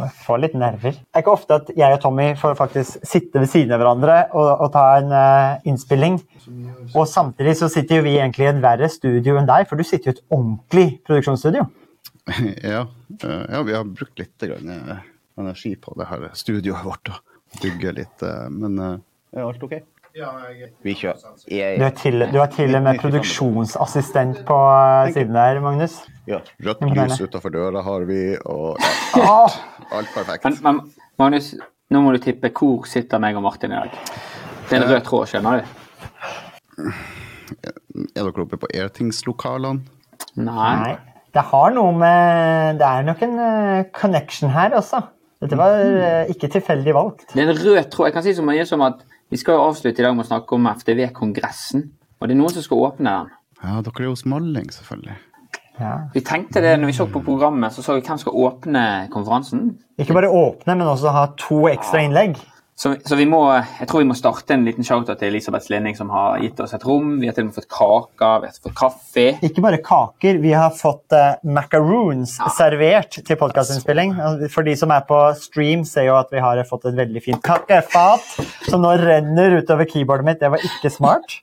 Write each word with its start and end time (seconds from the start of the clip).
Jeg 0.00 0.16
får 0.24 0.40
litt 0.42 0.54
nerver. 0.58 0.96
Det 0.96 1.18
er 1.18 1.24
ikke 1.24 1.34
ofte 1.34 1.58
at 1.60 1.72
jeg 1.76 1.96
og 1.96 2.00
Tommy 2.02 2.28
får 2.38 2.56
faktisk 2.58 3.04
sitte 3.06 3.42
ved 3.42 3.50
siden 3.52 3.74
av 3.74 3.82
hverandre 3.82 4.16
og, 4.30 4.48
og 4.66 4.72
ta 4.74 4.84
en 5.00 5.12
uh, 5.14 5.68
innspilling. 5.68 6.18
Og 6.94 7.04
samtidig 7.08 7.56
så 7.60 7.70
sitter 7.72 8.00
jo 8.00 8.06
vi 8.08 8.16
egentlig 8.18 8.48
i 8.48 8.50
et 8.52 8.62
verre 8.64 8.90
studio 8.92 9.36
enn 9.40 9.48
deg, 9.50 9.68
for 9.70 9.80
du 9.80 9.86
sitter 9.86 10.10
jo 10.10 10.14
i 10.14 10.18
et 10.18 10.24
ordentlig 10.38 10.88
produksjonsstudio. 11.08 11.68
Ja, 12.62 12.84
eh, 13.24 13.44
ja 13.50 13.60
vi 13.66 13.74
har 13.74 13.86
brukt 13.88 14.20
litt 14.20 14.44
grann, 14.44 14.68
eh, 14.70 15.06
energi 15.40 15.72
på 15.80 15.96
det 15.98 16.06
her 16.10 16.28
studioet 16.38 16.84
vårt 16.86 17.10
og 17.10 17.62
bygge 17.62 17.94
litt, 17.96 18.22
men 18.54 18.76
er 18.78 19.46
alt 19.46 19.64
ok? 19.66 19.80
Vi 20.82 20.94
kjører. 20.98 21.34
Du 21.46 21.84
er 21.86 21.92
til, 21.94 22.24
du 22.32 22.38
er 22.42 22.48
til 22.50 22.74
og 22.74 22.82
med 22.82 22.98
produksjonsassistent 22.98 24.40
på 24.48 24.56
siden 25.14 25.36
der, 25.38 25.60
Magnus. 25.62 26.00
Ja, 26.26 26.40
rødt 26.66 26.82
lys 26.96 27.20
utafor 27.22 27.54
døra 27.54 27.82
har 27.86 28.06
vi, 28.08 28.34
og 28.42 28.80
ja, 29.14 29.22
Åh, 29.22 29.58
alt 29.96 30.10
perfekt. 30.14 30.46
Men, 30.46 30.58
men 30.64 30.80
Magnus, 31.20 31.52
nå 31.90 32.02
må 32.04 32.14
du 32.14 32.20
tippe 32.22 32.52
hvor 32.54 32.88
sitter 32.88 33.22
meg 33.22 33.38
og 33.38 33.44
Martin 33.46 33.74
i 33.74 33.78
dag. 33.78 33.94
Det 34.68 34.76
er 34.76 34.84
en 34.84 34.90
rød 34.90 35.06
tråd, 35.06 35.30
skjønner 35.30 35.60
du? 35.60 36.90
Er 38.14 38.22
dere 38.22 38.44
oppe 38.44 38.58
på 38.60 38.70
Airthings-lokalene? 38.70 39.82
Nei. 40.38 40.74
nei. 40.84 40.98
Det 41.34 41.42
har 41.46 41.72
noe 41.74 41.94
med 41.94 42.78
Det 42.80 42.86
er 42.86 43.04
nok 43.06 43.20
en 43.22 43.36
eh, 43.42 43.88
connection 43.94 44.50
her 44.54 44.74
også. 44.78 45.00
Dette 45.40 45.56
var 45.58 45.78
eh, 45.80 46.30
ikke 46.32 46.50
tilfeldig 46.52 46.94
valgt. 46.94 47.26
Det 47.32 47.42
er 47.42 47.48
en 47.48 47.58
rød 47.58 47.90
tråd. 47.92 48.10
Jeg 48.10 48.16
kan 48.16 48.26
si 48.26 48.34
så 48.36 48.44
mye 48.46 48.66
som 48.68 48.82
at 48.86 49.02
vi 49.30 49.38
skal 49.40 49.56
jo 49.56 49.66
avslutte 49.68 50.02
i 50.02 50.06
dag 50.06 50.14
med 50.16 50.26
å 50.26 50.30
snakke 50.30 50.56
om 50.56 50.66
FTV-kongressen. 50.72 51.86
Og 52.18 52.28
det 52.28 52.34
er 52.34 52.40
noen 52.40 52.54
som 52.54 52.66
skal 52.66 52.82
åpne 52.88 53.12
den. 53.14 53.36
Ja, 53.60 53.76
dere 53.86 54.04
er 54.04 54.10
hos 54.10 54.26
Malling, 54.28 54.70
selvfølgelig. 54.74 55.16
Ja. 55.80 55.94
Vi 56.14 56.20
tenkte 56.20 56.60
det 56.60 56.74
når 56.78 56.90
vi 56.90 56.96
så 56.98 57.06
på 57.08 57.22
programmet, 57.24 57.72
så 57.72 57.82
så 57.82 57.96
vi 57.96 58.04
hvem 58.04 58.18
skal 58.20 58.36
åpne 58.36 58.84
konferansen. 59.12 59.78
Ikke 59.98 60.16
bare 60.16 60.28
åpne, 60.28 60.76
men 60.76 60.88
også 60.88 61.12
ha 61.14 61.26
to 61.40 61.62
ekstra 61.70 62.02
innlegg. 62.04 62.36
Så, 62.80 62.94
så 63.04 63.16
vi 63.18 63.26
må, 63.28 63.42
jeg 63.52 63.90
tror 63.90 64.00
vi 64.00 64.08
må 64.08 64.14
starte 64.16 64.54
en 64.56 64.62
liten 64.64 64.86
shoutout 64.86 65.18
til 65.20 65.28
Elisabeth 65.28 65.66
Slinning, 65.66 65.92
som 65.98 66.08
har 66.14 66.38
gitt 66.40 66.60
oss 66.64 66.72
et 66.72 66.84
rom. 66.88 67.18
Vi 67.20 67.28
har 67.28 67.34
til 67.36 67.44
og 67.44 67.50
med 67.50 67.56
fått 67.58 67.66
kaker, 67.68 68.38
vi 68.40 68.48
har 68.48 68.54
fått 68.56 68.76
kaffe. 68.78 69.24
Ikke 69.44 69.64
bare 69.66 69.80
kaker, 69.84 70.38
vi 70.40 70.54
har 70.56 70.72
fått 70.72 71.12
uh, 71.12 71.34
macaroons 71.44 72.38
servert 72.56 73.18
til 73.18 73.36
podkastinnspilling. 73.36 74.14
For 74.54 74.64
de 74.64 74.72
som 74.80 74.94
er 74.96 75.04
på 75.04 75.18
stream, 75.42 75.82
ser 75.84 76.06
jo 76.08 76.14
at 76.16 76.32
vi 76.32 76.40
har 76.40 76.62
fått 76.70 76.86
et 76.88 76.96
veldig 77.02 77.24
fint 77.26 77.44
kakefat 77.44 78.24
som 78.70 78.80
nå 78.80 78.94
renner 79.02 79.58
utover 79.58 79.84
keyboardet 79.90 80.30
mitt. 80.30 80.40
Det 80.40 80.48
var 80.56 80.64
ikke 80.70 80.94
smart. 80.96 81.36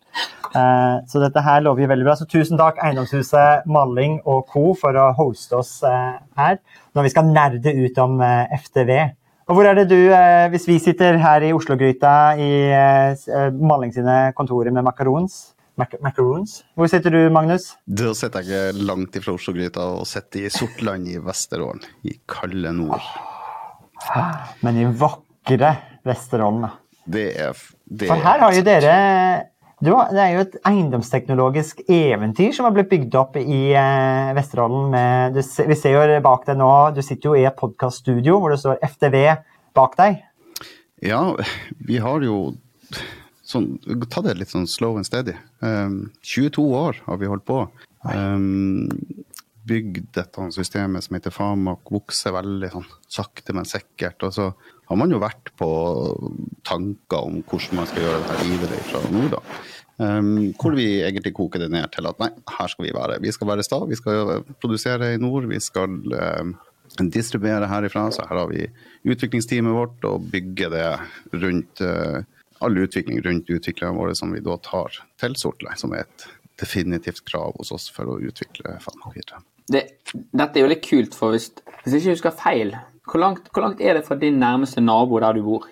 Uh, 0.55 1.05
så 1.05 1.21
dette 1.21 1.45
her 1.45 1.61
lover 1.61 1.83
vi 1.83 1.91
veldig 1.93 2.09
bra. 2.09 2.17
Så 2.17 2.25
tusen 2.33 2.57
takk, 2.57 2.81
Eiendomshuset 2.81 3.69
Malling 3.69 4.23
og 4.25 4.49
co. 4.49 4.71
for 4.81 4.97
å 4.97 5.11
hoste 5.21 5.61
oss 5.61 5.77
uh, 5.85 6.17
her 6.41 6.57
når 6.97 7.05
vi 7.11 7.13
skal 7.13 7.29
nerde 7.29 7.77
ut 7.77 8.05
om 8.07 8.17
FTV. 8.63 8.93
Og 9.47 9.55
hvor 9.55 9.67
er 9.69 9.77
det 9.79 9.85
du, 9.87 9.99
eh, 10.11 10.49
hvis 10.51 10.65
vi 10.67 10.75
sitter 10.83 11.15
her 11.23 11.43
i 11.47 11.53
Oslo-gryta 11.55 12.35
i 12.35 12.49
eh, 12.67 13.13
eh, 13.15 13.91
sine 13.95 14.17
kontorer 14.35 14.73
med 14.75 14.83
macarons, 14.83 15.53
Mac 15.77 15.93
macarons. 16.01 16.63
Hvor 16.73 16.89
sitter 16.89 17.13
du, 17.13 17.19
Magnus? 17.29 17.75
Da 17.85 18.09
sitter 18.17 18.47
jeg 18.49 18.79
langt 18.81 19.15
ifra 19.15 19.35
Oslo-gryta 19.37 19.83
og 19.99 20.07
sitter 20.09 20.47
i 20.47 20.49
Sortland 20.49 21.05
i 21.07 21.19
Vesterålen, 21.21 21.83
i 22.01 22.15
kalde 22.25 22.71
nord. 22.73 23.05
Men 24.65 24.81
i 24.81 24.87
vakre 24.89 25.75
Vesterålen, 26.07 26.65
da. 26.65 26.71
Det 27.07 27.27
er, 27.39 27.61
det 27.85 28.09
For 28.09 28.25
her 28.25 28.41
har 28.41 28.57
jo 28.57 28.65
dere 28.65 28.95
Det 29.77 29.93
er 29.93 30.31
jo 30.33 30.41
et 30.41 30.55
eiendomsteknologisk 30.65 31.83
eventyr 31.85 32.49
som 32.55 32.65
har 32.65 32.73
blitt 32.73 32.89
bygd 32.89 33.17
opp 33.19 33.35
i 33.37 33.59
eh, 33.77 34.29
Vesterålen. 34.33 34.87
Med, 34.89 35.37
du, 35.37 35.43
vi 35.43 35.77
ser 35.77 35.93
jo 35.93 36.21
bak 36.25 36.47
deg 36.47 36.57
nå, 36.57 36.69
du 36.95 37.03
sitter 37.05 37.29
jo 37.29 37.35
i 37.37 37.45
et 37.45 37.59
podkaststudio 37.59 38.39
hvor 38.41 38.55
det 38.55 38.61
står 38.63 38.81
FTV 38.87 39.19
bak 39.77 39.93
deg. 39.99 40.23
Ja, 41.05 41.21
vi 41.85 41.99
har 42.01 42.25
jo 42.25 42.55
sånn, 43.45 43.75
Ta 44.09 44.23
det 44.25 44.39
litt 44.39 44.49
sånn 44.49 44.65
slow 44.65 44.97
and 44.97 45.05
steady. 45.05 45.37
Um, 45.61 46.07
22 46.25 46.65
år 46.73 46.97
har 47.05 47.21
vi 47.21 47.29
holdt 47.29 47.45
på. 47.45 47.61
Um, 48.09 48.89
bygd 49.67 50.11
dette 50.15 50.47
systemet 50.55 51.05
som 51.05 51.17
heter 51.17 51.33
Famak, 51.33 51.89
vokser 51.93 52.35
veldig 52.35 52.69
sånn 52.73 52.85
sakte, 53.11 53.55
men 53.55 53.67
sikkert. 53.67 54.23
Og 54.27 54.35
så 54.35 54.51
har 54.87 54.99
man 54.99 55.11
jo 55.11 55.21
vært 55.21 55.51
på 55.59 55.69
tanker 56.67 57.27
om 57.29 57.41
hvordan 57.43 57.81
man 57.81 57.89
skal 57.89 58.05
gjøre 58.05 58.21
det 58.23 58.37
her 58.37 58.53
videre 58.53 58.85
fra 58.91 59.03
nå, 59.13 59.25
da. 59.33 59.43
Um, 59.97 60.51
hvor 60.61 60.75
vi 60.77 60.99
egentlig 61.01 61.33
koker 61.33 61.63
det 61.63 61.71
ned 61.73 61.89
til 61.95 62.05
at 62.05 62.19
nei, 62.21 62.29
her 62.53 62.69
skal 62.69 62.85
vi 62.85 62.93
være. 62.93 63.17
Vi 63.23 63.33
skal 63.33 63.49
være 63.49 63.65
sta, 63.65 63.81
vi 63.89 63.97
skal 63.97 64.43
produsere 64.61 65.15
i 65.15 65.21
nord. 65.21 65.47
Vi 65.49 65.57
skal 65.63 65.97
um, 66.13 66.53
distribuere 67.01 67.69
herifra. 67.69 68.05
Så 68.13 68.27
her 68.29 68.43
har 68.43 68.51
vi 68.51 68.67
utviklingsteamet 69.09 69.73
vårt 69.73 70.05
og 70.05 70.29
bygger 70.31 70.73
det 70.75 70.89
rundt 71.41 71.81
uh, 71.81 72.21
all 72.61 72.77
utvikling 72.77 73.21
rundt 73.25 73.49
utviklerne 73.49 73.97
våre 73.97 74.15
som 74.17 74.31
vi 74.33 74.41
da 74.45 74.57
tar 74.61 75.01
til 75.21 75.37
Sortland, 75.37 75.81
som 75.81 75.93
er 75.93 76.05
et 76.05 76.27
definitivt 76.61 77.25
krav 77.25 77.57
hos 77.57 77.73
oss 77.73 77.89
for 77.93 78.09
å 78.09 78.21
utvikle 78.21 78.77
Famak 78.83 79.17
videre. 79.17 79.41
Det, 79.67 79.83
dette 80.13 80.59
er 80.59 80.63
jo 80.63 80.69
litt 80.71 80.85
kult, 80.85 81.15
for 81.17 81.35
hvis, 81.35 81.49
hvis 81.83 81.93
jeg 81.93 82.03
ikke 82.03 82.15
husker 82.15 82.37
feil, 82.43 82.75
hvor 83.07 83.19
langt, 83.23 83.49
hvor 83.53 83.65
langt 83.65 83.81
er 83.81 83.97
det 83.97 84.05
fra 84.07 84.15
din 84.19 84.39
nærmeste 84.39 84.81
nabo 84.81 85.19
der 85.19 85.35
du 85.35 85.43
bor? 85.43 85.67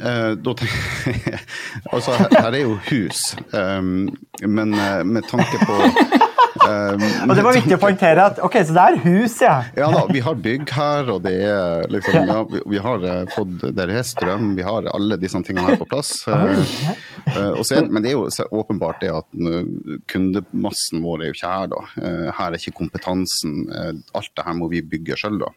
Eh, 0.00 0.32
da 0.40 0.54
jeg 0.60 0.70
altså, 1.92 2.14
her, 2.16 2.40
her 2.40 2.52
er 2.56 2.62
jo 2.62 2.78
hus, 2.88 3.36
um, 3.52 4.08
men 4.40 4.74
eh, 4.74 5.04
med 5.06 5.28
tanke 5.28 5.60
på 5.66 5.76
um, 6.68 7.04
Og 7.30 7.34
det 7.38 7.44
var 7.46 7.56
viktig 7.56 7.76
å 7.76 7.80
poengtere 7.82 8.26
at 8.30 8.40
ok, 8.44 8.56
så 8.68 8.76
det 8.76 8.84
er 8.84 8.98
hus, 9.04 9.36
ja. 9.44 9.56
Ja 9.78 9.88
da, 9.94 10.02
vi 10.12 10.22
har 10.24 10.38
bygg 10.44 10.72
her, 10.76 11.10
og 11.14 11.22
det 11.24 11.34
er 11.48 11.86
liksom 11.92 12.28
ja, 12.28 12.38
vi, 12.48 12.62
vi 12.74 12.82
har 12.84 13.06
eh, 13.08 13.22
fått 13.34 13.64
Der 13.76 13.92
er 13.92 14.06
strøm, 14.06 14.50
vi 14.58 14.66
har 14.66 14.88
alle 14.92 15.18
disse 15.20 15.40
tingene 15.46 15.72
her 15.72 15.80
på 15.80 15.88
plass. 15.88 16.12
Og 16.28 17.62
så 17.66 17.82
men 17.88 18.02
det 18.04 18.12
er 18.12 18.18
jo 18.18 18.48
åpenbart 18.58 19.02
det 19.02 19.10
at 19.12 19.26
kundemassen 20.10 21.02
vår 21.04 21.22
er 21.22 21.30
jo 21.30 21.36
ikke 21.36 21.54
her, 21.54 21.70
da. 21.72 21.80
Uh, 21.98 22.28
her 22.38 22.52
er 22.52 22.58
ikke 22.58 22.78
kompetansen. 22.80 23.64
alt 24.16 24.32
det 24.36 24.44
her 24.46 24.56
må 24.58 24.68
vi 24.72 24.84
bygge 24.84 25.18
sjøl, 25.20 25.40
da. 25.42 25.52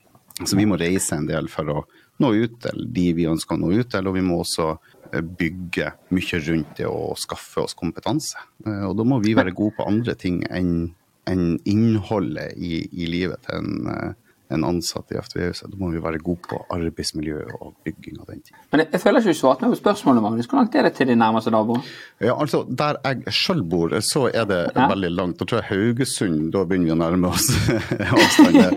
Så 0.45 0.57
vi 0.57 0.65
må 0.69 0.77
reise 0.79 1.17
en 1.17 1.27
del 1.29 1.49
for 1.51 1.69
å 1.69 1.83
nå 2.21 2.31
ut 2.37 2.57
til 2.63 2.85
de 2.93 3.05
vi 3.17 3.29
ønsker 3.29 3.57
å 3.57 3.61
nå 3.61 3.71
ut 3.81 3.91
til, 3.91 4.07
og 4.07 4.17
vi 4.17 4.25
må 4.25 4.41
også 4.41 4.73
bygge 5.19 5.91
mye 6.15 6.39
rundt 6.47 6.77
det 6.79 6.87
og 6.87 7.19
skaffe 7.19 7.65
oss 7.65 7.75
kompetanse. 7.77 8.39
Og 8.65 8.95
da 8.97 9.05
må 9.07 9.19
vi 9.23 9.35
være 9.37 9.55
gode 9.55 9.75
på 9.79 9.87
andre 9.89 10.15
ting 10.19 10.41
enn 10.47 10.91
enn 11.29 11.59
innholdet 11.69 12.57
i, 12.57 12.87
i 12.91 13.05
livet 13.09 13.41
til 13.45 13.55
en, 13.61 13.87
eh, 13.93 14.11
en 14.51 14.65
ansatt 14.67 15.13
i 15.13 15.15
FTV-huset. 15.15 15.69
Da 15.71 15.77
må 15.79 15.91
vi 15.93 16.01
være 16.03 16.19
gode 16.19 16.43
på 16.49 16.57
arbeidsmiljø 16.75 17.37
og 17.61 17.69
bygging 17.85 18.17
av 18.19 18.25
den 18.33 18.41
tiden. 18.43 18.57
Men 18.73 18.81
jeg, 18.83 18.89
jeg 18.91 19.01
føler 19.05 19.21
ikke 19.23 19.31
du 19.31 19.39
svarte 19.39 19.63
meg 19.63 19.71
på 19.75 19.79
spørsmålet, 19.79 20.23
Magnus. 20.25 20.49
Hvor 20.51 20.59
langt 20.59 20.75
er 20.75 20.83
det 20.89 20.93
til 20.97 21.07
din 21.07 21.21
nærmeste 21.23 21.53
nabo? 21.55 21.77
Ja, 22.19 22.33
altså, 22.35 22.65
Der 22.67 22.99
jeg 23.05 23.31
sjøl 23.37 23.63
bor, 23.63 23.95
så 24.03 24.25
er 24.33 24.45
det 24.49 24.59
Ja. 24.75 24.89
veldig 24.91 25.11
langt. 25.15 25.37
Da 25.39 25.45
tror 25.45 25.61
jeg 25.61 25.69
Haugesund, 25.71 26.51
da 26.51 26.65
begynner 26.65 26.89
vi 26.91 26.95
å 26.97 26.99
nærme 26.99 27.31
oss 27.31 27.47
avstander. 28.17 28.75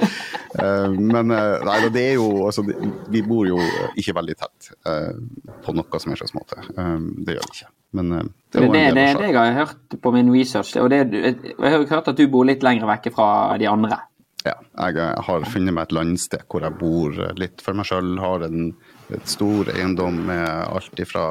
Eh, 0.62 0.88
Men 0.94 1.31
eh, 1.34 1.65
nei, 1.66 1.79
det 1.90 2.05
er 2.12 2.14
jo, 2.20 2.29
altså, 2.47 2.62
vi 3.11 3.23
bor 3.26 3.49
jo 3.49 3.58
ikke 3.99 4.14
veldig 4.14 4.37
tett 4.38 4.70
på 5.64 5.75
noe 5.75 5.99
som 6.00 6.12
er 6.14 6.20
slags 6.23 6.37
måte. 6.38 6.61
Det 6.70 7.35
gjør 7.35 7.49
vi 7.50 7.56
ikke. 7.58 7.73
Men 7.94 8.11
eh, 8.12 8.32
det 8.55 8.61
Det 8.61 8.64
er 8.64 8.67
er 8.69 8.73
det, 8.73 8.94
det, 8.94 9.06
det 9.20 9.31
jeg 9.31 9.38
har 9.38 9.61
hørt 9.61 10.00
på 10.02 10.12
min 10.14 10.32
research. 10.35 10.75
Og 10.81 10.91
det, 10.91 11.05
jeg 11.12 11.55
har 11.58 11.87
hørt 11.91 12.11
at 12.11 12.19
du 12.19 12.26
bor 12.31 12.46
litt 12.46 12.67
lenger 12.67 12.91
vekke 12.91 13.14
fra 13.14 13.29
de 13.58 13.70
andre. 13.70 14.00
Ja, 14.44 14.58
jeg 14.87 14.99
eh, 15.00 15.23
har 15.29 15.46
funnet 15.49 15.75
meg 15.76 15.88
et 15.88 15.96
landsted 15.96 16.44
hvor 16.52 16.67
jeg 16.67 16.79
bor 16.81 17.17
eh, 17.17 17.35
litt 17.41 17.64
for 17.64 17.76
meg 17.79 17.88
sjøl. 17.88 18.17
Har 18.23 18.46
en 18.49 18.75
et 19.12 19.29
stor 19.29 19.69
eiendom 19.69 20.17
med 20.31 20.46
alt 20.49 21.00
fra 21.06 21.25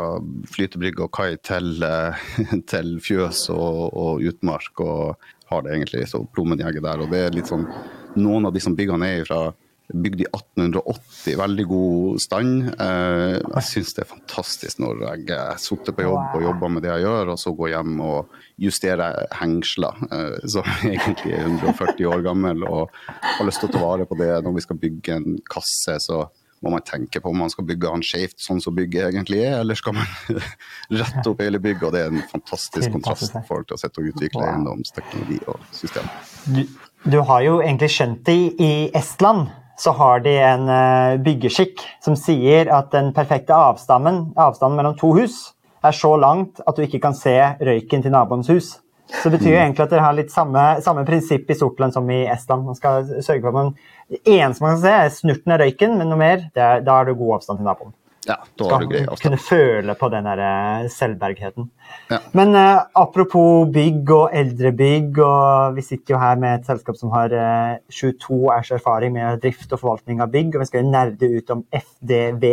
flytebrygge 0.54 1.08
og 1.08 1.10
kai 1.18 1.32
til, 1.42 1.82
til 2.72 2.92
fjøs 3.02 3.48
og, 3.54 3.80
og 3.98 4.22
utmark. 4.30 4.84
Og 4.86 5.32
har 5.50 5.66
det 5.66 5.74
egentlig 5.74 6.08
så 6.12 6.22
plommenjeger 6.36 6.86
der. 6.86 7.02
Og 7.02 7.12
det 7.14 7.28
er 7.28 7.36
litt 7.36 7.52
sånn 7.52 7.68
Noen 8.14 8.46
av 8.46 8.54
de 8.54 8.62
som 8.62 8.76
byggene 8.78 9.08
er 9.10 9.24
fra 9.26 9.48
Bygd 9.92 10.22
i 10.24 10.26
1880, 10.30 11.36
veldig 11.38 11.66
god 11.68 12.20
stand. 12.24 12.70
Eh, 12.72 13.34
jeg 13.36 13.66
syns 13.68 13.92
det 13.98 14.06
er 14.06 14.10
fantastisk 14.14 14.80
når 14.80 15.02
jeg 15.04 15.58
sitter 15.60 15.96
på 15.98 16.06
jobb 16.06 16.38
og 16.38 16.46
jobber 16.46 16.72
med 16.72 16.86
det 16.86 16.94
jeg 16.94 17.04
gjør, 17.04 17.34
og 17.34 17.42
så 17.42 17.52
går 17.58 17.74
hjem 17.74 17.98
og 18.06 18.38
justerer 18.64 19.26
hengsler 19.42 20.06
eh, 20.08 20.38
som 20.54 20.70
egentlig 20.94 21.36
er 21.36 21.50
140 21.50 22.08
år 22.14 22.24
gammel, 22.26 22.64
og 22.64 22.96
har 23.20 23.44
lyst 23.50 23.60
til 23.64 23.70
å 23.70 23.76
ta 23.76 23.84
vare 23.84 24.08
på 24.08 24.18
det 24.22 24.32
når 24.46 24.56
vi 24.56 24.64
skal 24.66 24.80
bygge 24.86 25.20
en 25.20 25.38
kasse. 25.52 26.00
så 26.08 26.24
må 26.64 26.72
man 26.72 26.86
tenke 26.88 27.20
på 27.20 27.32
om 27.32 27.42
man 27.44 27.52
skal 27.52 27.66
bygge 27.68 27.92
han 27.92 28.06
skjevt, 28.06 28.38
sånn 28.40 28.62
som 28.64 28.76
bygget 28.76 29.10
egentlig 29.10 29.42
er, 29.44 29.58
eller 29.60 29.76
skal 29.76 29.98
man 29.98 30.08
rette 31.02 31.26
opp 31.28 31.42
hele 31.44 31.60
bygget. 31.64 31.90
og 31.90 31.96
Det 31.96 32.04
er 32.06 32.14
en 32.14 32.24
fantastisk 32.30 32.94
kontrast 32.94 33.36
i 33.36 33.44
forhold 33.50 33.68
til 33.68 33.76
å 33.76 33.82
sette 33.82 34.00
og 34.00 34.14
utvikle 34.14 34.46
eiendomsteknologi 34.48 35.42
og 35.52 35.68
system. 35.76 36.08
Du, 36.48 36.64
du 37.04 37.20
har 37.28 37.44
jo 37.44 37.60
egentlig 37.60 37.92
skjønt 37.98 38.24
det. 38.30 38.40
I 38.64 38.72
Estland 38.96 39.52
så 39.80 39.92
har 39.98 40.22
de 40.26 40.36
en 40.38 40.70
eh, 40.70 41.18
byggeskikk 41.24 41.82
som 42.04 42.16
sier 42.20 42.70
at 42.74 42.92
den 42.94 43.12
perfekte 43.16 43.56
avstanden, 43.58 44.32
avstanden 44.38 44.80
mellom 44.80 44.98
to 45.00 45.14
hus 45.18 45.54
er 45.84 45.96
så 45.98 46.14
langt 46.20 46.62
at 46.64 46.78
du 46.78 46.86
ikke 46.86 47.02
kan 47.04 47.16
se 47.18 47.36
røyken 47.60 48.04
til 48.04 48.14
naboens 48.14 48.52
hus. 48.54 48.78
Så 49.14 49.30
det 49.30 49.40
betyr 49.40 49.52
jo 49.52 49.60
egentlig 49.60 49.84
at 49.84 49.92
dere 49.92 50.06
har 50.06 50.16
litt 50.16 50.32
samme, 50.34 50.62
samme 50.82 51.04
prinsipp 51.06 51.50
i 51.52 51.58
Sortland 51.58 51.94
som 51.94 52.08
i 52.10 52.24
Estland. 52.32 52.66
Man 52.66 52.78
skal 52.78 53.10
sørge 53.20 53.42
for 53.42 53.52
at 53.52 53.58
man, 53.58 53.74
Det 54.10 54.22
eneste 54.26 54.64
man 54.64 54.76
kan 54.76 54.82
se, 54.82 54.94
er 54.94 55.12
snurten 55.14 55.54
av 55.54 55.60
røyken, 55.62 55.98
men 55.98 56.10
noe 56.10 56.20
mer, 56.20 56.48
det 56.56 56.64
er, 56.64 56.82
da 56.86 57.00
er 57.00 57.10
det 57.10 57.18
god 57.20 57.38
avstand 57.38 57.60
til 57.60 57.68
naboen. 57.68 57.94
Ja, 58.28 58.38
da 58.60 58.68
Skal 58.70 58.86
du 58.86 58.92
grei 58.94 59.18
kunne 59.24 59.40
føle 59.42 59.96
på 60.00 60.10
den 60.14 60.28
der 60.30 60.42
eh, 60.44 60.86
selvbergheten. 60.92 61.68
Ja. 62.12 62.20
Men 62.38 62.56
uh, 62.56 62.86
apropos 63.00 63.68
bygg 63.74 64.12
og 64.16 64.36
eldrebygg, 64.40 65.20
og 65.24 65.76
vi 65.78 65.84
sitter 65.86 66.16
jo 66.16 66.22
her 66.22 66.40
med 66.40 66.62
et 66.62 66.70
selskap 66.70 67.00
som 67.00 67.12
har 67.16 67.36
uh, 67.36 67.82
22 67.92 68.40
års 68.48 68.72
erfaring 68.76 69.16
med 69.18 69.42
drift 69.44 69.76
og 69.76 69.82
forvaltning 69.82 70.24
av 70.24 70.32
bygg, 70.34 70.56
og 70.56 70.64
vi 70.64 70.70
skal 70.70 70.86
jo 70.86 70.94
nerde 70.94 71.32
ut 71.36 71.54
om 71.58 71.66
FDV, 71.74 72.48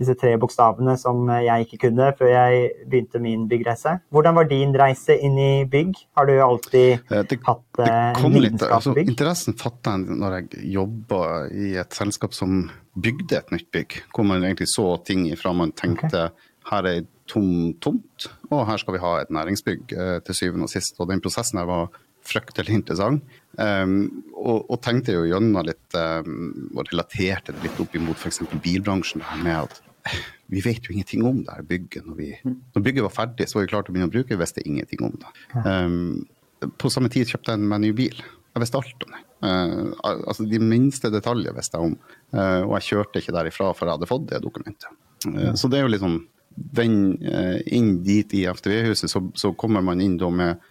disse 0.00 0.16
tre 0.18 0.34
bokstavene 0.40 0.96
som 1.00 1.28
jeg 1.30 1.66
ikke 1.66 1.80
kunne 1.86 2.10
før 2.18 2.32
jeg 2.32 2.70
begynte 2.86 3.20
min 3.22 3.46
byggreise. 3.50 3.98
Hvordan 4.14 4.36
var 4.36 4.50
din 4.50 4.74
reise 4.76 5.16
inn 5.16 5.38
i 5.40 5.52
bygg? 5.70 5.96
Har 6.16 6.28
du 6.28 6.36
alltid 6.40 6.86
Eh, 7.10 7.22
Det, 7.28 7.38
hatt 7.46 7.64
det 7.78 7.88
eh, 7.90 8.12
kom 8.20 8.36
litt, 8.38 8.62
altså, 8.62 8.94
interessen 9.00 9.56
fatta 9.58 9.96
jeg 9.96 10.18
når 10.20 10.38
jeg 10.38 10.64
jobba 10.76 11.20
i 11.52 11.74
et 11.80 11.96
selskap 11.96 12.34
som 12.36 12.66
bygde 12.96 13.38
et 13.38 13.52
nytt 13.54 13.68
bygg, 13.74 14.00
hvor 14.14 14.26
man 14.28 14.44
egentlig 14.44 14.70
så 14.72 14.96
ting 15.04 15.26
ifra 15.30 15.52
man 15.56 15.74
tenkte 15.76 16.30
her 16.66 16.82
er 16.82 17.00
ei 17.00 17.04
tom 17.30 17.74
tomt, 17.82 18.28
og 18.50 18.66
her 18.68 18.78
skal 18.78 18.96
vi 18.96 19.02
ha 19.02 19.12
et 19.20 19.30
næringsbygg 19.34 19.94
eh, 19.94 20.18
til 20.26 20.38
syvende 20.38 20.66
og 20.66 20.72
sist. 20.72 20.98
Og 21.00 21.10
den 21.10 21.22
prosessen 21.22 21.60
der 21.60 21.68
var 21.68 21.88
fryktelig 22.26 22.74
interessant. 22.74 23.24
Um, 23.56 24.24
og, 24.36 24.66
og 24.68 24.80
tenkte 24.84 25.14
jo 25.16 25.24
gjennom 25.28 25.64
litt, 25.64 25.96
um, 25.96 26.70
og 26.76 26.90
relaterte 26.90 27.54
det 27.54 27.64
litt 27.64 27.82
opp 27.82 27.94
imot 27.96 28.20
f.eks. 28.20 28.42
bilbransjen 28.62 29.24
her 29.24 29.42
med 29.42 29.62
at 29.62 30.16
vi 30.52 30.60
vet 30.62 30.84
jo 30.86 30.94
ingenting 30.94 31.24
om 31.26 31.40
det 31.42 31.54
her 31.56 31.66
bygget. 31.66 32.06
Når, 32.06 32.18
vi, 32.18 32.32
når 32.44 32.84
bygget 32.84 33.06
var 33.08 33.14
ferdig, 33.14 33.48
så 33.48 33.58
var 33.58 33.66
vi 33.66 33.70
klare 33.72 33.86
til 33.86 33.94
å 33.94 33.96
begynne 33.96 34.10
å 34.10 34.16
bruke, 34.16 34.34
vi 34.34 34.42
visste 34.42 34.66
ingenting 34.66 35.06
om 35.08 35.16
det. 35.22 35.32
Um, 35.64 36.68
på 36.78 36.90
samme 36.92 37.10
tid 37.12 37.32
kjøpte 37.32 37.56
jeg 37.56 37.70
meg 37.72 37.82
ny 37.82 37.94
bil. 37.96 38.20
Jeg 38.54 38.62
visste 38.62 38.78
alt 38.80 39.08
om 39.08 39.16
det. 39.16 39.24
Uh, 39.44 40.12
altså 40.14 40.46
De 40.48 40.60
minste 40.62 41.10
detaljer 41.12 41.56
visste 41.56 41.80
jeg 41.80 41.90
om. 41.90 41.98
Uh, 42.30 42.62
og 42.68 42.78
jeg 42.78 42.88
kjørte 42.92 43.24
ikke 43.24 43.34
derifra 43.36 43.72
før 43.76 43.90
jeg 43.90 43.98
hadde 43.98 44.12
fått 44.12 44.30
det 44.30 44.44
dokumentet. 44.44 44.94
Eh, 45.34 45.54
så 45.54 45.68
det 45.68 45.80
er 45.80 45.86
jo 45.86 45.92
liksom 45.92 46.16
den, 46.56 47.22
eh, 47.22 47.60
inn 47.76 48.02
dit 48.04 48.34
i 48.34 48.46
FTV-huset, 48.48 49.10
så, 49.10 49.22
så 49.34 49.52
kommer 49.58 49.84
man 49.84 50.00
inn 50.00 50.16
da 50.20 50.30
med 50.32 50.62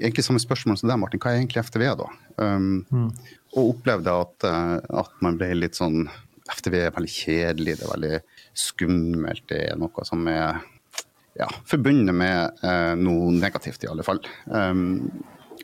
egentlig 0.00 0.24
samme 0.26 0.42
spørsmål 0.42 0.78
som 0.80 0.90
deg, 0.90 1.00
Martin. 1.00 1.20
Hva 1.22 1.32
er 1.32 1.40
egentlig 1.42 1.64
FTV, 1.66 1.86
da? 2.00 2.10
Um, 2.42 3.10
Og 3.54 3.74
opplevde 3.76 4.14
at, 4.24 4.46
eh, 4.48 4.76
at 5.02 5.18
man 5.22 5.36
ble 5.38 5.52
litt 5.54 5.78
sånn 5.78 6.08
FTV 6.50 6.74
er 6.80 6.94
veldig 6.94 7.12
kjedelig, 7.12 7.76
det 7.78 7.86
er 7.86 7.92
veldig 7.92 8.16
skummelt, 8.58 9.44
det 9.48 9.60
er 9.70 9.78
noe 9.80 10.04
som 10.04 10.26
er 10.28 10.58
ja, 11.38 11.46
forbundet 11.66 12.14
med 12.14 12.64
eh, 12.66 12.94
noe 13.00 13.30
negativt, 13.34 13.86
i 13.86 13.90
alle 13.90 14.04
fall. 14.06 14.20
Um, 14.46 15.08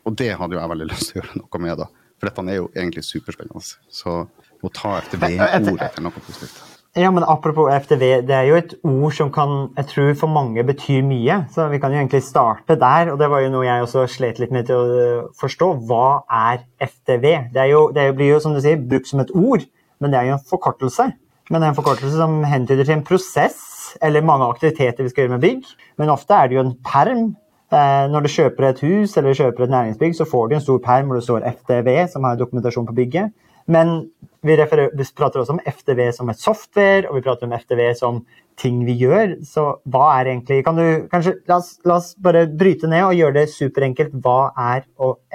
og 0.06 0.14
det 0.18 0.32
hadde 0.38 0.56
jo 0.56 0.62
jeg 0.62 0.72
veldig 0.72 0.88
lyst 0.90 1.10
til 1.10 1.18
å 1.18 1.20
gjøre 1.20 1.42
noe 1.42 1.62
med, 1.66 1.82
da. 1.82 1.88
For 2.20 2.28
dette 2.30 2.46
er 2.52 2.58
jo 2.58 2.70
egentlig 2.74 3.04
superspennende. 3.06 3.78
Så 3.92 4.16
å 4.60 4.72
ta 4.76 4.96
FTV-ordet 5.06 5.94
til 5.96 6.04
noe 6.06 6.14
positivt. 6.16 6.79
Ja, 6.98 7.10
men 7.14 7.22
apropos 7.22 7.70
FTV, 7.70 8.22
det 8.26 8.34
er 8.34 8.48
jo 8.48 8.56
et 8.58 8.72
ord 8.82 9.12
som 9.14 9.28
kan, 9.30 9.68
jeg 9.78 9.86
tror 9.92 10.08
for 10.18 10.32
mange 10.34 10.64
betyr 10.66 11.04
mye. 11.06 11.36
Så 11.54 11.68
vi 11.70 11.78
kan 11.78 11.92
jo 11.94 12.00
egentlig 12.00 12.24
starte 12.26 12.74
der, 12.80 13.12
og 13.12 13.20
det 13.20 13.28
var 13.30 13.44
jo 13.44 13.52
noe 13.52 13.62
jeg 13.62 13.84
også 13.84 14.08
slet 14.10 14.40
litt 14.42 14.50
med 14.50 14.66
til 14.66 14.74
å 14.74 14.96
øh, 15.02 15.20
forstå. 15.38 15.68
Hva 15.86 16.24
er 16.26 16.64
FTV? 16.82 17.26
Det, 17.54 17.60
er 17.62 17.68
jo, 17.70 17.84
det 17.94 18.08
blir 18.18 18.32
jo, 18.32 18.40
som 18.42 18.56
du 18.56 18.62
sier, 18.64 18.80
brukt 18.90 19.06
som 19.06 19.22
et 19.22 19.30
ord, 19.30 19.62
men 20.02 20.10
det 20.10 20.18
er 20.18 20.32
jo 20.32 20.38
en 20.40 20.48
forkortelse. 20.50 21.06
Men 21.50 21.60
det 21.60 21.68
er 21.68 21.70
en 21.76 21.78
forkortelse 21.78 22.18
som 22.18 22.34
hentyder 22.50 22.88
til 22.88 22.96
en 22.96 23.06
prosess, 23.06 23.62
eller 24.02 24.26
mange 24.26 24.50
aktiviteter 24.50 25.06
vi 25.06 25.12
skal 25.12 25.28
gjøre 25.28 25.36
med 25.36 25.46
bygg. 25.46 25.70
Men 26.02 26.10
ofte 26.10 26.34
er 26.34 26.50
det 26.50 26.58
jo 26.58 26.64
en 26.64 26.74
perm. 26.90 27.24
Eh, 27.70 28.04
Når 28.10 28.26
du 28.26 28.32
kjøper 28.34 28.66
et 28.66 28.82
hus 28.82 29.14
eller 29.14 29.38
kjøper 29.38 29.68
et 29.68 29.76
næringsbygg, 29.76 30.18
så 30.18 30.26
får 30.26 30.50
du 30.50 30.58
en 30.58 30.66
stor 30.66 30.82
perm 30.82 31.06
hvor 31.06 31.22
det 31.22 31.26
står 31.28 31.46
FTV, 31.54 31.92
som 32.10 32.26
har 32.26 32.38
dokumentasjon 32.38 32.90
på 32.90 32.98
bygget. 32.98 33.30
Men 33.70 34.10
vi, 34.42 34.56
referer, 34.56 34.90
vi 34.96 35.04
prater 35.16 35.42
også 35.42 35.56
om 35.56 35.60
FTV 35.66 36.12
som 36.16 36.30
et 36.32 36.40
software, 36.40 37.08
og 37.08 37.18
vi 37.18 37.24
prater 37.26 37.48
om 37.48 37.52
FTV 37.56 37.82
som 37.98 38.22
ting 38.60 38.82
vi 38.86 38.94
gjør. 39.00 39.36
Så 39.46 39.66
hva 39.88 40.06
er 40.18 40.32
egentlig 40.34 40.62
Kan 40.66 40.76
du 40.76 41.08
kanskje 41.12 41.36
La 41.48 41.60
oss, 41.60 41.78
la 41.84 41.96
oss 42.00 42.14
bare 42.20 42.46
bryte 42.46 42.88
ned 42.90 43.04
og 43.06 43.16
gjøre 43.16 43.38
det 43.40 43.46
superenkelt. 43.54 44.16
Hva 44.24 44.52
er 44.56 44.84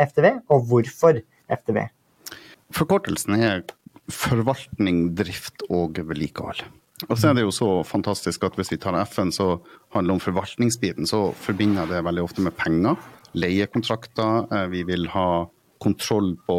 FDV, 0.07 0.31
og 0.49 0.65
hvorfor 0.69 1.21
FTV? 1.49 1.85
Forkortelsen 2.75 3.37
er 3.39 3.63
forvaltning, 4.11 5.15
drift 5.17 5.65
og 5.69 5.97
vedlikehold. 5.97 6.65
Og 7.09 7.17
så 7.19 7.29
er 7.29 7.37
det 7.37 7.43
jo 7.43 7.51
så 7.51 7.69
fantastisk 7.83 8.45
at 8.47 8.55
hvis 8.55 8.71
vi 8.71 8.77
tar 8.81 8.95
FN, 9.09 9.31
så 9.33 9.57
handler 9.93 10.13
det 10.13 10.15
om 10.15 10.23
forvaltningsbiten. 10.23 11.07
Så 11.09 11.33
forbinder 11.43 11.89
det 11.89 12.03
veldig 12.05 12.23
ofte 12.23 12.45
med 12.45 12.55
penger, 12.57 12.95
leiekontrakter. 13.35 14.47
eh, 14.51 14.67
Vi 14.71 14.83
vil 14.83 15.07
ha 15.11 15.45
kontroll 15.81 16.35
på, 16.47 16.57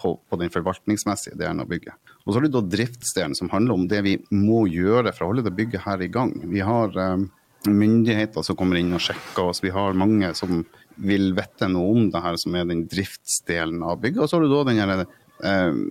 på, 0.00 0.12
på 0.30 0.38
den 0.40 0.52
forvaltningsmessige 0.52 1.38
delen 1.38 1.62
av 1.62 1.70
bygget. 1.70 1.96
Og 2.24 2.32
så 2.32 2.38
har 2.38 2.46
du 2.46 2.54
da 2.54 2.62
driftsdelen, 2.74 3.34
som 3.36 3.50
handler 3.52 3.76
om 3.76 3.88
det 3.90 4.02
vi 4.06 4.14
må 4.32 4.64
gjøre 4.70 5.12
for 5.12 5.26
å 5.26 5.32
holde 5.32 5.44
det 5.46 5.56
bygget 5.58 5.84
her 5.84 6.04
i 6.04 6.10
gang. 6.12 6.32
Vi 6.48 6.62
har 6.64 6.94
eh, 7.00 7.26
myndigheter 7.68 8.46
som 8.46 8.58
kommer 8.58 8.80
inn 8.80 8.94
og 8.96 9.02
sjekker 9.04 9.50
oss. 9.50 9.62
Vi 9.64 9.72
har 9.74 9.98
mange 9.98 10.32
som 10.38 10.62
vil 10.94 11.32
vite 11.36 11.68
noe 11.70 11.92
om 11.96 12.08
det 12.12 12.22
her, 12.22 12.38
som 12.40 12.54
er 12.56 12.68
den 12.70 12.86
driftsdelen 12.90 13.82
av 13.84 14.00
bygget. 14.02 14.22
Og 14.24 14.30
så 14.30 14.38
har 14.38 14.46
du 14.46 14.54
da 14.54 14.62
den 14.70 14.80
her, 14.80 15.04
eh, 15.50 15.82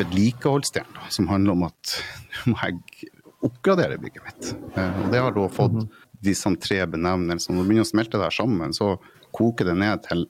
vedlikeholdsdelen, 0.00 1.10
som 1.10 1.28
handler 1.28 1.58
om 1.58 1.66
at 1.68 1.96
nå 2.44 2.54
må 2.54 2.62
jeg 2.62 3.10
oppgradere 3.44 4.00
bygget 4.00 4.24
mitt. 4.28 4.54
Eh, 4.78 5.02
og 5.02 5.10
det 5.12 5.20
har 5.20 5.34
da 5.36 5.48
fått 5.52 5.82
disse 6.24 6.48
tre 6.62 6.80
benevnelsene. 6.88 7.58
Når 7.58 7.64
du 7.64 7.68
begynner 7.68 7.88
å 7.88 7.92
smelte 7.92 8.16
det 8.16 8.28
her 8.30 8.38
sammen, 8.38 8.72
så 8.76 8.94
koker 9.34 9.68
det 9.68 9.76
ned 9.82 10.04
til 10.06 10.24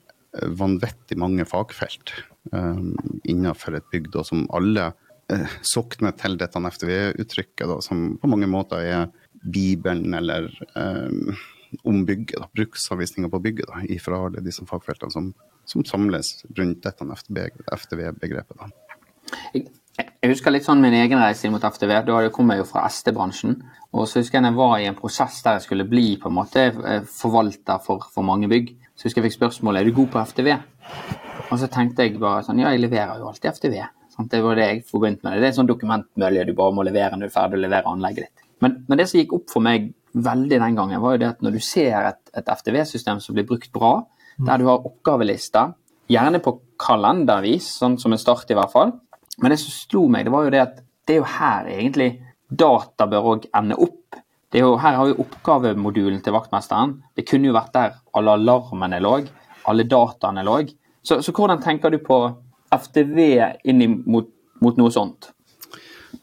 vanvittig 0.59 1.17
mange 1.19 1.45
fagfelt 1.49 2.13
eh, 2.53 2.85
innenfor 3.23 3.77
et 3.77 3.89
bygg, 3.91 4.11
da, 4.13 4.23
som 4.27 4.45
alle 4.55 4.91
eh, 5.31 5.57
sokner 5.65 6.15
til 6.19 6.37
dette 6.41 6.61
FTV-uttrykket, 6.77 7.75
som 7.85 8.07
på 8.21 8.31
mange 8.31 8.49
måter 8.51 8.83
er 8.83 9.05
Bibelen 9.45 10.13
eller 10.17 10.49
eh, 10.75 11.45
om 11.83 12.03
bygget, 12.07 12.39
da, 12.41 12.49
bruksanvisninger 12.55 13.31
på 13.31 13.41
bygget, 13.43 13.71
da, 13.71 13.99
fra 14.03 14.25
alle 14.27 14.43
disse 14.45 14.65
fagfeltene 14.69 15.13
som, 15.13 15.31
som 15.67 15.85
samles 15.87 16.37
rundt 16.57 16.85
dette 16.85 17.09
FTV-begrepet. 17.79 18.69
Jeg 19.55 20.31
husker 20.31 20.51
litt 20.51 20.65
sånn 20.65 20.81
min 20.83 20.95
egen 20.97 21.21
reise 21.21 21.47
inn 21.47 21.53
mot 21.55 21.63
FTV. 21.63 21.93
Da 22.07 22.17
kom 22.33 22.51
jeg 22.51 22.61
jo 22.61 22.67
fra 22.67 22.83
SD-bransjen. 22.91 23.55
Og 23.95 24.09
så 24.09 24.19
husker 24.19 24.41
jeg 24.41 24.49
jeg 24.49 24.57
var 24.57 24.73
i 24.79 24.87
en 24.89 24.97
prosess 24.97 25.37
der 25.45 25.57
jeg 25.57 25.67
skulle 25.67 25.87
bli 25.87 26.17
på 26.19 26.29
en 26.29 26.35
måte 26.35 26.65
eh, 26.67 27.05
forvalter 27.07 27.79
for, 27.85 28.03
for 28.11 28.27
mange 28.27 28.49
bygg. 28.51 28.73
Så 28.95 29.07
husker 29.07 29.21
jeg 29.21 29.29
fikk 29.29 29.39
spørsmålet 29.39 29.81
er 29.81 29.89
du 29.89 29.97
god 29.97 30.09
på 30.13 30.23
FTV. 30.31 30.49
Og 31.51 31.59
så 31.61 31.69
tenkte 31.71 32.07
jeg 32.07 32.17
bare 32.21 32.45
sånn 32.45 32.61
ja, 32.63 32.71
jeg 32.73 32.83
leverer 32.85 33.19
jo 33.19 33.29
alltid 33.29 33.51
FTV. 33.51 33.77
Sånn, 34.15 34.29
Det 34.31 34.41
var 34.43 34.57
det 34.57 34.69
jeg 34.69 34.81
forbundet 34.87 35.23
med 35.23 35.35
det. 35.35 35.41
Det 35.41 35.49
er 35.49 35.53
en 35.53 35.59
sånn 35.59 35.69
dokumentmølje 35.69 36.47
du 36.47 36.55
bare 36.57 36.75
må 36.75 36.85
levere 36.87 37.17
når 37.17 37.27
du 37.27 37.31
er 37.31 37.35
ferdig 37.35 37.59
å 37.59 37.63
levere 37.65 37.91
anlegget 37.91 38.29
ditt. 38.29 38.49
Men, 38.63 38.77
men 38.87 38.99
det 38.99 39.09
som 39.11 39.19
gikk 39.19 39.35
opp 39.35 39.51
for 39.51 39.65
meg 39.65 39.91
veldig 40.15 40.59
den 40.61 40.77
gangen, 40.79 41.01
var 41.03 41.15
jo 41.15 41.21
det 41.21 41.31
at 41.33 41.41
når 41.43 41.57
du 41.57 41.63
ser 41.63 42.07
et, 42.07 42.21
et 42.39 42.51
FTV-system 42.55 43.19
som 43.19 43.35
blir 43.35 43.47
brukt 43.47 43.71
bra, 43.75 43.97
der 44.47 44.59
du 44.59 44.69
har 44.69 44.87
oppgavelister, 44.87 45.73
gjerne 46.11 46.41
på 46.43 46.55
kalendervis, 46.79 47.67
sånn 47.79 47.97
som 47.99 48.15
en 48.15 48.21
start 48.21 48.51
i 48.51 48.57
hvert 48.57 48.71
fall, 48.71 48.93
men 49.41 49.51
det 49.51 49.59
som 49.59 49.73
slo 49.75 50.05
meg, 50.11 50.27
det 50.27 50.33
var 50.33 50.47
jo 50.47 50.53
det 50.53 50.63
at 50.63 50.79
det 51.05 51.15
er 51.15 51.19
jo 51.19 51.29
her 51.35 51.69
egentlig 51.71 52.09
data 52.49 53.07
bør 53.09 53.31
òg 53.33 53.47
ende 53.57 53.77
opp. 53.81 54.19
Jo, 54.55 54.75
her 54.79 54.95
har 54.95 55.09
vi 55.09 55.17
oppgavemodulen 55.19 56.21
til 56.23 56.35
vaktmesteren. 56.35 56.99
Det 57.15 57.25
kunne 57.27 57.49
jo 57.49 57.55
vært 57.57 57.73
der 57.75 57.95
alle 58.15 58.37
alarmene 58.39 59.01
lå, 59.03 59.17
alle 59.67 59.83
dataene 59.91 60.45
lå. 60.47 60.61
Så, 61.03 61.19
så 61.25 61.33
hvordan 61.35 61.59
tenker 61.63 61.91
du 61.91 61.99
på 62.03 62.19
FTV 62.71 63.19
inn 63.67 63.83
mot, 64.07 64.29
mot 64.63 64.79
noe 64.79 64.93
sånt? 64.95 65.33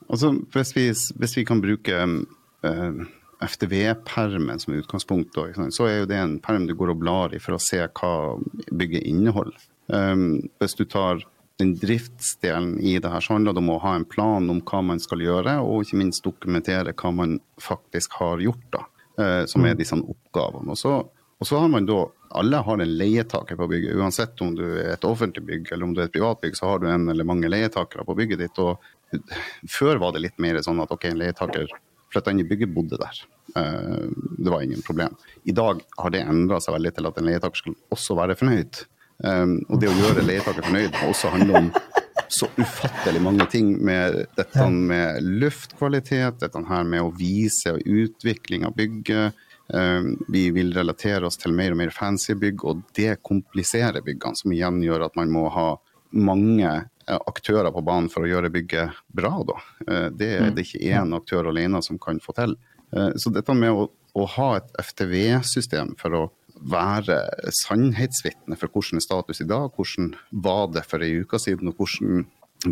Altså, 0.09 0.33
hvis, 0.55 0.73
vi, 0.77 0.87
hvis 1.21 1.37
vi 1.37 1.45
kan 1.49 1.61
bruke 1.61 1.99
uh, 2.07 3.05
FTV-permen 3.43 4.65
som 4.65 4.79
utgangspunkt, 4.79 5.37
så 5.77 5.91
er 5.91 6.01
jo 6.01 6.09
det 6.09 6.23
en 6.23 6.39
perm 6.41 6.65
du 6.69 6.75
går 6.79 6.95
og 6.95 7.05
blar 7.05 7.37
i 7.37 7.43
for 7.43 7.59
å 7.59 7.63
se 7.63 7.85
hva 7.85 8.15
bygget 8.73 9.05
inneholder. 9.13 9.61
Um, 9.93 10.49
hvis 10.63 10.79
du 10.79 10.87
tar 10.89 11.21
den 11.63 11.75
driftsdelen 11.79 12.75
i 12.81 12.99
det 12.99 13.11
her, 13.13 13.23
så 13.23 13.37
handler 13.37 13.55
det 13.55 13.63
om 13.63 13.71
å 13.77 13.81
ha 13.83 13.95
en 13.97 14.07
plan 14.09 14.51
om 14.51 14.61
hva 14.67 14.83
man 14.93 15.03
skal 15.03 15.23
gjøre, 15.23 15.59
og 15.63 15.85
ikke 15.87 16.01
minst 16.01 16.25
dokumentere 16.27 16.95
hva 16.99 17.13
man 17.15 17.37
faktisk 17.63 18.19
har 18.21 18.43
gjort, 18.43 18.65
da, 18.75 18.83
eh, 19.23 19.43
som 19.51 19.67
er 19.69 19.79
disse 19.79 19.97
oppgavene. 19.97 20.75
Og 20.75 20.81
så, 20.81 20.97
og 21.07 21.49
så 21.49 21.63
har 21.63 21.71
man 21.71 21.87
da 21.89 22.05
alle 22.33 22.63
har 22.65 22.81
en 22.81 22.97
leietaker 22.99 23.59
på 23.61 23.69
bygget. 23.69 23.95
Uansett 24.01 24.41
om 24.41 24.55
du 24.57 24.65
er 24.65 24.95
et 24.95 25.05
offentlig 25.05 25.45
bygg 25.47 25.73
eller 25.73 25.85
om 25.87 25.95
du 25.95 26.01
er 26.01 26.09
et 26.09 26.15
privat 26.15 26.41
bygg, 26.41 26.57
så 26.57 26.71
har 26.71 26.83
du 26.83 26.89
en 26.89 27.09
eller 27.13 27.29
mange 27.29 27.51
leietakere 27.51 28.07
på 28.09 28.17
bygget 28.17 28.41
ditt. 28.41 28.59
og 28.59 28.81
Før 29.69 30.01
var 30.01 30.15
det 30.15 30.25
litt 30.25 30.41
mer 30.41 30.61
sånn 30.65 30.81
at 30.83 30.95
ok, 30.95 31.11
en 31.11 31.21
leietaker 31.21 31.69
flytta 32.13 32.33
inn 32.33 32.43
i 32.43 32.49
bygget, 32.49 32.73
bodde 32.73 33.01
der. 33.01 33.21
Eh, 33.57 34.09
det 34.39 34.51
var 34.51 34.65
ingen 34.65 34.83
problem. 34.87 35.17
I 35.45 35.53
dag 35.57 35.85
har 35.99 36.15
det 36.15 36.25
endra 36.25 36.61
seg 36.61 36.77
veldig 36.77 36.95
til 36.97 37.09
at 37.11 37.21
en 37.21 37.29
leietaker 37.29 37.65
skal 37.65 37.77
også 37.93 38.17
være 38.19 38.39
fornøyd. 38.41 38.85
Um, 39.23 39.59
og 39.69 39.83
det 39.83 39.91
å 39.91 39.99
gjøre 39.99 40.25
leietaker 40.27 40.67
fornøyd 40.67 40.97
må 40.97 41.11
også 41.13 41.31
handle 41.35 41.61
om 41.61 41.69
så 42.33 42.49
ufattelig 42.57 43.21
mange 43.23 43.47
ting 43.53 43.75
med 43.85 44.23
dette 44.37 44.69
med 44.73 45.23
luftkvalitet, 45.23 46.41
dette 46.41 46.63
her 46.69 46.85
med 46.89 47.05
å 47.05 47.13
vise 47.17 47.75
og 47.77 47.83
utvikling 47.85 48.65
av 48.67 48.77
bygget. 48.79 49.39
Um, 49.73 50.17
vi 50.29 50.51
vil 50.51 50.73
relatere 50.75 51.27
oss 51.29 51.39
til 51.41 51.55
mer 51.57 51.75
og 51.75 51.81
mer 51.81 51.93
fancy 51.95 52.35
bygg, 52.37 52.65
og 52.65 52.83
det 52.97 53.21
kompliserer 53.25 54.05
byggene. 54.05 54.39
Som 54.39 54.57
igjen 54.57 54.83
gjør 54.85 55.07
at 55.09 55.17
man 55.19 55.33
må 55.33 55.47
ha 55.53 55.69
mange 56.13 56.69
eh, 56.69 57.17
aktører 57.17 57.73
på 57.73 57.85
banen 57.85 58.11
for 58.13 58.25
å 58.25 58.29
gjøre 58.29 58.53
bygget 58.53 59.03
bra. 59.17 59.33
Da. 59.49 59.59
Uh, 59.87 60.09
det 60.13 60.31
er 60.39 60.53
det 60.53 60.67
ikke 60.67 60.85
én 60.93 61.17
aktør 61.17 61.53
alene 61.53 61.81
som 61.85 62.01
kan 62.01 62.21
få 62.21 62.37
til. 62.37 62.57
Uh, 62.93 63.13
så 63.17 63.33
dette 63.33 63.57
med 63.57 63.73
å, 63.73 63.89
å 63.89 64.29
ha 64.37 64.51
et 64.59 64.73
FTV-system 64.83 65.97
for 66.01 66.19
å 66.19 66.27
være 66.71 67.19
sannhetsvitne 67.55 68.59
for 68.59 68.71
hvordan 68.73 69.01
er 69.01 69.05
status 69.05 69.43
i 69.43 69.49
dag, 69.49 69.71
hvordan 69.75 70.13
var 70.45 70.69
det 70.75 70.85
for 70.89 71.03
ei 71.05 71.23
uke 71.23 71.41
siden, 71.43 71.73
og 71.73 71.81
hvordan 71.81 72.27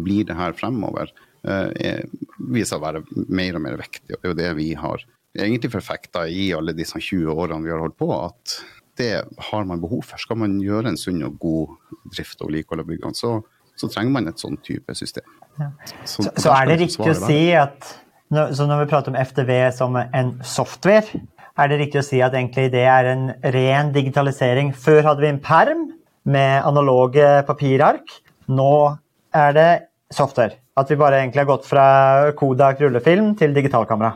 blir 0.04 0.26
det 0.28 0.36
her 0.38 0.54
fremover, 0.58 1.10
eh, 1.44 2.04
viser 2.52 2.78
å 2.78 2.84
være 2.84 3.04
mer 3.28 3.58
og 3.58 3.64
mer 3.64 3.78
viktig. 3.80 4.14
og 4.14 4.20
Det 4.20 4.28
er 4.28 4.34
jo 4.34 4.40
det 4.42 4.50
vi 4.58 4.68
har 4.74 5.06
egentlig 5.36 5.72
forfekta 5.72 6.26
i 6.28 6.50
alle 6.56 6.74
disse 6.76 6.98
20 6.98 7.34
årene 7.34 7.64
vi 7.64 7.72
har 7.72 7.82
holdt 7.82 7.98
på, 7.98 8.10
at 8.14 8.60
det 8.98 9.24
har 9.50 9.64
man 9.64 9.80
behov 9.80 10.04
for. 10.04 10.20
Skal 10.20 10.38
man 10.42 10.58
gjøre 10.60 10.92
en 10.92 11.00
sunn 11.00 11.22
og 11.26 11.38
god 11.40 11.74
drift 12.14 12.40
og 12.42 12.50
vedlikehold 12.50 12.84
av 12.84 12.90
byggene, 12.90 13.16
så, 13.16 13.38
så, 13.78 13.88
trenger 13.88 14.14
man 14.16 14.28
et 14.28 14.42
sånn 14.42 14.58
type 14.66 14.94
system. 14.98 15.26
Ja. 15.58 15.70
Så, 16.04 16.26
så, 16.26 16.30
så, 16.36 16.54
er 16.54 16.70
det 16.70 16.80
riktig 16.84 17.10
å 17.10 17.18
si 17.18 17.42
at 17.56 17.94
så 18.30 18.66
når 18.68 18.84
vi 18.84 18.90
prater 18.92 19.10
om 19.10 19.18
FDV 19.18 19.54
som 19.74 19.96
en 19.98 20.36
software, 20.46 21.18
er 21.58 21.70
det 21.70 21.80
riktig 21.80 22.00
å 22.02 22.06
si 22.06 22.20
at 22.22 22.34
egentlig 22.36 22.70
det 22.72 22.86
er 22.88 23.10
en 23.10 23.28
ren 23.54 23.92
digitalisering? 23.94 24.72
Før 24.76 25.02
hadde 25.10 25.24
vi 25.24 25.32
en 25.32 25.42
perm 25.42 25.86
med 26.30 26.62
analoge 26.66 27.26
papirark. 27.48 28.18
Nå 28.50 28.72
er 29.36 29.54
det 29.56 29.70
software. 30.14 30.58
At 30.78 30.90
vi 30.90 30.98
bare 31.00 31.20
egentlig 31.20 31.44
har 31.44 31.50
gått 31.50 31.68
fra 31.68 31.86
Kodak 32.38 32.80
rullefilm 32.80 33.34
til 33.38 33.54
digitalkamera. 33.56 34.14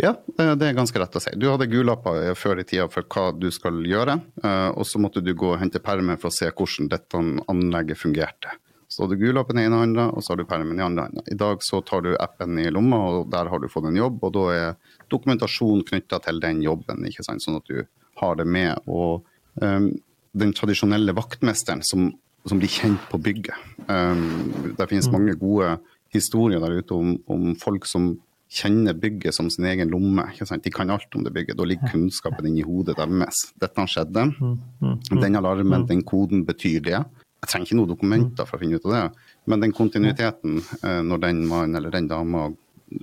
Ja, 0.00 0.14
det 0.38 0.64
er 0.64 0.76
ganske 0.76 0.98
rett 0.98 1.16
å 1.18 1.20
si. 1.20 1.34
Du 1.36 1.50
hadde 1.50 1.68
gullapper 1.70 2.32
før 2.38 2.62
i 2.62 2.66
tida 2.66 2.88
for 2.90 3.04
hva 3.12 3.28
du 3.36 3.50
skal 3.52 3.82
gjøre, 3.86 4.16
eh, 4.42 4.70
og 4.72 4.86
så 4.88 4.98
måtte 5.02 5.20
du 5.20 5.34
gå 5.36 5.52
og 5.52 5.60
hente 5.60 5.82
permen 5.84 6.18
for 6.18 6.30
å 6.30 6.34
se 6.34 6.48
hvordan 6.48 6.88
dette 6.90 7.20
anlegget 7.52 8.00
fungerte. 8.00 8.56
Så 8.92 9.04
har 9.04 9.12
du 9.12 9.20
gullappen 9.20 9.60
i 9.60 9.66
ene 9.68 9.78
hånda, 9.80 10.08
og 10.12 10.24
så 10.24 10.32
har 10.32 10.40
du 10.40 10.48
permen 10.48 10.80
i 10.80 10.84
andre 10.84 11.06
hånda. 11.06 11.22
I 11.32 11.36
dag 11.40 11.62
så 11.64 11.80
tar 11.84 12.02
du 12.04 12.10
appen 12.20 12.58
i 12.60 12.66
lomma, 12.72 12.98
og 13.08 13.30
der 13.32 13.48
har 13.48 13.62
du 13.62 13.68
fått 13.72 13.88
en 13.88 13.96
jobb, 13.96 14.18
og 14.20 14.34
da 14.36 14.42
er 14.52 14.91
dokumentasjon 15.12 15.84
knytta 15.88 16.20
til 16.24 16.40
den 16.42 16.62
jobben, 16.64 17.04
ikke 17.08 17.24
sant? 17.26 17.44
sånn 17.44 17.60
at 17.60 17.68
du 17.70 17.84
har 18.20 18.36
det 18.40 18.46
med. 18.48 18.82
Og 18.90 19.22
um, 19.60 19.92
den 20.32 20.52
tradisjonelle 20.56 21.14
vaktmesteren 21.16 21.84
som, 21.86 22.10
som, 22.48 22.60
blir 22.60 22.72
kjent 22.72 23.08
på 23.10 23.20
bygget. 23.22 23.56
Um, 23.86 24.74
det 24.78 24.88
finnes 24.90 25.08
mm. 25.08 25.16
mange 25.16 25.38
gode 25.40 25.76
historier 26.12 26.60
der 26.62 26.78
ute 26.80 26.96
om, 26.96 27.16
om, 27.30 27.52
folk 27.60 27.88
som 27.88 28.14
kjenner 28.52 28.96
bygget 29.00 29.32
som 29.32 29.48
sin 29.52 29.64
egen 29.68 29.88
lomme. 29.92 30.26
ikke 30.32 30.46
sant? 30.48 30.64
De 30.64 30.72
kan 30.72 30.90
alt 30.92 31.16
om 31.16 31.24
det 31.24 31.32
bygget. 31.32 31.56
Da 31.56 31.64
ligger 31.64 31.92
kunnskapen 31.94 32.48
inni 32.50 32.64
hodet 32.66 32.98
deres. 32.98 33.46
Dette 33.60 33.86
skjedde. 33.88 34.26
Mm. 34.36 34.56
Mm. 34.82 35.20
Den 35.22 35.40
alarmen, 35.40 35.86
den 35.88 36.02
koden, 36.04 36.44
betyr 36.48 36.82
det. 36.84 36.98
Jeg 37.42 37.50
trenger 37.50 37.66
ikke 37.66 37.78
noen 37.80 37.90
dokumenter 37.90 38.46
for 38.46 38.54
å 38.54 38.62
finne 38.62 38.78
ut 38.78 38.84
av 38.86 38.92
det, 38.94 39.30
men 39.50 39.62
den 39.64 39.72
kontinuiteten 39.74 40.60
eh, 40.60 41.00
når 41.02 41.22
den 41.24 41.40
mannen 41.50 41.74
eller 41.74 41.90
den 41.90 42.06
dama 42.06 42.44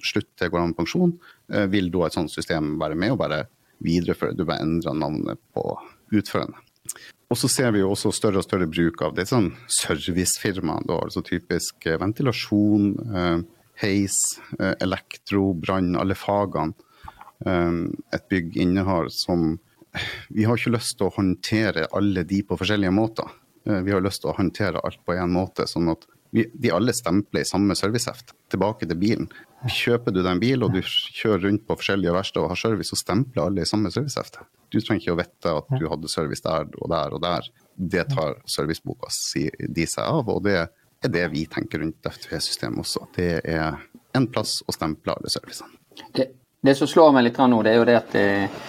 slutter, 0.04 0.50
går 0.50 0.60
av 0.60 0.72
med 0.72 0.78
pensjon, 0.78 1.14
eh, 1.54 1.68
vil 1.72 1.92
da 1.92 2.06
et 2.08 2.18
sånt 2.18 2.32
system 2.32 2.78
være 2.80 2.98
med 3.00 3.16
og 3.16 3.22
bare 3.24 3.44
videreføre. 3.86 4.36
Du 4.36 4.46
bare 4.46 4.64
endrer 4.66 4.98
navnet 4.98 5.40
på 5.56 5.64
utførende. 6.12 6.60
Og 7.30 7.38
så 7.38 7.50
ser 7.52 7.72
vi 7.72 7.84
jo 7.84 7.92
også 7.94 8.12
større 8.16 8.42
og 8.42 8.48
større 8.48 8.68
bruk 8.70 9.04
av 9.06 9.14
det 9.18 9.28
sånn 9.30 9.52
servicefirmaer. 9.70 10.90
Altså 10.98 11.24
typisk 11.26 11.86
eh, 11.86 12.00
ventilasjon, 12.02 12.92
eh, 13.16 13.42
heis, 13.80 14.18
elektro, 14.60 15.54
brann, 15.56 15.94
alle 15.96 16.18
fagene 16.20 16.76
et 17.48 18.26
bygg 18.28 18.58
innehar 18.60 19.06
som 19.16 19.54
Vi 20.28 20.44
har 20.44 20.60
ikke 20.60 20.74
lyst 20.74 20.98
til 21.00 21.08
å 21.08 21.14
håndtere 21.16 21.86
alle 21.96 22.26
de 22.28 22.42
på 22.44 22.58
forskjellige 22.60 22.92
måter. 22.92 23.30
Vi 23.64 23.94
har 23.94 24.04
lyst 24.04 24.26
til 24.26 24.34
å 24.34 24.36
håndtere 24.36 24.82
alt 24.84 25.00
på 25.08 25.16
én 25.16 25.32
måte, 25.32 25.64
sånn 25.64 25.88
at 25.94 26.04
de 26.32 26.72
alle 26.72 26.94
stempler 26.94 27.42
i 27.42 27.48
samme 27.48 27.76
serviceheft. 27.78 28.34
Tilbake 28.52 28.88
til 28.88 29.00
bilen. 29.00 29.30
Kjøper 29.70 30.14
du 30.14 30.22
deg 30.22 30.32
en 30.32 30.42
bil 30.42 30.64
og 30.64 30.76
du 30.76 30.80
kjører 30.84 31.48
rundt 31.48 31.66
på 31.68 31.78
forskjellige 31.80 32.14
verksteder 32.16 32.46
og 32.46 32.54
har 32.54 32.62
service, 32.62 32.94
så 32.94 33.00
stempler 33.02 33.48
alle 33.48 33.66
i 33.66 33.70
samme 33.70 33.92
servicehefte. 33.92 34.46
Du 34.70 34.78
trenger 34.80 35.02
ikke 35.02 35.16
å 35.16 35.20
vite 35.20 35.56
at 35.62 35.72
du 35.82 35.88
hadde 35.90 36.12
service 36.12 36.46
der 36.46 36.70
og 36.78 36.92
der 36.94 37.16
og 37.18 37.24
der. 37.26 37.50
Det 37.76 38.06
tar 38.14 38.38
serviceboka 38.50 39.10
de 39.10 39.88
seg 39.90 40.06
av, 40.06 40.30
og 40.30 40.44
det 40.46 40.58
er 40.60 41.14
det 41.16 41.26
vi 41.34 41.46
tenker 41.50 41.82
rundt 41.84 42.06
FTV-systemet 42.06 42.84
også. 42.84 43.08
Det 43.16 43.32
er 43.44 43.80
en 44.16 44.28
plass 44.32 44.60
å 44.68 44.76
stemple 44.76 45.16
alle 45.16 45.32
servicene. 45.32 45.72
Det, 46.16 46.30
det, 46.62 46.76
som 46.78 46.88
slår 46.88 47.14
meg 47.16 47.28
litt 47.28 47.40
nå, 47.40 47.62
det 47.66 47.74
er 47.74 47.80
jo 47.80 47.88
det 47.88 47.98
at 48.00 48.16
eh, 48.20 48.62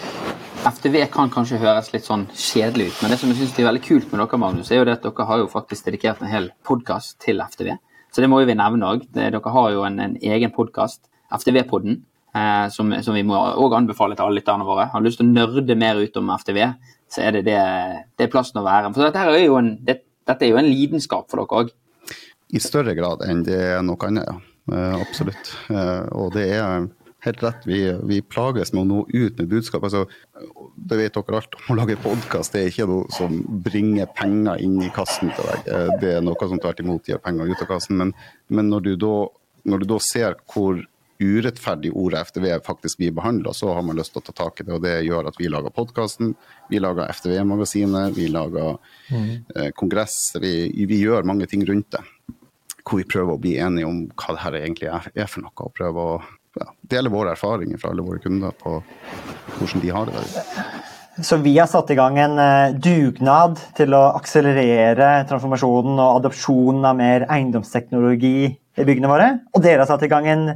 FTV 0.60 1.06
kan 1.08 1.30
kanskje 1.32 1.56
høres 1.62 1.86
litt 1.94 2.04
sånn 2.04 2.26
kjedelig 2.36 2.90
ut, 2.90 2.96
men 3.00 3.12
det 3.12 3.16
som 3.20 3.30
jeg 3.32 3.38
synes 3.38 3.54
er 3.56 3.66
veldig 3.70 3.80
kult 3.80 4.10
med 4.10 4.20
dere, 4.20 4.40
Magnus, 4.42 4.68
er 4.68 4.82
jo 4.82 4.84
det 4.88 4.98
at 4.98 5.06
dere 5.06 5.24
har 5.30 5.40
jo 5.40 5.46
faktisk 5.48 5.86
dedikert 5.88 6.20
en 6.20 6.28
hel 6.28 6.50
podkast 6.68 7.16
til 7.24 7.40
FTV. 7.40 7.70
Så 8.12 8.20
det 8.20 8.28
må 8.28 8.42
jo 8.42 8.48
vi 8.50 8.58
nevne 8.58 8.90
òg. 8.92 9.06
Dere 9.14 9.40
har 9.54 9.70
jo 9.72 9.86
en, 9.88 9.96
en 10.04 10.18
egen 10.20 10.52
podkast, 10.52 11.06
FTV-podden, 11.32 12.02
eh, 12.36 12.66
som, 12.74 12.92
som, 13.00 13.16
vi 13.16 13.24
må 13.24 13.40
òg 13.40 13.78
anbefale 13.78 14.18
til 14.18 14.26
alle 14.26 14.42
lytterne 14.42 14.68
våre. 14.68 14.90
Har 14.92 15.00
du 15.00 15.08
lyst 15.08 15.22
til 15.22 15.30
å 15.30 15.32
nerde 15.32 15.78
mer 15.80 16.02
ut 16.02 16.20
om 16.20 16.34
FTV, 16.36 16.60
så 17.08 17.24
er 17.24 17.38
det 17.38 17.46
det, 17.48 17.58
det 18.20 18.28
er 18.28 18.32
plassen 18.36 18.60
å 18.60 18.66
være. 18.66 18.92
For 18.92 19.06
dette 19.06 19.24
er 19.24 19.56
en, 19.62 19.74
det, 19.86 20.00
dette 20.28 20.44
er 20.44 20.52
jo 20.52 20.60
en 20.60 20.68
lidenskap 20.68 21.32
for 21.32 21.40
dere 21.40 21.64
òg. 21.64 21.74
I 22.52 22.60
større 22.60 22.92
grad 22.98 23.24
enn 23.24 23.46
det 23.48 23.62
er 23.78 23.84
noe 23.86 24.10
annet, 24.12 24.28
ja. 24.28 24.36
Uh, 24.70 25.00
absolutt. 25.00 25.54
Uh, 25.72 26.04
og 26.20 26.34
det 26.36 26.50
er 26.52 26.84
helt 27.20 27.42
rett. 27.42 27.66
Vi, 27.68 27.80
vi, 28.02 28.20
plages 28.22 28.72
med 28.72 28.82
å 28.82 28.88
nå 28.88 29.00
ut 29.08 29.38
med 29.38 29.48
budskap. 29.48 29.84
Altså, 29.84 30.06
det 30.76 30.98
vet 31.00 31.16
dere 31.16 31.40
alt 31.40 31.58
om. 31.58 31.66
Å 31.72 31.78
lage 31.82 31.98
podkast 32.00 32.56
er 32.56 32.70
ikke 32.70 32.88
noe 32.88 33.10
som 33.14 33.40
bringer 33.64 34.08
penger 34.16 34.62
inn 34.64 34.78
i 34.84 34.92
kassen 34.94 35.32
til 35.36 35.50
deg. 35.50 35.68
Eh, 35.68 35.90
det 36.02 36.14
er 36.16 36.24
noe 36.24 36.48
som 36.48 36.62
tvert 36.62 36.80
imot 36.84 37.10
gir 37.10 37.20
penger 37.22 37.50
ut 37.50 37.60
av 37.60 37.68
kassen. 37.74 38.00
Men, 38.00 38.14
men 38.48 38.72
når, 38.72 38.88
du 38.88 38.94
da, 39.04 39.18
når, 39.68 39.84
du 39.84 39.92
da, 39.94 40.00
ser 40.04 40.38
hvor 40.52 40.80
urettferdig 41.20 41.90
ordet 42.00 42.22
FTV 42.30 42.46
faktisk 42.64 43.02
blir 43.02 43.12
behandla, 43.12 43.52
så 43.52 43.74
har 43.76 43.84
man 43.84 43.98
lyst 43.98 44.14
til 44.14 44.22
å 44.22 44.28
ta 44.30 44.36
tak 44.38 44.62
i 44.62 44.64
det. 44.64 44.72
Og 44.78 44.84
det 44.86 44.96
gjør 45.04 45.28
at 45.28 45.36
vi 45.36 45.52
lager 45.52 45.74
podkasten, 45.76 46.32
vi 46.72 46.80
lager 46.80 47.12
FTV-magasinet, 47.12 48.16
vi 48.16 48.30
lager 48.32 48.78
mm. 49.12 49.30
eh, 49.56 49.70
kongress. 49.76 50.32
Vi, 50.40 50.54
vi, 50.88 51.02
gjør 51.04 51.28
mange 51.28 51.50
ting 51.50 51.66
rundt 51.68 51.92
det. 51.98 52.04
Hvor 52.80 52.96
vi 52.96 53.04
prøver 53.04 53.36
å 53.36 53.40
bli 53.40 53.58
enige 53.60 53.86
om 53.86 54.06
hva 54.16 54.32
det 54.32 54.44
her 54.46 54.62
egentlig 54.62 54.88
er 54.88 55.28
for 55.28 55.44
noe. 55.44 55.52
og 55.60 55.74
prøver 55.76 56.14
å 56.16 56.38
ja, 56.60 56.70
dele 56.94 57.12
våre 57.12 57.34
erfaringer 57.34 57.80
fra 57.80 57.92
alle 57.94 58.04
våre 58.06 58.22
kunder 58.22 58.54
på 58.60 58.78
hvordan 59.58 59.84
de 59.84 59.92
har 59.94 60.08
det 60.08 60.16
der. 60.20 60.64
Så 61.26 61.36
vi 61.42 61.52
har 61.58 61.68
satt 61.68 61.90
i 61.92 61.96
gang 61.98 62.16
en 62.22 62.38
uh, 62.38 62.72
dugnad 62.80 63.58
til 63.76 63.92
å 63.96 64.06
akselerere 64.16 65.10
transformasjonen 65.28 65.98
og 65.98 66.20
adopsjonen 66.20 66.86
av 66.88 66.96
mer 67.00 67.26
eiendomsteknologi 67.28 68.36
i 68.48 68.86
byggene 68.86 69.10
våre. 69.10 69.32
Og 69.52 69.64
dere 69.64 69.82
har 69.82 69.90
satt 69.90 70.06
i 70.06 70.10
gang 70.12 70.28
en 70.30 70.46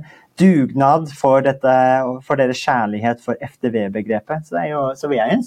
dugnad 0.41 1.11
for, 1.15 1.43
dette, 1.45 1.75
for 2.27 2.41
deres 2.41 2.63
kjærlighet 2.63 3.21
for 3.23 3.39
FDV-begrepet. 3.43 4.49
Så, 4.49 4.63
så, 4.99 5.11
vi 5.11 5.21
er 5.23 5.35
en 5.35 5.45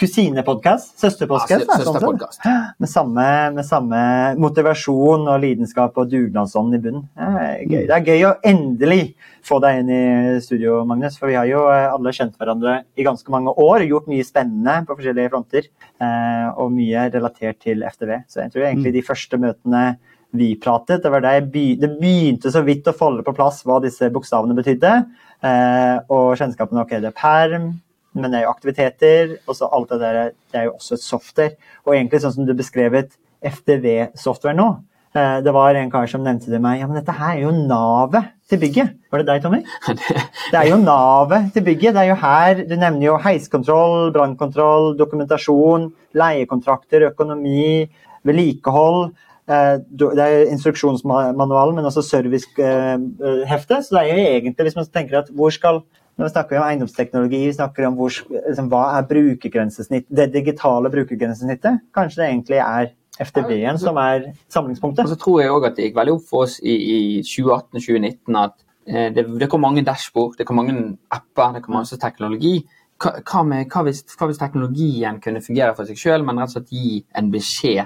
kusinepodkast. 0.00 0.94
Søsterpodkast. 1.00 1.66
Ja, 1.66 1.78
søsterpodkast. 1.80 2.46
Med, 2.78 2.90
samme, 2.90 3.26
med 3.56 3.66
samme 3.66 4.00
motivasjon 4.40 5.26
og 5.28 5.40
lidenskap 5.42 5.96
og 5.98 6.10
dugnadsånd 6.12 6.76
i 6.76 6.80
bunnen. 6.82 7.06
Det, 7.16 7.86
det 7.88 7.96
er 7.96 8.10
gøy 8.10 8.26
å 8.28 8.34
endelig 8.46 9.14
få 9.46 9.60
deg 9.62 9.80
inn 9.80 9.92
i 9.92 10.02
studio, 10.44 10.80
Magnus. 10.88 11.18
For 11.20 11.30
vi 11.30 11.38
har 11.38 11.48
jo 11.48 11.64
eh, 11.70 11.86
alle 11.90 12.12
kjent 12.16 12.36
hverandre 12.40 12.80
i 12.98 13.06
ganske 13.06 13.32
mange 13.32 13.54
år. 13.62 13.86
Gjort 13.86 14.10
mye 14.10 14.26
spennende 14.26 14.80
på 14.88 14.98
forskjellige 14.98 15.32
fronter. 15.32 15.70
Eh, 16.02 16.48
og 16.56 16.74
mye 16.74 17.06
relatert 17.14 17.60
til 17.64 17.86
FTV. 17.86 18.18
Så 18.28 18.42
jeg 18.44 18.54
tror 18.54 18.68
egentlig 18.68 18.92
mm. 18.92 18.98
de 18.98 19.06
første 19.06 19.40
møtene 19.42 19.86
vi 20.36 20.52
pratet. 20.60 21.02
Det 21.02 21.12
var 21.12 21.24
der 21.24 21.46
det 21.46 21.92
begynte 22.00 22.52
så 22.52 22.62
vidt 22.66 22.88
å 22.90 22.96
falle 22.96 23.24
på 23.24 23.34
plass 23.36 23.62
hva 23.66 23.78
disse 23.84 24.10
bokstavene 24.12 24.56
betydde. 24.58 24.92
Eh, 25.46 25.96
og 26.12 26.36
kjennskapen 26.38 26.82
ok, 26.82 26.96
det 27.00 27.12
er 27.12 27.16
perm, 27.16 27.70
men 28.16 28.32
det 28.32 28.40
er 28.40 28.46
jo 28.48 28.54
aktiviteter. 28.56 29.36
Og 29.46 29.56
så 29.58 29.68
alt 29.70 29.92
det 29.94 30.00
der 30.00 30.20
det 30.52 30.60
er 30.62 30.68
jo 30.70 30.76
også 30.78 30.96
et 30.98 31.04
software. 31.06 31.56
Og 31.86 31.94
egentlig 31.94 32.22
sånn 32.24 32.34
som 32.34 32.48
du 32.48 32.54
beskrevet 32.56 33.14
FDV-software 33.44 34.56
nå, 34.56 34.70
Eh, 35.16 35.40
Det 35.42 35.52
var 35.54 35.74
en 35.74 35.90
kar 35.90 36.06
som 36.10 36.24
nevnte 36.24 36.50
til 36.50 36.60
meg 36.60 36.80
ja, 36.80 36.86
men 36.88 36.98
dette 36.98 37.14
her 37.16 37.36
er 37.38 37.44
jo 37.46 37.52
navet 37.54 38.32
til 38.50 38.60
bygget. 38.60 38.96
Var 39.10 39.22
det 39.22 39.28
deg, 39.30 39.42
Tommy? 39.42 39.60
Det 40.52 40.58
er 40.60 40.68
jo 40.68 40.76
navet 40.82 41.52
til 41.54 41.64
bygget. 41.64 41.94
Det 41.96 42.02
er 42.02 42.10
jo 42.10 42.18
her 42.20 42.64
Du 42.68 42.74
nevner 42.76 43.06
jo 43.06 43.16
heiskontroll, 43.24 44.10
brannkontroll, 44.14 44.92
dokumentasjon, 44.98 45.88
leiekontrakter, 46.14 47.08
økonomi, 47.08 47.86
vedlikehold. 48.28 49.14
Eh, 49.48 49.76
Det 49.88 50.26
er 50.26 50.50
instruksjonsmanualen, 50.52 51.78
men 51.78 51.88
også 51.88 52.04
servicehefte. 52.04 53.80
Så 53.82 53.96
det 53.96 54.02
er 54.02 54.12
jo 54.12 54.26
egentlig, 54.36 54.68
hvis 54.68 54.76
man 54.76 54.90
tenker 54.92 55.22
at 55.22 55.32
hvor 55.32 55.54
skal 55.54 55.80
Vi 56.16 56.28
snakker 56.32 56.56
om 56.56 56.64
eiendomsteknologi, 56.64 57.42
vi 57.44 57.56
snakker 57.56 57.86
om 57.88 57.96
hvor, 57.98 58.14
liksom, 58.32 58.70
hva 58.72 58.84
er 58.96 59.08
brukergrensesnitt, 59.10 60.06
det 60.08 60.30
digitale 60.32 60.88
brukergrensesnittet. 60.92 61.82
Kanskje 61.96 62.22
det 62.22 62.28
egentlig 62.30 62.60
er 62.62 62.94
FTV-en 63.20 63.78
som 63.80 63.96
er 64.00 64.30
Og 64.30 64.52
samlingspunktet. 64.52 65.08
så 65.08 65.16
tror 65.16 65.40
jeg 65.40 65.50
òg 65.52 65.66
at 65.68 65.76
det 65.76 65.88
gikk 65.88 65.98
veldig 65.98 66.14
opp 66.16 66.24
for 66.30 66.46
oss 66.46 66.56
i, 66.60 66.72
i 66.72 66.98
2018-2019 67.24 68.40
at 68.40 68.56
eh, 68.88 69.10
det, 69.12 69.26
det 69.40 69.50
kom 69.52 69.60
mange 69.64 69.84
dashbord, 69.84 70.36
det 70.38 70.46
kom 70.46 70.56
mange 70.60 70.76
apper, 71.10 71.52
det 71.56 71.62
kom 71.64 71.76
masse 71.76 71.96
teknologi. 72.00 72.58
Hva, 72.96 73.42
med, 73.44 73.68
hva, 73.68 73.84
hvis, 73.84 74.02
hva 74.16 74.30
hvis 74.30 74.40
teknologien 74.40 75.20
kunne 75.20 75.44
fungere 75.44 75.76
for 75.76 75.88
seg 75.88 76.00
sjøl, 76.00 76.24
men 76.24 76.40
rett 76.40 76.54
og 76.54 76.56
slett 76.56 76.72
gi 76.72 77.02
en 77.12 77.28
beskjed 77.32 77.84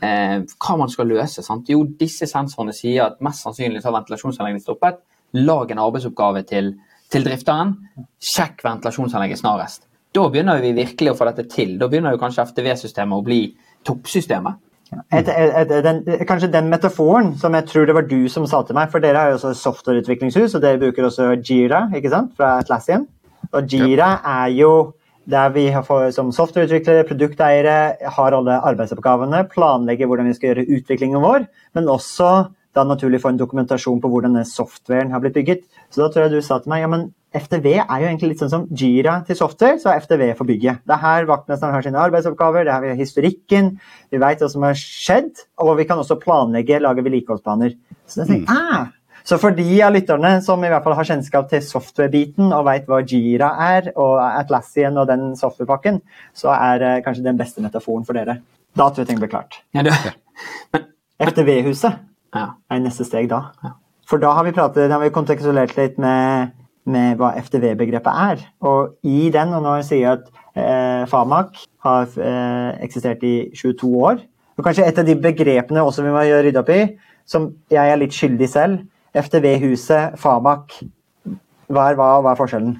eh, 0.00 0.38
hva 0.42 0.78
man 0.78 0.90
skal 0.92 1.10
løse? 1.10 1.42
Sant? 1.42 1.70
Jo, 1.72 1.82
disse 1.98 2.28
sensorene 2.30 2.74
sier 2.76 3.08
at 3.08 3.20
mest 3.24 3.42
sannsynlig 3.42 3.82
har 3.84 3.96
ventilasjonsanleggene 3.98 4.62
stoppet. 4.62 5.02
Lag 5.38 5.70
en 5.72 5.82
arbeidsoppgave 5.82 6.44
til, 6.48 6.74
til 7.12 7.26
drifteren. 7.26 7.76
Sjekk 8.22 8.62
ventilasjonsanlegget 8.64 9.42
snarest. 9.42 9.86
Da 10.12 10.26
begynner 10.28 10.60
vi 10.60 10.74
virkelig 10.76 11.12
å 11.12 11.16
få 11.16 11.28
dette 11.30 11.46
til. 11.52 11.78
Da 11.80 11.88
begynner 11.88 12.14
jo 12.14 12.20
kanskje 12.20 12.44
FTV-systemet 12.50 13.16
å 13.16 13.24
bli 13.24 13.42
toppsystemet. 13.88 14.60
Et, 14.92 15.24
et, 15.24 15.54
et, 15.62 15.70
den, 15.86 16.02
kanskje 16.28 16.50
den 16.52 16.68
metaforen 16.68 17.30
som 17.40 17.54
jeg 17.56 17.64
tror 17.70 17.86
det 17.88 17.94
var 17.96 18.04
du 18.10 18.26
som 18.28 18.44
sa 18.48 18.60
til 18.68 18.76
meg, 18.76 18.90
for 18.92 19.00
dere 19.00 19.22
har 19.22 19.30
jo 19.32 19.38
også 19.38 19.54
softwareutviklingshus, 19.56 20.52
og 20.52 20.64
dere 20.64 20.80
bruker 20.82 21.08
også 21.08 21.30
Jira 21.40 21.86
ikke 21.96 22.12
sant, 22.12 22.34
fra 22.36 22.58
Atlassian. 22.60 23.06
Og 23.56 23.72
Jira 23.72 24.18
er 24.44 24.52
jo 24.52 24.72
der 25.32 25.52
vi 25.54 25.68
fått, 25.86 26.12
som 26.16 26.32
softwareutviklere, 26.34 27.06
produkteiere, 27.08 27.76
har 28.16 28.36
alle 28.36 28.58
arbeidsoppgavene, 28.68 29.46
planlegger 29.52 30.10
hvordan 30.10 30.28
vi 30.28 30.36
skal 30.36 30.50
gjøre 30.50 30.68
utviklingen 30.76 31.24
vår, 31.24 31.46
men 31.78 31.88
også 31.88 32.32
da 32.72 32.84
naturlig 32.88 33.20
få 33.22 33.32
en 33.32 33.40
dokumentasjon 33.40 34.00
på 34.00 34.10
hvordan 34.12 34.38
den 34.38 34.48
softwaren 34.48 35.12
har 35.12 35.22
blitt 35.22 35.36
bygget. 35.36 35.64
Så 35.92 36.00
da 36.00 36.08
tror 36.08 36.26
jeg 36.26 36.32
du 36.32 36.44
sa 36.44 36.58
til 36.62 36.72
meg 36.72 36.82
ja, 36.82 36.88
men 36.90 37.10
FTV 37.32 37.66
er 37.80 38.00
jo 38.02 38.08
egentlig 38.08 38.32
litt 38.32 38.42
sånn 38.42 38.52
som 38.52 38.64
Jira 38.76 39.18
til 39.28 39.36
software, 39.38 39.78
så 39.80 39.92
er 39.92 40.02
FTV 40.04 40.24
for 40.36 40.48
bygget. 40.48 40.82
Det 40.88 40.96
er 40.96 41.00
her 41.00 41.28
vaktmesteren 41.28 41.72
har 41.72 41.84
sine 41.84 42.00
arbeidsoppgaver, 42.00 42.66
det 42.68 42.74
er 42.74 42.88
her 42.92 42.98
historikken, 42.98 43.70
vi 44.12 44.20
vet 44.20 44.42
hva 44.42 44.48
som 44.52 44.66
har 44.66 44.76
skjedd, 44.78 45.46
og 45.64 45.76
vi 45.80 45.86
kan 45.88 46.00
også 46.00 46.18
planlegge, 46.20 46.80
lage 46.84 47.04
vedlikeholdsplaner. 47.04 47.72
Så, 48.04 48.26
tenker, 48.28 48.52
ah, 48.52 48.90
så 49.24 49.38
for 49.40 49.56
de 49.56 49.66
av 49.84 49.94
lytterne 49.96 50.34
som 50.44 50.64
i 50.64 50.70
hvert 50.72 50.84
fall 50.84 50.96
har 50.98 51.08
kjennskap 51.08 51.48
til 51.50 51.64
software-biten 51.64 52.52
og 52.52 52.66
vet 52.68 52.88
hva 52.90 53.00
Jira 53.00 53.52
er, 53.70 53.92
og 53.96 54.18
Atlassian 54.28 55.00
og 55.00 55.08
den 55.08 55.30
softwarepakken, 55.40 56.02
så 56.36 56.52
er 56.56 56.82
det 56.84 56.94
kanskje 57.06 57.28
den 57.30 57.40
beste 57.40 57.64
metaforen 57.64 58.04
for 58.08 58.18
dere. 58.18 58.42
Da 58.76 58.88
tror 58.88 59.04
jeg 59.04 59.12
ting 59.12 59.22
blir 59.22 59.32
klart. 59.32 59.62
Ja, 59.76 59.84
det, 59.86 59.96
men, 60.74 60.90
FTV-huset 61.22 62.02
ja. 62.34 62.48
er 62.68 62.84
neste 62.84 63.08
steg 63.08 63.32
da. 63.32 63.46
For 64.08 64.22
da 64.22 64.32
har 64.36 64.46
vi 64.46 64.54
pratet, 64.54 64.88
da 64.88 64.98
har 64.98 65.04
vi 65.04 65.14
kontekstualisert 65.14 65.78
litt 65.78 65.98
med, 66.02 66.52
med 66.90 67.18
hva 67.20 67.32
FTV-begrepet 67.40 68.22
er. 68.24 68.44
Og 68.66 68.96
i 69.06 69.30
den, 69.34 69.54
og 69.58 69.68
jeg 69.80 69.88
sier 69.88 70.16
at 70.16 70.28
eh, 70.58 71.04
FAMAK 71.10 71.62
har 71.86 72.18
eh, 72.18 72.70
eksistert 72.84 73.24
i 73.26 73.34
22 73.56 73.92
år, 74.10 74.22
og 74.58 74.66
kanskje 74.66 74.86
et 74.86 74.98
av 75.00 75.08
de 75.08 75.16
begrepene 75.16 75.84
også 75.86 76.04
vi 76.04 76.12
må 76.12 76.24
rydde 76.28 76.60
opp 76.60 76.72
i, 76.74 76.82
som 77.28 77.52
jeg 77.72 77.92
er 77.92 78.00
litt 78.00 78.14
skyldig 78.16 78.48
selv, 78.50 78.82
FTV-huset, 79.16 80.18
FAMAK. 80.20 80.80
hva 81.72 81.90
er 81.90 81.98
hva, 81.98 82.16
og 82.18 82.26
hva 82.26 82.32
er 82.32 82.40
forskjellen? 82.40 82.76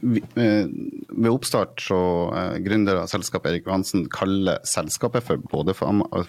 Vi, 0.00 0.20
eh, 0.34 0.66
ved 1.08 1.30
oppstart 1.30 1.80
så 1.80 1.98
eh, 2.36 2.58
gründer 2.64 3.00
av 3.00 3.06
selskapet 3.10 3.50
Erik 3.50 3.68
Johansen 3.68 4.04
kaller 4.12 4.60
selskapet 4.68 5.24
for 5.24 5.40
både 5.52 5.74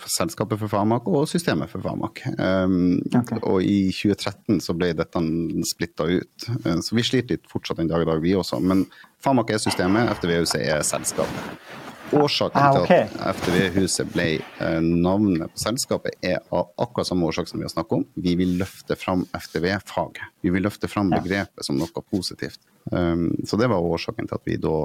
selskapet 0.08 0.62
for 0.62 0.72
Famak 0.72 1.10
og 1.12 1.28
systemet 1.30 1.72
for 1.72 1.84
Famak. 1.84 2.24
Okay. 2.28 3.42
Og 3.42 3.60
i 3.66 3.90
2013 3.92 4.62
så 4.64 4.76
ble 4.78 4.94
dette 4.98 5.24
splitta 5.68 6.08
ut. 6.08 6.48
Eh, 6.64 6.80
så 6.80 6.96
vi 6.98 7.06
sliter 7.06 7.36
litt 7.36 7.52
fortsatt 7.52 7.82
den 7.82 7.92
dag 7.92 8.06
i 8.06 8.10
dag, 8.10 8.24
vi 8.24 8.38
også. 8.40 8.62
Men 8.64 8.86
Famak 9.24 9.52
er 9.52 9.62
systemet, 9.62 10.14
FTV-huset 10.16 10.64
er 10.64 10.88
selskapet. 10.88 11.86
Årsaken 12.14 12.62
Ah, 12.62 12.78
til 12.86 12.96
at 12.96 13.36
FTV-huset 13.36 14.12
ble 14.14 14.26
eh, 14.40 14.78
navnet 14.84 15.50
på 15.54 15.60
selskapet, 15.60 16.16
er 16.24 16.40
av 16.54 16.70
akkurat 16.80 17.08
samme 17.10 17.26
årsak 17.28 17.50
som 17.50 17.60
vi 17.60 17.66
har 17.68 17.74
snakket 17.74 17.98
om. 18.00 18.06
Vi 18.16 18.36
vil 18.40 18.56
løfte 18.60 18.96
fram 19.00 19.26
FTV-faget. 19.36 20.24
Vi 20.46 20.54
vil 20.54 20.64
løfte 20.68 20.88
fram 20.92 21.10
begrepet 21.12 21.66
som 21.68 21.78
noe 21.80 22.04
positivt. 22.12 22.60
Um, 22.92 23.32
så 23.46 23.58
det 23.60 23.68
var 23.72 23.84
årsaken 23.84 24.30
til 24.30 24.38
at 24.40 24.48
vi 24.48 24.56
da 24.64 24.76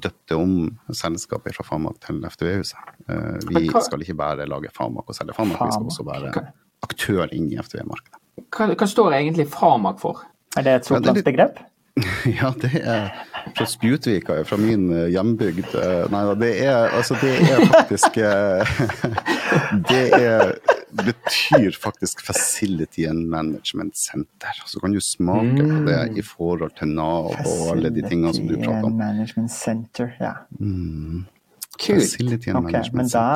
døpte 0.00 0.36
om 0.38 0.52
selskapet 0.94 1.56
fra 1.56 1.64
Famak 1.66 1.98
til 2.06 2.22
FTV-huset. 2.24 2.94
Uh, 3.10 3.36
vi 3.50 3.66
skal 3.84 4.00
ikke 4.06 4.16
bare 4.20 4.46
lage 4.48 4.70
Famak 4.76 5.08
og 5.10 5.16
selge 5.18 5.34
Famak, 5.36 5.58
vi 5.60 5.74
skal 5.74 5.90
også 5.90 6.06
være 6.08 6.46
aktør 6.86 7.26
inn 7.36 7.50
i 7.52 7.58
FTV-markedet. 7.60 8.16
Hva, 8.56 8.70
hva 8.72 8.86
står 8.88 9.18
egentlig 9.18 9.48
Famak 9.52 9.98
for? 10.00 10.22
Er 10.56 10.64
det 10.64 10.72
et 10.80 10.88
Ja, 10.90 10.96
er 10.96 11.00
litt- 11.04 11.20
sortlandsbegrep? 11.20 11.58
Ja, 12.40 12.52
det 12.62 12.82
er 12.82 13.10
fra 13.56 13.66
Spjutvika, 13.66 14.40
fra 14.44 14.58
min 14.60 14.90
eh, 14.92 15.08
hjembygd. 15.14 15.72
Eh, 15.74 16.04
Nei 16.12 16.22
da, 16.28 16.34
det 16.38 16.50
er 16.64 16.92
altså 16.96 17.16
det 17.20 17.32
er 17.48 17.64
faktisk 17.70 18.20
eh, 18.20 18.76
Det 19.90 20.04
er 20.18 20.54
betyr 20.90 21.76
faktisk 21.78 22.22
Facility 22.26 23.06
and 23.08 23.28
Management 23.30 23.96
Center. 23.98 24.62
Så 24.66 24.80
kan 24.82 24.92
du 24.92 25.00
smake 25.00 25.62
på 25.62 25.82
det 25.86 26.00
i 26.18 26.24
forhold 26.26 26.74
til 26.78 26.94
Nav 26.96 27.30
og 27.30 27.68
alle 27.74 27.92
de 27.94 28.02
tingene 28.06 28.32
som 28.34 28.48
du 28.48 28.56
Facility 28.56 28.66
prater 28.66 28.78
and 28.78 28.92
om. 28.92 28.98
Management 28.98 29.52
Center, 29.54 30.10
ja. 30.20 30.34
Kult. 31.80 32.02
Facility 32.02 32.50
and 32.50 32.66
Ok, 32.66 32.90
men 32.92 33.08
da 33.12 33.26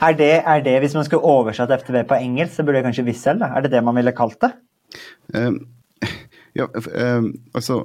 er 0.00 0.14
det, 0.16 0.30
er 0.46 0.62
det, 0.64 0.78
Hvis 0.84 0.94
man 0.94 1.04
skulle 1.04 1.26
oversatt 1.26 1.74
FTV 1.82 2.04
på 2.08 2.20
engelsk, 2.22 2.54
så 2.54 2.64
burde 2.64 2.78
det 2.78 2.86
kanskje 2.86 3.04
Wissel? 3.10 3.42
Er 3.42 3.66
det 3.66 3.74
det 3.74 3.84
man 3.84 3.98
ville 3.98 4.14
kalt 4.16 4.38
det? 4.40 4.54
Um, 5.34 5.58
ja, 6.58 6.66
um, 7.18 7.30
altså 7.54 7.80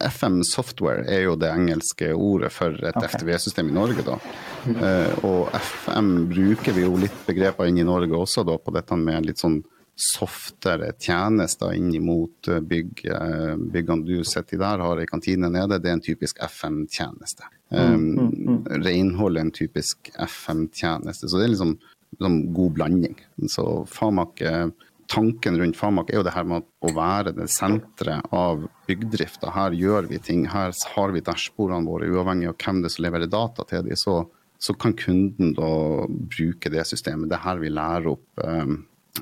FM 0.00 0.42
Software 0.46 1.04
er 1.10 1.24
jo 1.26 1.36
det 1.40 1.50
engelske 1.50 2.12
ordet 2.14 2.52
for 2.54 2.74
et 2.78 2.96
okay. 2.96 3.10
FTV-system 3.14 3.70
i 3.70 3.76
Norge. 3.76 4.04
da. 4.06 4.18
Uh, 4.64 5.24
og 5.26 5.54
FM 5.58 6.12
bruker 6.30 6.76
vi 6.76 6.86
jo 6.86 6.96
litt 7.00 7.24
begreper 7.26 7.70
inn 7.70 7.80
i 7.82 7.86
Norge 7.86 8.16
også, 8.16 8.46
da, 8.46 8.58
på 8.58 8.74
dette 8.74 8.98
med 9.00 9.26
litt 9.28 9.42
sånn 9.42 9.60
softere 9.94 10.90
tjenester 10.98 11.74
inn 11.78 11.92
mot 12.02 12.50
uh, 12.50 12.60
bygg. 12.62 13.04
Uh, 13.10 13.54
byggene 13.74 14.06
du 14.06 14.24
sitter 14.26 14.58
i 14.58 14.62
der, 14.62 14.86
har 14.86 15.02
ei 15.02 15.10
kantine 15.10 15.50
nede, 15.50 15.78
det 15.78 15.90
er 15.90 15.98
en 15.98 16.04
typisk 16.04 16.42
FM-tjeneste. 16.42 17.50
Um, 17.74 18.64
Renhold 18.70 19.38
er 19.38 19.48
en 19.48 19.54
typisk 19.54 20.10
FM-tjeneste. 20.14 21.30
Så 21.30 21.38
det 21.38 21.48
er 21.48 21.54
liksom, 21.54 21.76
liksom 22.16 22.40
god 22.54 22.74
blanding. 22.78 23.16
Så 23.50 23.64
Famak 23.90 24.42
eh, 24.44 24.68
tanken 25.10 25.58
rundt 25.60 25.76
Famak 25.78 26.10
er 26.10 26.20
jo 26.20 26.24
det 26.26 26.34
her 26.34 26.46
med 26.48 26.64
å 26.84 26.92
være 26.94 27.34
det 27.36 27.48
senteret 27.52 28.24
av 28.34 28.64
byggdrifta. 28.88 29.52
Her 29.54 29.76
gjør 29.76 30.08
vi 30.10 30.20
ting, 30.22 30.46
her 30.50 30.74
har 30.94 31.14
vi 31.14 31.22
dashbordene 31.24 31.88
våre, 31.88 32.08
uavhengig 32.10 32.50
av 32.50 32.58
hvem 32.58 32.82
det 32.82 32.90
er 32.90 32.96
som 32.96 33.06
leverer 33.06 33.30
data 33.30 33.66
til 33.68 33.86
dem. 33.86 34.00
Så, 34.00 34.16
så 34.58 34.76
kan 34.78 34.96
kunden 34.98 35.54
da 35.56 35.70
bruke 36.08 36.72
det 36.72 36.86
systemet. 36.88 37.30
Det 37.30 37.38
er 37.38 37.46
her 37.46 37.62
vi 37.62 37.72
lærer 37.72 38.10
opp 38.14 38.44
eh, 38.44 38.76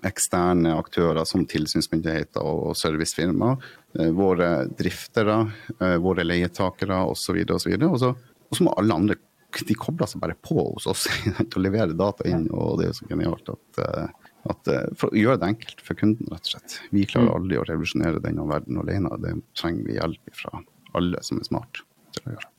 eksterne 0.08 0.74
aktører 0.78 1.28
som 1.28 1.46
tilsynsmyndigheter 1.48 2.44
og 2.44 2.76
servicefirmaer. 2.78 3.72
Eh, 3.98 4.12
våre 4.16 4.52
driftere, 4.78 5.40
eh, 5.78 5.98
våre 6.02 6.26
leietakere 6.26 7.02
osv. 7.12 7.42
osv. 7.58 7.78
Og 7.90 7.98
så 8.02 8.14
og 8.52 8.58
så 8.58 8.66
må 8.66 8.72
alle 8.76 8.96
andre 9.00 9.14
de 9.52 9.74
kobler 9.76 10.08
seg 10.08 10.20
bare 10.20 10.36
på 10.40 10.56
hos 10.60 10.86
oss 10.88 11.06
til 11.38 11.56
å 11.56 11.62
levere 11.64 11.96
data 11.96 12.24
inn. 12.28 12.46
og 12.52 12.78
Det 12.78 12.86
er 12.86 12.90
jo 12.90 12.98
så 13.00 13.08
genialt 13.08 13.48
at, 13.52 13.80
at 14.50 14.70
eh, 14.70 14.88
For 14.98 15.12
å 15.12 15.18
gjøre 15.18 15.40
det 15.42 15.50
enkelt 15.52 15.82
for 15.84 15.98
kunden, 15.98 16.30
rett 16.32 16.48
og 16.48 16.54
slett. 16.56 16.78
Vi 16.94 17.06
klarer 17.08 17.36
aldri 17.36 17.60
å 17.60 17.66
revolusjonere 17.68 18.22
denne 18.24 18.46
verden 18.48 18.80
alene. 18.82 19.12
Det 19.22 19.36
trenger 19.58 19.86
vi 19.86 19.98
hjelp 19.98 20.34
fra 20.38 20.62
alle 20.98 21.22
som 21.24 21.40
er 21.40 21.48
smart 21.48 21.82
til 22.16 22.24
å 22.24 22.34
gjøre. 22.34 22.50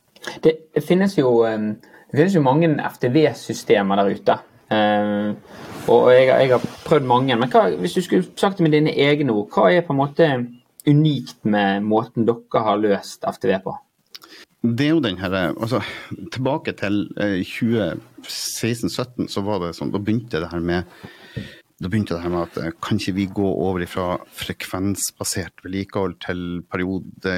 Det, 0.44 0.54
finnes 0.84 1.18
jo, 1.18 1.36
eh, 1.48 1.68
det 2.10 2.18
finnes 2.18 2.38
jo 2.38 2.44
mange 2.44 2.72
FTV-systemer 2.96 4.00
der 4.00 4.18
ute. 4.18 4.38
Eh, 4.72 5.30
og 5.92 6.10
jeg, 6.14 6.28
jeg 6.32 6.52
har 6.54 6.68
prøvd 6.88 7.08
mange. 7.08 7.36
Men 7.38 7.52
hva, 7.52 7.66
hvis 7.80 7.96
du 7.98 8.04
skulle 8.04 8.28
sagt 8.40 8.58
det 8.58 8.66
med 8.66 8.76
dine 8.76 8.94
egne 8.94 9.34
ord, 9.34 9.50
hva 9.52 9.68
er 9.70 9.84
på 9.84 9.94
en 9.94 10.00
måte 10.00 10.30
unikt 10.88 11.44
med 11.48 11.84
måten 11.84 12.26
dere 12.28 12.64
har 12.66 12.80
løst 12.80 13.24
FTV 13.28 13.58
på? 13.64 13.76
Det 14.64 14.86
er 14.86 14.94
jo 14.94 15.02
den 15.04 15.18
her, 15.20 15.34
altså, 15.52 15.82
Tilbake 16.32 16.72
til 16.78 17.02
eh, 17.20 17.42
2016-2017, 17.44 19.28
så 19.28 19.44
var 19.44 19.60
det 19.60 19.74
sånn, 19.76 19.92
da 19.92 20.00
begynte 20.00 20.40
det 20.40 20.48
her 20.48 20.64
med 20.64 20.88
da 21.82 21.90
begynte 21.90 22.14
det 22.14 22.22
her 22.22 22.30
med 22.30 22.44
at 22.46 22.58
eh, 22.62 22.74
kan 22.82 23.00
ikke 23.00 23.16
vi 23.16 23.26
gå 23.34 23.46
over 23.66 23.82
fra 23.90 24.06
frekvensbasert 24.38 25.64
vedlikehold 25.64 26.16
til 26.22 26.62
periode, 26.70 27.34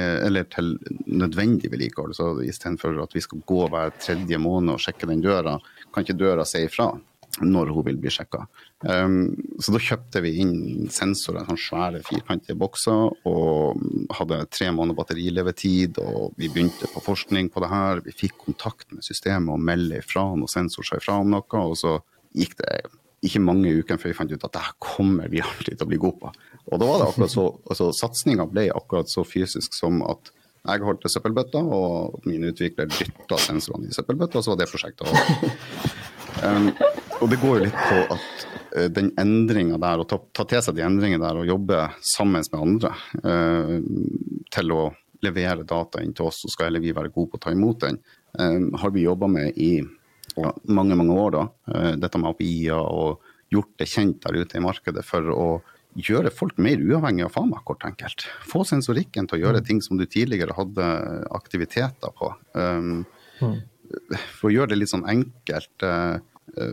til 0.53 0.75
nødvendig 1.09 1.71
vedlikehold. 1.73 2.13
Så 2.13 2.35
istedenfor 2.45 3.01
at 3.01 3.15
vi 3.17 3.23
skal 3.25 3.41
gå 3.49 3.65
hver 3.73 3.95
tredje 3.97 4.37
måned 4.37 4.75
og 4.75 4.83
sjekke 4.83 5.09
den 5.09 5.25
døra, 5.25 5.57
kan 5.89 6.05
ikke 6.05 6.19
døra 6.21 6.45
si 6.45 6.67
ifra. 6.67 6.93
når 7.37 7.69
hun 7.69 7.85
vil 7.85 7.97
bli 8.01 8.09
sjekka. 8.09 8.47
Um, 8.81 9.35
så 9.61 9.73
da 9.73 9.81
kjøpte 9.83 10.21
vi 10.25 10.31
inn 10.41 10.87
sensorer, 10.89 11.45
sånne 11.45 11.61
svære 11.61 11.99
firkantede 12.07 12.57
bokser, 12.57 13.11
og 13.29 13.77
hadde 14.17 14.39
tre 14.49 14.71
måneder 14.73 14.97
batterilevetid. 14.97 15.99
Og 16.01 16.33
vi 16.39 16.49
begynte 16.49 16.89
på 16.89 17.03
forskning 17.05 17.51
på 17.53 17.61
det 17.61 17.69
her. 17.69 18.01
Vi 18.07 18.15
fikk 18.23 18.39
kontakt 18.47 18.89
med 18.89 19.05
systemet 19.05 19.53
og 19.53 19.61
melde 19.69 20.01
ifra 20.01 20.25
når 20.33 20.49
sensor 20.49 20.87
sa 20.87 20.97
ifra 20.97 21.19
om 21.21 21.29
noe. 21.35 21.61
Og 21.61 21.77
så 21.77 21.99
gikk 22.37 22.57
det 22.63 22.71
ikke 23.25 23.41
mange 23.41 23.71
ukene 23.79 23.97
før 24.01 24.11
vi 24.11 24.17
fant 24.17 24.33
ut 24.33 24.43
at 24.45 24.53
det 24.53 24.63
her 24.67 24.75
kommer 24.83 25.29
vi 25.31 25.41
alltid 25.41 25.77
til 25.77 25.85
å 25.85 25.89
bli 25.89 26.01
gode 26.01 26.19
på. 26.21 26.31
Og 26.67 26.81
da 26.81 26.89
var 26.89 27.01
det 27.01 27.07
akkurat 27.11 27.33
så, 27.33 27.45
altså 27.71 27.91
Satsinga 27.95 28.47
ble 28.51 28.67
akkurat 28.75 29.09
så 29.11 29.25
fysisk 29.27 29.77
som 29.77 30.03
at 30.05 30.33
jeg 30.67 30.83
holdt 30.83 30.99
til 31.05 31.13
søppelbøtta, 31.13 31.61
og 31.63 32.27
min 32.27 32.49
utvikler 32.49 32.89
dytta 32.91 33.37
sensorene 33.39 33.87
i 33.87 33.95
søppelbøtta, 33.95 34.39
og 34.39 34.43
så 34.43 34.51
var 34.51 34.61
det 34.61 34.71
prosjektet 34.71 35.07
over. 35.07 35.93
Um, 36.45 36.67
og 37.17 37.31
det 37.31 37.39
går 37.41 37.55
jo 37.55 37.63
litt 37.63 37.77
på 37.87 37.95
at 38.13 38.43
uh, 38.75 38.89
den 38.93 39.07
endringa 39.17 39.79
der, 39.81 40.03
å 40.03 40.05
ta, 40.05 40.19
ta, 40.37 40.43
til 40.45 40.61
seg 40.61 40.75
de 40.77 40.83
endringene 40.85 41.23
der 41.23 41.39
og 41.39 41.49
jobbe 41.49 41.79
sammen 42.05 42.45
med 42.53 42.59
andre 42.61 42.91
uh, 43.23 43.71
til 44.53 44.75
å 44.75 44.83
levere 45.25 45.65
data 45.65 46.03
inn 46.03 46.13
til 46.13 46.27
oss, 46.29 46.43
så 46.43 46.51
skal 46.53 46.77
vi 46.83 46.93
være 46.93 47.09
gode 47.15 47.31
på 47.31 47.39
å 47.39 47.43
ta 47.47 47.55
imot 47.55 47.81
den, 47.87 47.97
um, 48.37 48.69
har 48.77 48.93
vi 48.93 49.07
jobba 49.07 49.31
med 49.33 49.57
i 49.57 49.79
ja, 50.37 50.53
mange, 50.69 50.97
mange 50.99 51.17
år. 51.17 51.33
da. 51.35 51.47
Uh, 51.71 51.93
dette 51.99 52.21
med 52.21 52.31
API-er 52.33 52.83
og 52.83 53.25
gjort 53.53 53.73
det 53.79 53.89
kjent 53.89 54.21
der 54.25 54.41
ute 54.41 54.59
i 54.59 54.63
markedet 54.63 55.03
for 55.07 55.33
å 55.33 55.47
gjøre 55.97 56.29
folk 56.33 56.59
mer 56.61 56.81
uavhengig 56.83 57.25
av 57.25 57.33
fama, 57.33 57.61
kort 57.65 57.85
enkelt. 57.87 58.27
Få 58.45 58.61
sensorikken 58.67 59.27
til 59.27 59.39
å 59.39 59.43
gjøre 59.47 59.63
ting 59.65 59.79
som 59.81 59.97
du 59.97 60.05
tidligere 60.05 60.55
hadde 60.57 60.87
aktiviteter 61.33 62.13
på. 62.17 62.31
Um, 62.53 63.05
mm. 63.41 63.55
For 64.37 64.49
å 64.49 64.53
gjøre 64.53 64.73
det 64.73 64.81
litt 64.81 64.91
sånn 64.91 65.07
enkelt 65.09 65.85
uh, 65.87 66.19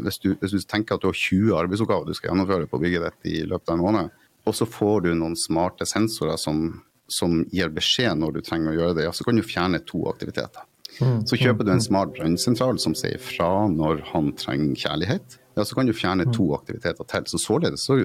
hvis, 0.04 0.18
du, 0.22 0.34
hvis, 0.40 0.52
du, 0.54 0.60
tenker 0.68 0.96
at 0.96 1.04
du 1.04 1.08
har 1.10 1.18
20 1.18 1.54
arbeidsoppgaver 1.58 2.08
du 2.08 2.16
skal 2.16 2.32
gjennomføre 2.32 2.68
på 2.70 2.80
bygget 2.82 3.06
ditt 3.06 3.32
i 3.32 3.40
løpet 3.48 3.72
av 3.72 3.78
en 3.78 3.84
måned, 3.84 4.20
og 4.44 4.56
så 4.56 4.68
får 4.68 5.06
du 5.06 5.10
noen 5.16 5.36
smarte 5.38 5.86
sensorer 5.88 6.38
som, 6.40 6.66
som 7.10 7.40
gir 7.52 7.72
beskjed 7.74 8.20
når 8.20 8.36
du 8.36 8.44
trenger 8.44 8.72
å 8.72 8.78
gjøre 8.78 8.98
det, 8.98 9.06
ja, 9.08 9.14
så 9.16 9.26
kan 9.26 9.40
du 9.40 9.46
fjerne 9.46 9.80
to 9.88 10.04
aktiviteter. 10.10 10.66
Mm. 11.00 11.22
Så 11.26 11.38
kjøper 11.40 11.66
du 11.66 11.72
en 11.74 11.82
smart 11.82 12.12
brannsentral 12.16 12.78
som 12.82 12.94
sier 12.98 13.18
fra 13.22 13.66
når 13.70 14.04
han 14.12 14.32
trenger 14.38 14.78
kjærlighet. 14.84 15.38
Ja, 15.54 15.64
så 15.66 15.78
kan 15.78 15.86
du 15.86 15.94
fjerne 15.94 16.26
to 16.34 16.48
aktiviteter 16.56 17.06
til. 17.10 17.26
Så 17.30 17.38
således 17.38 17.86
så 17.86 18.00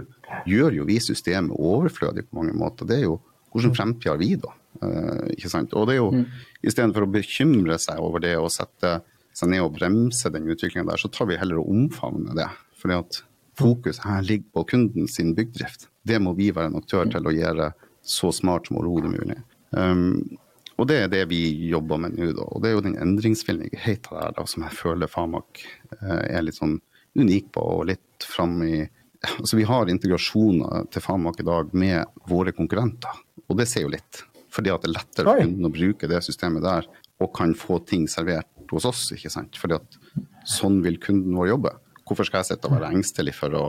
gjør 0.49 0.77
jo 0.77 0.87
vi 0.89 0.99
systemet 1.01 1.57
overflødig 1.57 2.27
på 2.27 2.39
mange 2.41 2.53
måter. 2.57 2.89
Det 2.89 2.99
er 2.99 3.07
jo 3.07 3.19
hvordan 3.53 3.73
fremtid 3.73 4.11
har 4.11 4.19
vi 4.21 4.35
da? 4.37 4.51
Uh, 4.83 5.25
ikke 5.33 5.49
sant? 5.49 5.73
Og 5.73 5.87
det 5.89 5.95
er 5.95 6.03
jo 6.03 6.11
mm. 6.13 6.25
istedenfor 6.69 7.07
å 7.07 7.13
bekymre 7.13 7.79
seg 7.81 8.01
over 8.03 8.21
det 8.21 8.35
og 8.37 8.51
sette 8.53 8.99
seg 9.35 9.51
ned 9.53 9.63
og 9.65 9.73
bremse 9.77 10.29
den 10.33 10.49
utviklinga 10.49 10.91
der, 10.91 11.01
så 11.01 11.09
tar 11.13 11.29
vi 11.29 11.39
heller 11.39 11.61
og 11.61 11.71
omfavner 11.73 12.37
det. 12.37 12.47
Fordi 12.79 12.99
at 12.99 13.21
fokus 13.59 14.01
her 14.05 14.21
ligger 14.25 14.53
på 14.55 14.65
kunden 14.75 15.09
sin 15.11 15.33
byggdrift. 15.37 15.89
Det 16.07 16.19
må 16.21 16.35
vi 16.37 16.51
være 16.55 16.71
en 16.71 16.79
aktør 16.79 17.09
til 17.11 17.27
å 17.27 17.33
gjøre 17.33 17.71
så 18.05 18.31
smart 18.35 18.69
som 18.69 18.79
overhodet 18.79 19.11
mulig. 19.13 19.39
Um, 19.75 20.37
og 20.79 20.87
det 20.89 20.99
er 21.03 21.11
det 21.11 21.25
vi 21.31 21.41
jobber 21.69 21.99
med 22.01 22.15
nå, 22.15 22.31
da. 22.37 22.45
Og 22.53 22.63
det 22.63 22.69
er 22.69 22.77
jo 22.77 22.85
den 22.85 22.99
endringsvilligheten 23.01 24.15
der 24.15 24.37
da, 24.37 24.45
som 24.47 24.63
jeg 24.65 24.77
føler 24.77 25.11
Famak 25.11 25.63
uh, 25.99 26.23
er 26.23 26.45
litt 26.45 26.59
sånn 26.59 26.77
unik 27.19 27.51
på, 27.55 27.65
og 27.79 27.89
litt 27.91 28.27
fram 28.27 28.61
i 28.67 28.87
Altså 29.19 29.57
vi 29.57 29.65
har 29.67 29.89
integrasjoner 29.91 30.85
til 30.95 31.03
Famak 31.03 31.41
i 31.41 31.43
dag 31.43 31.73
med 31.75 32.21
våre 32.31 32.53
konkurrenter, 32.55 33.17
og 33.51 33.57
det 33.59 33.65
ser 33.67 33.83
jo 33.83 33.89
litt. 33.91 34.21
Fordi 34.47 34.71
at 34.71 34.85
det 34.85 34.87
er 34.87 34.93
lettere 34.95 35.25
for 35.27 35.41
kunden 35.43 35.67
å 35.67 35.71
bruke 35.73 36.07
det 36.07 36.21
systemet 36.23 36.63
der, 36.63 36.87
og 37.19 37.33
kan 37.35 37.51
få 37.51 37.81
ting 37.83 38.05
servert 38.07 38.47
hos 38.71 38.87
oss. 38.87 39.01
ikke 39.11 39.31
sant? 39.33 39.59
Fordi 39.59 39.75
at 39.75 39.99
sånn 40.47 40.79
vil 40.85 40.95
kunden 41.03 41.35
vår 41.35 41.51
jobbe. 41.51 41.73
Hvorfor 42.07 42.29
skal 42.29 42.45
jeg 42.45 42.53
sitte 42.53 42.69
og 42.69 42.77
være 42.77 42.93
engstelig 42.95 43.35
for 43.37 43.59
å 43.59 43.65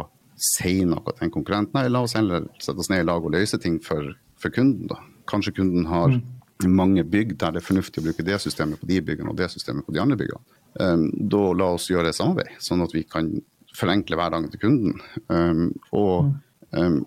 si 0.54 0.84
noe 0.86 1.16
til 1.16 1.26
en 1.26 1.34
konkurrent? 1.34 1.74
Nei, 1.74 1.88
la 1.90 2.04
oss 2.06 2.14
heller 2.14 2.46
sette 2.62 2.80
oss 2.80 2.92
ned 2.92 3.02
i 3.02 3.08
lag 3.10 3.26
og 3.26 3.34
løse 3.34 3.58
ting 3.58 3.80
for, 3.84 4.14
for 4.38 4.54
kunden, 4.54 4.86
da. 4.92 5.00
Kanskje 5.30 5.56
kunden 5.58 5.90
har 5.90 6.14
mm. 6.14 6.22
Mange 6.68 7.04
bygg 7.08 7.36
der 7.38 7.54
det 7.54 7.62
er 7.62 7.66
fornuftig 7.66 8.02
å 8.02 8.08
bruke 8.08 8.26
det 8.26 8.40
systemet 8.42 8.80
på 8.80 8.88
de 8.90 9.00
byggene 9.04 9.32
og 9.32 9.38
det 9.38 9.50
systemet 9.52 9.86
på 9.86 9.94
de 9.94 10.02
andre 10.02 10.18
byggene. 10.20 10.58
Um, 10.80 11.06
da 11.32 11.40
la 11.56 11.72
oss 11.76 11.88
gjøre 11.90 12.12
et 12.12 12.18
samarbeid, 12.18 12.52
sånn 12.62 12.84
at 12.84 12.94
vi 12.94 13.04
kan 13.08 13.30
forenkle 13.76 14.18
hverdagen 14.18 14.50
til 14.52 14.62
kunden. 14.62 15.00
Um, 15.30 15.64
og, 15.96 16.30
um, 16.76 17.00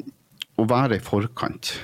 og, 0.57 0.65
være 0.69 0.99
i 0.99 1.03
forkant. 1.03 1.75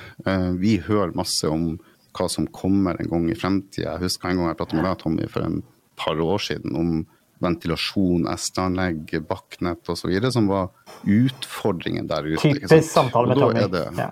Vi 0.62 0.76
hører 0.86 1.16
masse 1.18 1.48
om 1.50 1.72
hva 2.16 2.26
som 2.30 2.46
kommer 2.54 2.98
en 3.00 3.10
gang 3.10 3.30
i 3.30 3.38
fremtida. 3.38 3.96
Jeg 3.96 4.06
husker 4.06 4.30
en 4.30 4.40
gang 4.40 4.50
jeg 4.50 4.60
pratet 4.60 4.78
med 4.78 4.86
deg, 4.86 5.00
Tommy, 5.02 5.30
for 5.30 5.46
en 5.46 5.62
par 6.00 6.20
år 6.22 6.42
siden 6.42 6.76
om 6.78 6.92
ventilasjon, 7.40 8.28
SD-anlegg, 8.28 9.14
bakknett 9.28 9.88
osv. 9.90 10.12
som 10.32 10.48
var 10.50 10.68
utfordringen 11.08 12.08
der 12.10 12.28
ute. 12.28 12.42
Typisk 12.42 12.92
samtale 12.92 13.32
med 13.32 13.40
Tommy. 13.40 13.64
Det, 13.72 13.84
ja. 13.96 14.10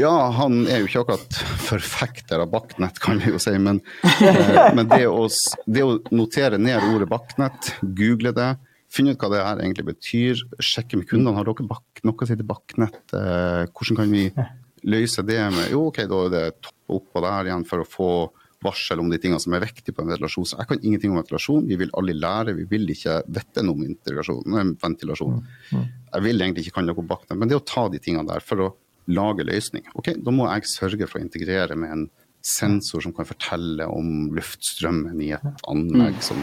Ja. 0.00 0.12
han 0.38 0.64
er 0.66 0.82
jo 0.82 0.88
ikke 0.88 1.04
akkurat 1.04 1.38
forfekter 1.66 2.42
av 2.44 2.50
bakknett, 2.52 3.00
kan 3.02 3.20
vi 3.22 3.32
jo 3.32 3.40
si. 3.42 3.54
Men, 3.60 3.80
eh, 4.24 4.68
men 4.76 4.88
det, 4.90 5.04
å, 5.08 5.26
det, 5.66 5.86
å, 5.86 5.98
notere 6.14 6.60
ned 6.60 6.84
ordet 6.92 7.10
bakknett, 7.10 7.74
google 7.82 8.34
det, 8.36 8.50
finne 8.92 9.14
ut 9.14 9.22
hva 9.22 9.30
det 9.32 9.44
her 9.44 9.62
egentlig 9.64 9.88
betyr, 9.92 10.44
sjekke 10.60 11.00
med 11.00 11.08
kundene 11.08 11.38
har 11.38 11.48
dere 11.48 11.68
bak, 11.68 12.02
noe 12.04 12.26
som 12.26 12.34
heter 12.34 12.48
bakknett, 12.48 13.02
eh, 13.16 13.64
hvordan 13.70 14.02
kan 14.02 14.12
vi 14.12 14.28
løse 14.82 15.22
det 15.22 15.40
med 15.54 15.70
Jo, 15.70 15.86
OK, 15.88 16.04
da 16.10 16.22
er 16.26 16.32
det 16.32 16.46
topp 16.60 16.78
oppå 16.92 17.22
der 17.24 17.48
igjen 17.48 17.66
for 17.68 17.82
å 17.82 17.88
få 17.88 18.12
varsel 18.62 19.00
om 19.02 19.10
de 19.10 19.18
tingene 19.18 19.40
som 19.42 19.54
er 19.56 19.64
viktige 19.64 19.94
på 19.96 20.04
en 20.04 20.12
ventilasjon. 20.12 20.46
Så 20.46 20.58
jeg 20.60 20.68
kan 20.70 20.82
ingenting 20.82 21.12
om 21.12 21.18
ventilasjon. 21.18 21.66
Vi 21.66 21.78
vil 21.80 21.90
alle 21.98 22.14
lære, 22.14 22.54
vi 22.58 22.66
vil 22.70 22.86
ikke 22.94 23.18
vite 23.26 23.64
noe 23.66 23.74
om 23.74 24.74
ventilasjon. 24.82 25.40
Mm, 25.40 25.48
mm. 25.72 25.86
Jeg 26.12 26.26
vil 26.26 26.44
egentlig 26.44 26.66
ikke 26.66 26.76
kan 26.78 26.88
noe 26.88 27.02
om 27.02 27.10
det, 27.10 27.38
men 27.38 27.50
det 27.50 27.58
å 27.58 27.64
ta 27.66 27.88
de 27.90 28.00
tingene 28.02 28.28
der 28.28 28.44
for 28.44 28.66
å 28.66 28.68
lage 29.10 29.46
løsning. 29.46 29.86
Ok, 29.98 30.14
Da 30.22 30.34
må 30.34 30.48
jeg 30.50 30.68
sørge 30.70 31.08
for 31.08 31.20
å 31.20 31.24
integrere 31.24 31.76
med 31.78 31.96
en 31.96 32.04
sensor 32.42 33.02
som 33.04 33.14
kan 33.14 33.26
fortelle 33.26 33.86
om 33.86 34.32
luftstrømmen 34.34 35.20
i 35.22 35.30
et 35.36 35.62
anlegg 35.70 36.18
mm. 36.18 36.24
som 36.26 36.42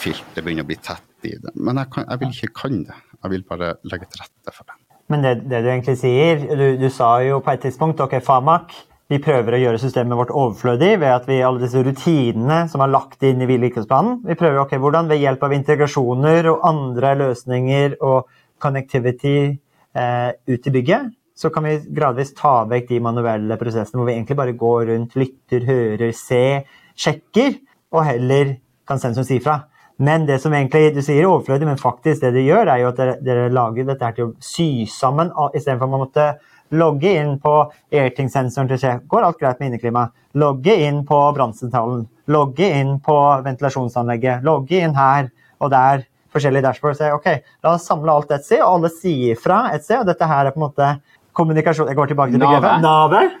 filter 0.00 0.44
begynner 0.44 0.66
å 0.66 0.68
bli 0.68 0.76
tett 0.76 1.28
i 1.28 1.36
det. 1.40 1.54
Men 1.56 1.80
jeg, 1.80 1.92
kan, 1.94 2.06
jeg 2.08 2.20
vil 2.20 2.36
ikke 2.36 2.54
kan 2.62 2.82
det. 2.84 2.98
Jeg 3.20 3.34
vil 3.34 3.46
bare 3.48 3.72
legge 3.88 4.08
til 4.10 4.22
rette 4.24 4.54
for 4.56 4.68
det. 4.68 4.76
Men 5.10 5.24
det, 5.24 5.34
det 5.50 5.64
du 5.64 5.70
egentlig 5.72 5.96
sier, 5.98 6.44
du, 6.46 6.66
du, 6.78 6.86
sa 6.92 7.16
jo 7.24 7.40
på 7.42 7.52
et 7.52 7.64
tidspunkt 7.64 8.00
ok, 8.04 8.20
FAMAK 8.24 8.76
vi 9.10 9.18
prøver 9.18 9.56
å 9.56 9.58
gjøre 9.58 9.80
systemet 9.82 10.14
vårt 10.14 10.30
overflødig 10.30 10.92
ved 11.02 11.10
at 11.10 11.24
vi 11.26 11.40
alle 11.42 11.64
disse 11.64 11.80
rutinene 11.82 12.60
som 12.70 12.84
er 12.84 12.92
lagt 12.92 13.24
inn 13.26 13.42
i 13.42 13.48
vedlikeholdsplanen 13.48 14.20
Vi 14.28 14.36
prøver 14.38 14.60
ok, 14.62 14.76
hvordan 14.78 15.10
ved 15.10 15.18
hjelp 15.18 15.42
av 15.42 15.54
integrasjoner 15.56 16.46
og 16.52 16.62
andre 16.68 17.16
løsninger 17.24 17.96
og 18.06 18.30
connectivity 18.62 19.34
eh, 19.50 20.30
ut 20.46 20.68
i 20.68 20.74
bygget, 20.76 21.10
så 21.40 21.50
kan 21.52 21.64
vi 21.64 21.78
gradvis 21.96 22.34
ta 22.36 22.66
vekk 22.68 22.90
de 22.90 23.00
manuelle 23.04 23.56
prosessene 23.60 24.00
hvor 24.00 24.10
vi 24.10 24.18
egentlig 24.18 24.36
bare 24.36 24.56
går 24.60 24.90
rundt, 24.92 25.16
lytter, 25.16 25.64
hører, 25.64 26.12
ser, 26.16 26.68
sjekker, 27.00 27.56
og 27.96 28.04
heller 28.06 28.58
kan 28.88 29.00
sensoren 29.00 29.28
si 29.28 29.40
fra. 29.42 29.62
Men 30.00 30.24
det 30.28 30.38
som 30.40 30.52
egentlig 30.56 30.94
du 30.96 31.02
sier 31.04 31.28
overflødig, 31.28 31.66
men 31.68 31.80
faktisk 31.80 32.22
det 32.24 32.34
de 32.36 32.46
gjør, 32.46 32.70
er 32.72 32.84
jo 32.84 32.92
at 32.92 33.00
dere, 33.00 33.16
dere 33.24 33.50
lager 33.52 33.88
dette 33.88 34.06
her 34.06 34.16
til 34.16 34.30
å 34.30 34.36
sy 34.44 34.70
sammen 34.88 35.32
istedenfor 35.50 35.88
at 35.88 35.92
man 35.92 36.04
måtte 36.04 36.30
Logge 36.70 37.10
inn 37.18 37.32
på 37.42 37.52
airting-sensoren 37.90 38.68
til 38.70 38.78
sjef. 38.78 39.00
Går 39.10 39.24
alt 39.26 39.40
greit 39.40 39.58
med 39.58 39.72
inneklima? 39.72 40.04
Logge 40.38 40.76
inn 40.84 41.00
på 41.06 41.18
brannsentralen. 41.34 42.04
Logge 42.30 42.68
inn 42.78 42.92
på 43.02 43.16
ventilasjonsanlegget. 43.42 44.44
Logge 44.46 44.78
inn 44.78 44.94
her 44.94 45.32
og 45.58 45.72
der. 45.74 46.06
Forskjellige 46.30 46.62
dashboards. 46.68 47.02
Ok, 47.10 47.26
La 47.66 47.72
oss 47.74 47.88
samle 47.90 48.14
alt 48.14 48.30
et 48.30 48.46
sted, 48.46 48.60
og 48.62 48.76
alle 48.76 48.90
sier 48.94 49.34
fra 49.34 49.64
et 49.74 49.82
sted. 49.82 49.98
Og 49.98 50.06
dette 50.12 50.28
her 50.30 50.46
er 50.46 50.54
på 50.54 50.60
en 50.60 50.66
måte 50.68 50.92
kommunikasjon 51.36 51.90
Jeg 51.90 51.98
går 51.98 52.12
tilbake 52.12 52.34
til 52.34 52.42
begrepet. 52.42 52.84
Navet. 52.84 53.38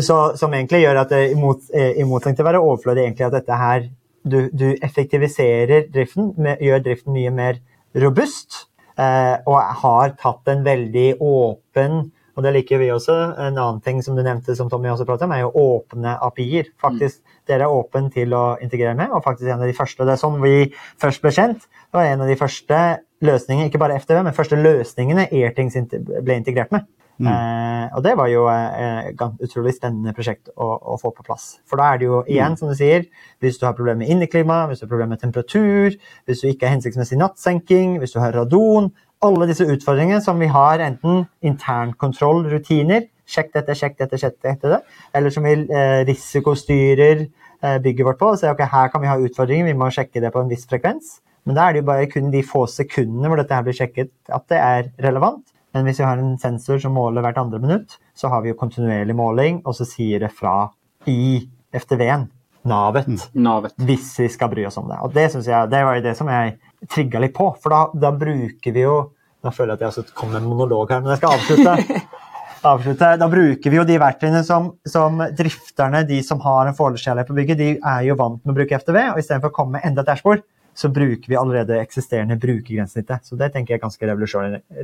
Så, 0.00 0.18
som 0.40 0.54
egentlig 0.56 0.82
gjør 0.84 1.02
at 1.02 1.10
det, 1.12 1.24
i, 1.32 1.36
i 1.36 2.06
motsetning 2.08 2.38
til 2.38 2.46
å 2.46 2.48
være 2.48 2.62
overflødig, 2.64 3.04
egentlig 3.04 3.26
at 3.26 3.36
dette 3.36 3.58
her 3.60 3.88
du, 4.20 4.38
du 4.52 4.68
effektiviserer 4.84 5.90
driften, 5.92 6.32
med, 6.40 6.60
gjør 6.64 6.84
driften 6.84 7.12
mye 7.16 7.32
mer 7.34 7.60
robust, 8.00 8.64
eh, 8.96 9.36
og 9.48 9.60
har 9.82 10.16
tatt 10.20 10.48
en 10.52 10.64
veldig 10.64 11.10
åpen 11.20 12.02
og 12.40 12.46
det 12.46 12.54
liker 12.54 12.80
vi 12.80 12.88
også. 12.94 13.14
En 13.36 13.58
annen 13.58 13.82
ting 13.84 13.98
som 14.04 14.16
du 14.16 14.22
nevnte, 14.24 14.54
som 14.56 14.70
Tommy 14.72 14.88
også 14.88 15.04
pratet 15.08 15.26
om, 15.26 15.34
er 15.36 15.42
jo 15.42 15.50
åpne 15.60 16.14
API-er. 16.24 16.70
Faktisk, 16.80 17.20
mm. 17.20 17.40
Dere 17.50 17.66
er 17.66 17.74
åpne 17.74 18.08
til 18.14 18.32
å 18.36 18.44
integrere 18.64 18.96
med, 18.96 19.12
og 19.12 19.24
faktisk 19.26 19.50
en 19.50 19.60
av 19.60 19.68
de 19.68 19.76
første. 19.76 20.06
Det 20.06 20.14
er 20.14 20.22
sånn 20.22 20.38
vi 20.40 20.54
først 21.02 21.24
ble 21.24 21.34
kjent. 21.36 21.66
Det 21.66 21.98
var 21.98 22.08
en 22.08 22.24
av 22.24 22.30
de 22.30 22.38
første 22.40 22.78
løsningene, 23.26 23.68
ikke 23.68 23.82
bare 23.82 23.98
FTV, 24.00 24.22
men 24.24 24.36
første 24.36 24.56
løsningene 24.60 25.26
Airthings 25.28 25.76
ble 25.98 26.38
integrert 26.38 26.72
med. 26.72 26.88
Mm. 27.20 27.28
Eh, 27.28 27.86
og 27.98 28.04
det 28.04 28.14
var 28.16 28.30
jo 28.32 28.46
et 28.48 29.10
eh, 29.20 29.34
utrolig 29.44 29.74
spennende 29.76 30.14
prosjekt 30.16 30.48
å, 30.56 30.68
å, 30.94 30.96
få 31.00 31.12
på 31.12 31.24
plass. 31.26 31.58
For 31.68 31.80
da 31.80 31.90
er 31.92 32.00
det 32.00 32.08
jo 32.08 32.22
igjen, 32.24 32.54
mm. 32.54 32.58
som 32.60 32.70
du 32.70 32.76
sier, 32.78 33.04
hvis 33.44 33.60
du 33.60 33.66
har 33.68 33.76
problemer 33.76 34.00
med 34.00 34.12
inneklima, 34.14 34.62
hvis 34.70 34.80
du 34.80 34.86
har 34.86 34.92
problemer 34.94 35.14
med 35.14 35.22
temperatur, 35.24 35.98
hvis 36.24 36.42
du 36.42 36.48
ikke 36.48 36.68
har 36.68 36.78
hensiktsmessig 36.78 37.20
nattsenking, 37.20 37.98
hvis 38.00 38.16
du 38.16 38.20
har 38.22 38.32
radon, 38.36 38.88
alle 39.20 39.50
disse 39.50 39.66
utfordringene 39.68 40.22
som 40.24 40.40
vi 40.40 40.48
har 40.48 40.80
enten 40.80 41.26
internkontrollrutiner, 41.44 43.10
sjekk 43.30 43.52
dette, 43.58 43.76
sjekk 43.76 43.98
dette, 44.00 44.18
sjekk 44.20 44.38
dette, 44.46 44.80
eller 45.14 45.34
som 45.34 45.44
vi 45.44 45.58
eh, 45.60 46.00
risikostyrer 46.08 47.26
eh, 47.26 47.76
bygget 47.84 48.06
vårt 48.08 48.22
på 48.22 48.32
og 48.32 48.40
sier 48.40 48.56
ok, 48.56 48.64
her 48.72 48.88
kan 48.92 49.04
vi 49.04 49.12
ha 49.12 49.18
utfordringer, 49.20 49.68
vi 49.68 49.76
må 49.76 49.92
sjekke 49.92 50.24
det 50.24 50.32
på 50.32 50.40
en 50.40 50.48
viss 50.50 50.64
frekvens. 50.70 51.18
Men 51.48 51.56
da 51.56 51.66
er 51.66 51.76
det 51.76 51.82
jo 51.82 51.88
bare 51.88 52.08
kun 52.08 52.32
de 52.32 52.42
få 52.46 52.66
sekundene 52.68 53.28
hvor 53.28 53.40
dette 53.40 53.56
her 53.56 53.64
blir 53.66 53.76
sjekket 53.76 54.12
at 54.32 54.44
det 54.52 54.60
er 54.60 54.90
relevant. 55.04 55.44
Men 55.74 55.86
hvis 55.86 56.00
vi 56.00 56.06
har 56.06 56.18
en 56.18 56.36
sensor 56.40 56.80
som 56.82 56.94
måler 56.96 57.24
hvert 57.24 57.38
andre 57.38 57.60
minutt, 57.62 57.96
så 58.16 58.30
har 58.32 58.42
vi 58.42 58.50
jo 58.50 58.58
kontinuerlig 58.58 59.14
måling, 59.16 59.62
og 59.64 59.76
så 59.78 59.86
sier 59.86 60.22
det 60.24 60.32
fra 60.34 60.70
i 61.08 61.46
FTV-en, 61.74 62.26
navet, 62.70 63.08
Navet. 63.32 63.76
hvis 63.78 64.12
vi 64.20 64.26
skal 64.32 64.50
bry 64.52 64.66
oss 64.68 64.76
om 64.80 64.90
det. 64.90 64.98
Og 65.04 65.14
det, 65.14 65.30
synes 65.32 65.46
jeg, 65.48 65.70
det 65.72 65.84
var 65.86 65.96
jo 65.96 66.04
det 66.04 66.16
som 66.18 66.28
jeg 66.28 66.56
trigga 66.90 67.22
litt 67.22 67.36
på, 67.36 67.46
for 67.62 67.72
da, 67.72 67.84
da 68.08 68.12
bruker 68.16 68.74
vi 68.74 68.84
jo 68.84 68.98
Da 69.40 69.48
føler 69.48 69.72
jeg 69.72 69.88
at 69.88 69.96
jeg 69.96 70.04
har 70.04 70.16
kommet 70.18 70.34
med 70.34 70.42
en 70.42 70.50
monolog 70.50 70.90
her, 70.92 70.98
men 71.00 71.14
jeg 71.14 71.20
skal 71.22 71.38
avslutte. 71.38 72.00
avslutte. 72.70 73.08
Da 73.16 73.28
bruker 73.32 73.72
vi 73.72 73.78
jo 73.78 73.86
de 73.88 73.94
verktøyene 74.02 74.42
som, 74.44 74.66
som 74.84 75.22
drifterne, 75.38 76.02
de 76.04 76.18
som 76.26 76.42
har 76.44 76.68
en 76.68 76.76
forholdsskjærlighet 76.76 77.30
på 77.30 77.36
bygget, 77.38 77.56
de 77.56 77.70
er 77.78 78.02
jo 78.04 78.18
vant 78.20 78.42
med 78.44 78.52
å 78.52 78.58
bruke 78.58 78.80
FTV, 78.82 78.98
og 79.14 79.22
istedenfor 79.22 79.48
å 79.48 79.56
komme 79.56 79.78
med 79.78 79.86
enda 79.88 80.04
et 80.04 80.10
dashbord, 80.10 80.44
så 80.80 80.88
bruker 80.88 81.28
vi 81.28 81.36
allerede 81.36 81.76
eksisterende 81.80 82.38
brukergrensesnittet. 82.40 83.26
Så 83.28 83.36
det 83.36 83.50
tenker 83.52 83.74
jeg 83.74 83.80
er 83.80 83.84
ganske 83.84 84.08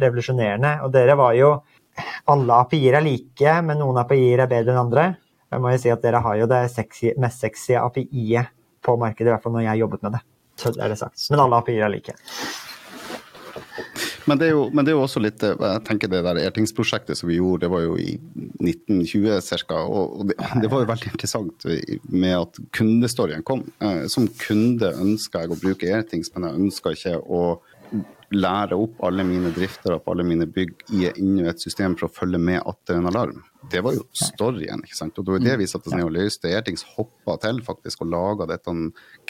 revolusjonerende. 0.05 0.73
Og 0.85 0.93
dere 0.93 1.17
var 1.19 1.37
jo 1.39 1.57
Alle 2.29 2.53
API-er 2.61 2.99
er 2.99 3.05
like, 3.07 3.53
men 3.65 3.79
noen 3.81 3.97
API-er 4.03 4.43
er 4.45 4.51
bedre 4.51 4.75
enn 4.75 4.83
andre. 4.83 5.05
Jeg 5.49 5.63
må 5.65 5.71
jo 5.73 5.79
si 5.81 5.89
at 5.89 6.03
dere 6.05 6.21
har 6.21 6.37
jo 6.37 6.49
det 6.51 6.59
sexy, 6.69 7.15
mest 7.17 7.41
sexy 7.41 7.73
API-et 7.81 8.53
på 8.85 8.99
markedet, 9.01 9.31
i 9.31 9.33
hvert 9.33 9.47
fall 9.47 9.57
når 9.57 9.65
jeg 9.71 9.81
jobbet 9.81 10.05
med 10.05 10.19
det. 10.19 10.21
Så 10.61 10.75
er 10.77 10.93
det 10.93 10.99
sagt. 11.01 11.17
Men 11.33 11.47
alle 11.47 11.63
API-er 11.63 11.87
er 11.87 11.95
like. 11.95 12.13
Men 14.27 14.41
det, 14.41 14.49
er 14.49 14.55
jo, 14.57 14.65
det 14.75 14.91
er 14.91 14.97
jo 14.97 15.03
også 15.05 15.21
litt 15.23 15.43
eh, 15.47 15.55
Jeg 15.61 15.83
tenker 15.87 16.11
det 16.11 16.23
der 16.27 16.41
Airthings-prosjektet 16.43 17.19
som 17.19 17.29
vi 17.31 17.39
gjorde, 17.39 17.67
det 17.67 17.71
var 17.71 17.85
jo 17.85 17.95
i 18.01 18.17
1920 18.59 19.41
ca. 19.67 19.79
Og 19.87 20.27
det, 20.31 20.37
det 20.63 20.71
var 20.73 20.83
jo 20.83 20.91
veldig 20.91 21.13
interessant 21.13 21.67
med 22.11 22.35
at 22.35 22.61
kundestoryen 22.77 23.47
kom. 23.47 23.65
Eh, 23.81 24.05
Som 24.13 24.29
kunde 24.41 24.91
ønska 24.99 25.45
jeg 25.45 25.55
å 25.55 25.61
bruke 25.61 25.91
Ertings, 25.95 26.33
men 26.35 26.49
jeg 26.49 26.65
ønska 26.67 26.95
ikke 26.97 27.17
å 27.23 27.43
lære 28.35 28.75
opp 28.75 28.99
alle 29.07 29.23
mine 29.23 29.53
driftere 29.55 30.01
på 30.03 30.11
alle 30.11 30.25
mine 30.27 30.49
bygg 30.51 30.81
i 30.99 31.05
inn 31.23 31.45
et 31.47 31.61
system 31.63 31.95
for 31.99 32.09
å 32.09 32.15
følge 32.17 32.41
med 32.43 32.59
atter 32.67 32.99
en 32.99 33.07
alarm. 33.07 33.45
Det 33.71 33.79
var 33.87 33.95
jo 33.95 34.03
storyen. 34.19 34.83
ikke 34.83 34.99
sant? 34.99 35.19
Og 35.19 35.27
det 35.27 35.35
var 35.37 35.45
det 35.45 35.55
vi 35.61 35.69
satte 35.71 35.91
oss 35.91 35.95
ned 35.95 36.09
og 36.09 36.15
løste. 36.17 36.51
Ertings 36.51 36.83
hoppa 36.97 37.37
til 37.43 37.61
faktisk 37.67 38.03
og 38.03 38.11
laga 38.11 38.49
dette 38.51 38.75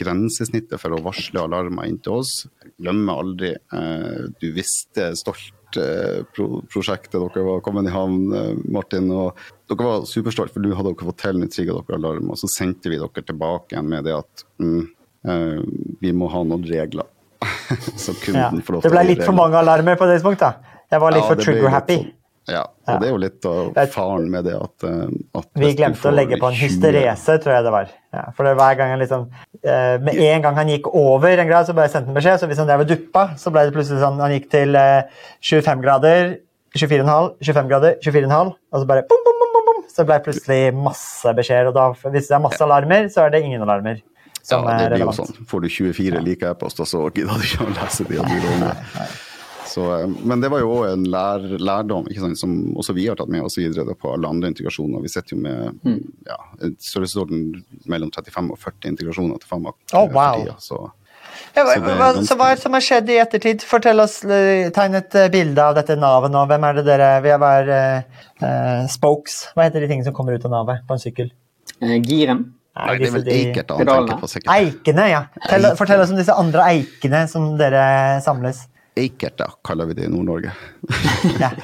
grensesnittet 0.01 0.81
for 0.81 0.97
å 0.97 1.03
varsle 1.05 1.45
alarmer 1.45 1.88
inn 1.88 1.99
til 2.05 2.19
oss. 2.23 2.47
Glemmer 2.81 3.21
aldri. 3.23 3.53
eh, 3.73 4.27
Du 4.40 4.49
visste 4.53 5.11
stolt 5.16 5.77
eh, 5.77 6.23
pro 6.33 6.62
prosjektet 6.73 7.21
dere 7.21 7.45
var 7.45 7.61
kommet 7.64 7.88
i 7.88 7.92
havn, 7.95 8.33
eh, 8.33 8.55
Martin. 8.69 9.11
og 9.11 9.37
Dere 9.69 9.85
var 9.85 10.07
superstolte, 10.09 10.55
for 10.55 10.61
nå 10.64 10.75
hadde 10.75 10.95
dere 10.95 11.09
fått 11.11 11.21
til, 11.25 11.40
nå 11.40 11.49
trigga 11.53 11.77
dere 11.81 11.99
alarm. 12.01 12.31
Og 12.31 12.38
så 12.40 12.49
sendte 12.49 12.88
vi 12.92 12.97
dere 13.01 13.25
tilbake 13.25 13.73
igjen 13.77 13.88
med 13.88 14.05
det 14.05 14.16
at 14.16 14.45
mm, 14.59 14.88
eh, 15.29 15.61
vi 16.01 16.12
må 16.12 16.29
ha 16.33 16.42
noen 16.45 16.64
regler. 16.64 17.12
så 18.05 18.14
kunden 18.22 18.62
får 18.62 18.72
lov 18.77 18.83
Det 18.83 18.90
til 18.90 18.92
å 18.92 18.99
ble 18.99 19.07
litt 19.11 19.25
for 19.27 19.37
mange 19.37 19.59
alarmer 19.61 19.99
på 19.99 20.07
det 20.09 20.18
tidspunktet. 20.20 20.62
Jeg 20.92 21.03
var 21.03 21.14
litt 21.16 21.25
Ja, 21.25 21.29
for 21.29 21.42
trigger 21.42 21.66
litt 21.66 21.75
happy. 21.75 21.96
sånn. 22.03 22.12
Ja, 22.46 22.61
og 22.62 22.87
Ja. 22.92 22.99
det 23.03 23.07
er 23.09 23.11
jo 23.11 23.18
litt 23.18 23.46
av 23.51 23.88
faren 23.90 24.29
med 24.31 24.44
det 24.46 24.55
at, 24.55 24.85
eh, 24.87 25.09
at 25.35 25.46
Vi 25.59 25.75
glemte 25.75 26.07
å 26.07 26.14
legge 26.14 26.38
på 26.38 26.46
en 26.46 26.55
hysterese, 26.55 27.40
tror 27.42 27.57
jeg 27.57 27.64
det 27.66 27.72
var. 27.75 27.88
Ja, 28.14 28.22
for 28.37 28.44
det 28.46 28.53
hver 28.57 28.77
gang 28.79 28.90
han 28.94 29.01
liksom, 29.01 29.25
eh, 29.64 29.99
Med 29.99 30.14
en 30.14 30.42
gang 30.42 30.55
han 30.55 30.68
gikk 30.68 30.87
over 30.94 31.37
en 31.38 31.49
grad, 31.49 31.66
så 31.66 31.75
bare 31.75 31.88
sendte 31.90 32.07
han 32.07 32.14
beskjed. 32.14 32.38
Så 32.38 32.46
hvis 32.46 32.59
han 32.59 32.68
drev 32.68 32.81
og 32.81 32.87
duppa, 32.88 33.35
så 33.37 33.51
ble 33.51 33.66
det 33.66 33.75
plutselig 33.75 33.99
sånn 34.01 34.20
Han 34.20 34.31
gikk 34.31 34.49
til 34.51 34.77
eh, 34.77 35.03
25 35.42 35.83
grader, 35.83 36.38
24,5, 36.77 37.35
25 37.42 37.68
grader, 37.68 37.96
24,5, 38.05 38.55
og 38.72 38.81
så 38.81 38.87
bare 38.87 39.03
bom, 39.09 39.18
bom, 39.27 39.35
bom, 39.40 39.53
bom, 39.53 39.64
bom. 39.75 39.83
Så 39.90 40.05
det 40.05 40.07
ble 40.07 40.20
plutselig 40.33 40.75
masse 40.75 41.25
beskjeder. 41.35 41.66
Og 41.68 41.75
da, 41.75 41.90
hvis 42.12 42.29
det 42.29 42.37
er 42.37 42.44
masse 42.46 42.61
alarmer, 42.62 43.09
så 43.11 43.27
er 43.27 43.31
det 43.31 43.42
ingen 43.42 43.62
alarmer 43.62 44.03
Ja, 44.51 44.61
det 44.63 44.75
er 44.75 44.77
blir 44.77 44.87
jo 44.87 45.07
relevant. 45.07 45.17
sånn. 45.23 45.47
Får 45.51 45.65
du 45.65 45.69
24 45.69 46.21
like 46.25 46.51
e-poster, 46.51 46.89
så 46.89 47.07
gidder 47.11 47.41
du 47.41 47.47
ikke 47.47 47.67
å 47.67 47.73
lese 47.75 48.07
de. 48.07 49.07
Så, 49.77 50.01
eh, 50.01 50.09
men 50.25 50.41
det 50.41 50.49
var 50.49 50.63
jo 50.63 50.71
òg 50.79 50.85
en 50.89 51.03
lær, 51.13 51.43
lærdom 51.61 52.07
ikke 52.09 52.23
sant, 52.23 52.39
som 52.41 52.53
også 52.81 52.95
vi 52.97 53.09
har 53.11 53.19
tatt 53.19 53.29
med 53.33 53.45
oss 53.45 53.59
videre 53.59 53.85
da, 53.85 53.97
på 53.99 54.15
alle 54.15 54.31
andre 54.31 54.49
integrasjoner. 54.53 55.03
Vi 55.05 55.11
sitter 55.13 55.37
jo 55.37 55.41
med 55.43 55.99
ja, 56.31 56.39
en 56.65 56.77
størrelsesorden 56.81 57.43
mellom 57.91 58.13
35 58.15 58.55
og 58.55 58.63
40 58.63 58.95
integrasjoner 58.95 59.43
til 59.43 59.51
Famak. 59.51 59.77
Oh, 59.93 60.07
eh, 60.07 60.15
wow. 60.17 60.41
tida, 60.41 60.57
så 60.63 60.87
Ja, 61.53 61.67
hva, 61.67 61.75
Så 61.77 61.97
hva, 61.99 62.09
så 62.25 62.37
hva 62.39 62.49
er 62.49 62.57
det 62.57 62.63
som 62.63 62.77
har 62.77 62.85
skjedd 62.87 63.11
i 63.13 63.19
ettertid? 63.21 63.65
Fortell 63.69 64.01
oss, 64.01 64.23
eh, 64.25 64.71
Tegn 64.73 64.97
et 64.97 65.17
bilde 65.35 65.61
av 65.61 65.77
dette 65.77 65.99
navet 66.01 66.33
nå. 66.33 66.47
Hvem 66.49 66.69
er 66.69 66.79
det 66.79 66.87
dere 66.87 67.11
Vi 67.25 67.35
har 67.35 67.43
vært 67.43 68.07
uh, 68.41 68.87
spokes. 68.93 69.43
Hva 69.53 69.67
heter 69.67 69.85
de 69.85 69.91
tingene 69.91 70.09
som 70.09 70.17
kommer 70.17 70.37
ut 70.37 70.49
av 70.49 70.55
navet 70.55 70.87
på 70.89 70.97
en 70.97 71.03
sykkel? 71.03 71.35
Giren. 72.09 72.47
Nei, 72.77 72.97
det 73.01 73.09
er 73.09 73.15
vel 73.17 73.29
Eikert 73.33 73.71
han 73.73 73.87
tenker 73.89 74.19
på 74.21 74.29
sikkert. 74.31 74.53
Eikene, 74.53 75.05
ja. 75.09 75.21
Tell, 75.49 75.71
fortell 75.79 76.03
oss 76.05 76.11
om 76.12 76.19
disse 76.21 76.35
andre 76.37 76.67
eikene 76.75 77.27
som 77.31 77.55
dere 77.61 77.85
samles. 78.25 78.67
Eikert, 78.97 79.37
da, 79.41 79.51
kaller 79.65 79.89
vi 79.91 79.97
det 80.01 80.09
i 80.09 80.12
Nord-Norge. 80.12 80.53
Ja. 81.43 81.53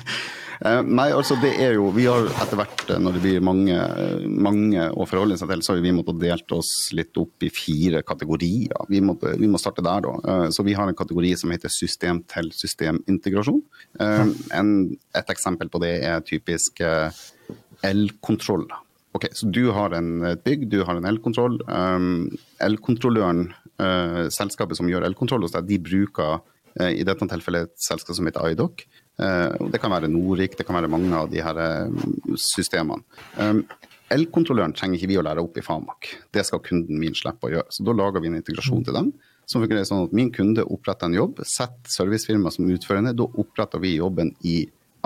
Eh, 0.62 0.79
Nei, 0.87 1.09
altså 1.11 1.35
det 1.42 1.57
er 1.59 1.72
jo 1.75 1.88
Vi 1.90 2.05
har 2.07 2.29
etter 2.44 2.55
hvert, 2.61 2.83
eh, 2.87 2.98
når 3.03 3.16
det 3.16 3.22
blir 3.25 3.40
mange, 3.42 3.75
mange 4.31 4.85
å 4.94 5.03
forholde 5.11 5.35
seg 5.40 5.51
til, 5.51 5.62
så 5.66 5.72
har 5.75 5.81
vi 5.83 5.90
måttet 5.96 6.20
delt 6.22 6.55
oss 6.55 6.70
litt 6.94 7.18
opp 7.18 7.42
i 7.42 7.51
fire 7.51 8.05
kategorier. 8.07 8.70
Vi, 8.87 9.01
måtte, 9.03 9.33
vi 9.40 9.48
må 9.51 9.59
starte 9.59 9.83
der, 9.83 10.05
da. 10.07 10.12
Eh, 10.22 10.44
Så 10.55 10.62
vi 10.62 10.77
har 10.79 10.87
en 10.87 10.94
kategori 10.94 11.33
som 11.40 11.51
heter 11.51 11.72
system-til-system-integrasjon. 11.72 13.59
Eh, 14.07 14.22
Et 15.18 15.35
eksempel 15.35 15.68
på 15.72 15.83
det 15.83 15.96
er 16.07 16.22
typisk 16.31 16.79
eh, 16.87 17.11
elkontroll. 17.83 18.68
Ok, 19.12 19.27
Så 19.37 19.46
du 19.53 19.66
har 19.77 19.92
en, 19.92 20.25
et 20.25 20.40
bygg, 20.44 20.68
du 20.72 20.81
har 20.88 20.96
en 20.96 21.09
elkontroll. 21.09 21.59
Um, 21.68 22.31
elkontrolløren, 22.64 23.51
uh, 23.83 24.25
selskapet 24.33 24.79
som 24.79 24.88
gjør 24.88 25.05
elkontroll 25.09 25.44
hos 25.44 25.53
deg, 25.53 25.68
de 25.68 25.79
bruker 25.85 26.38
uh, 26.40 26.88
i 26.88 27.05
dette 27.05 27.29
tilfellet 27.29 27.68
et 27.68 27.85
selskap 27.85 28.16
som 28.16 28.29
heter 28.29 28.55
iDoc. 28.55 28.87
Uh, 29.20 29.68
det 29.68 29.83
kan 29.83 29.92
være 29.92 30.09
Norik, 30.09 30.57
det 30.57 30.64
kan 30.64 30.79
være 30.79 30.90
mange 30.92 31.12
av 31.12 31.29
de 31.33 31.42
her 31.44 31.61
eh, 31.61 32.07
systemene. 32.40 33.05
Um, 33.37 33.66
elkontrolløren 34.12 34.72
trenger 34.77 34.96
ikke 34.96 35.11
vi 35.12 35.20
å 35.20 35.27
lære 35.27 35.44
opp 35.44 35.61
i 35.61 35.64
Famak. 35.66 36.09
Det 36.33 36.46
skal 36.48 36.64
kunden 36.64 36.96
min 37.01 37.16
slippe 37.16 37.51
å 37.51 37.53
gjøre. 37.53 37.68
Så 37.72 37.85
da 37.85 37.96
lager 37.96 38.25
vi 38.25 38.33
en 38.33 38.40
integrasjon 38.40 38.88
til 38.88 38.96
dem. 38.96 39.12
Som 39.48 39.64
fungerer 39.64 39.85
sånn 39.85 40.07
at 40.07 40.16
Min 40.16 40.31
kunde 40.33 40.64
oppretter 40.64 41.11
en 41.11 41.18
jobb, 41.18 41.42
setter 41.44 41.92
servicefirma 41.92 42.53
som 42.55 42.68
utførende. 42.72 43.12
Da 43.18 43.29
oppretter 43.29 43.83
vi 43.83 43.98
jobben 43.98 44.33
i 44.48 44.62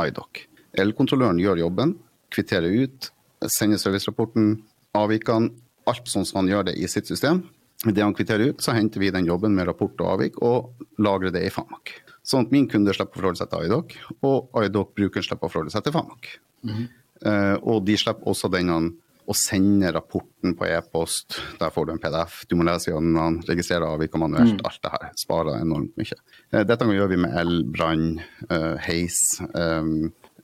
iDoc. 0.07 0.45
Elkontrolløren 0.79 1.41
gjør 1.41 1.65
jobben, 1.65 1.97
kvitterer 2.35 2.75
ut, 2.85 3.11
sender 3.53 3.81
servicerapporten, 3.81 4.63
avvikene, 4.97 5.53
alt 5.87 6.09
sånn 6.11 6.27
som 6.27 6.41
han 6.43 6.51
gjør 6.51 6.69
det 6.71 6.77
i 6.81 6.89
sitt 6.91 7.07
system. 7.07 7.45
Det 7.85 8.03
han 8.03 8.15
kvitterer 8.17 8.51
ut, 8.55 8.63
så 8.65 8.73
henter 8.75 8.99
vi 9.03 9.13
den 9.15 9.27
jobben 9.29 9.55
med 9.55 9.69
rapport 9.69 9.95
og 10.01 10.15
avvik 10.17 10.39
og 10.43 10.73
lagrer 10.99 11.31
det 11.35 11.45
i 11.47 11.53
Famak. 11.53 11.93
Sånn 12.27 12.47
at 12.47 12.55
min 12.55 12.67
kunde 12.67 12.95
slipper 12.97 13.19
å 13.19 13.21
forholde 13.21 13.39
seg 13.39 13.51
til 13.53 13.67
iDoc, 13.69 13.93
og 14.27 14.57
iDoc-brukeren 14.65 15.27
slipper 15.29 15.47
å 15.47 15.53
forholde 15.53 15.75
seg 15.75 15.85
til 15.87 15.95
Famak. 15.95 16.31
Eh, 16.67 17.57
og 17.63 17.85
de 17.87 17.95
slipper 18.01 18.27
også 18.33 18.51
denne 18.51 18.81
å 19.27 19.35
sende 19.35 19.91
rapporten 19.95 20.53
på 20.59 20.67
e-post. 20.71 21.37
Der 21.61 21.71
får 21.75 21.87
du 21.89 21.93
en 21.93 21.99
PDF. 22.03 22.45
Du 22.49 22.55
må 22.59 22.67
lese 22.67 22.93
gjennom 22.93 23.17
den, 23.19 23.39
registrere 23.49 23.89
avvik 23.91 24.15
og 24.15 24.23
manuelt. 24.23 24.61
Alt 24.67 24.81
det 24.87 24.93
her 24.93 25.07
sparer 25.19 25.61
enormt 25.61 25.97
mye. 25.99 26.19
Eh, 26.53 26.63
dette 26.67 26.87
gjør 26.87 27.11
vi 27.13 27.17
med 27.25 27.35
el, 27.41 27.57
brann, 27.65 28.21
eh, 28.49 28.77
heis. 28.89 29.19
eh, 29.43 29.93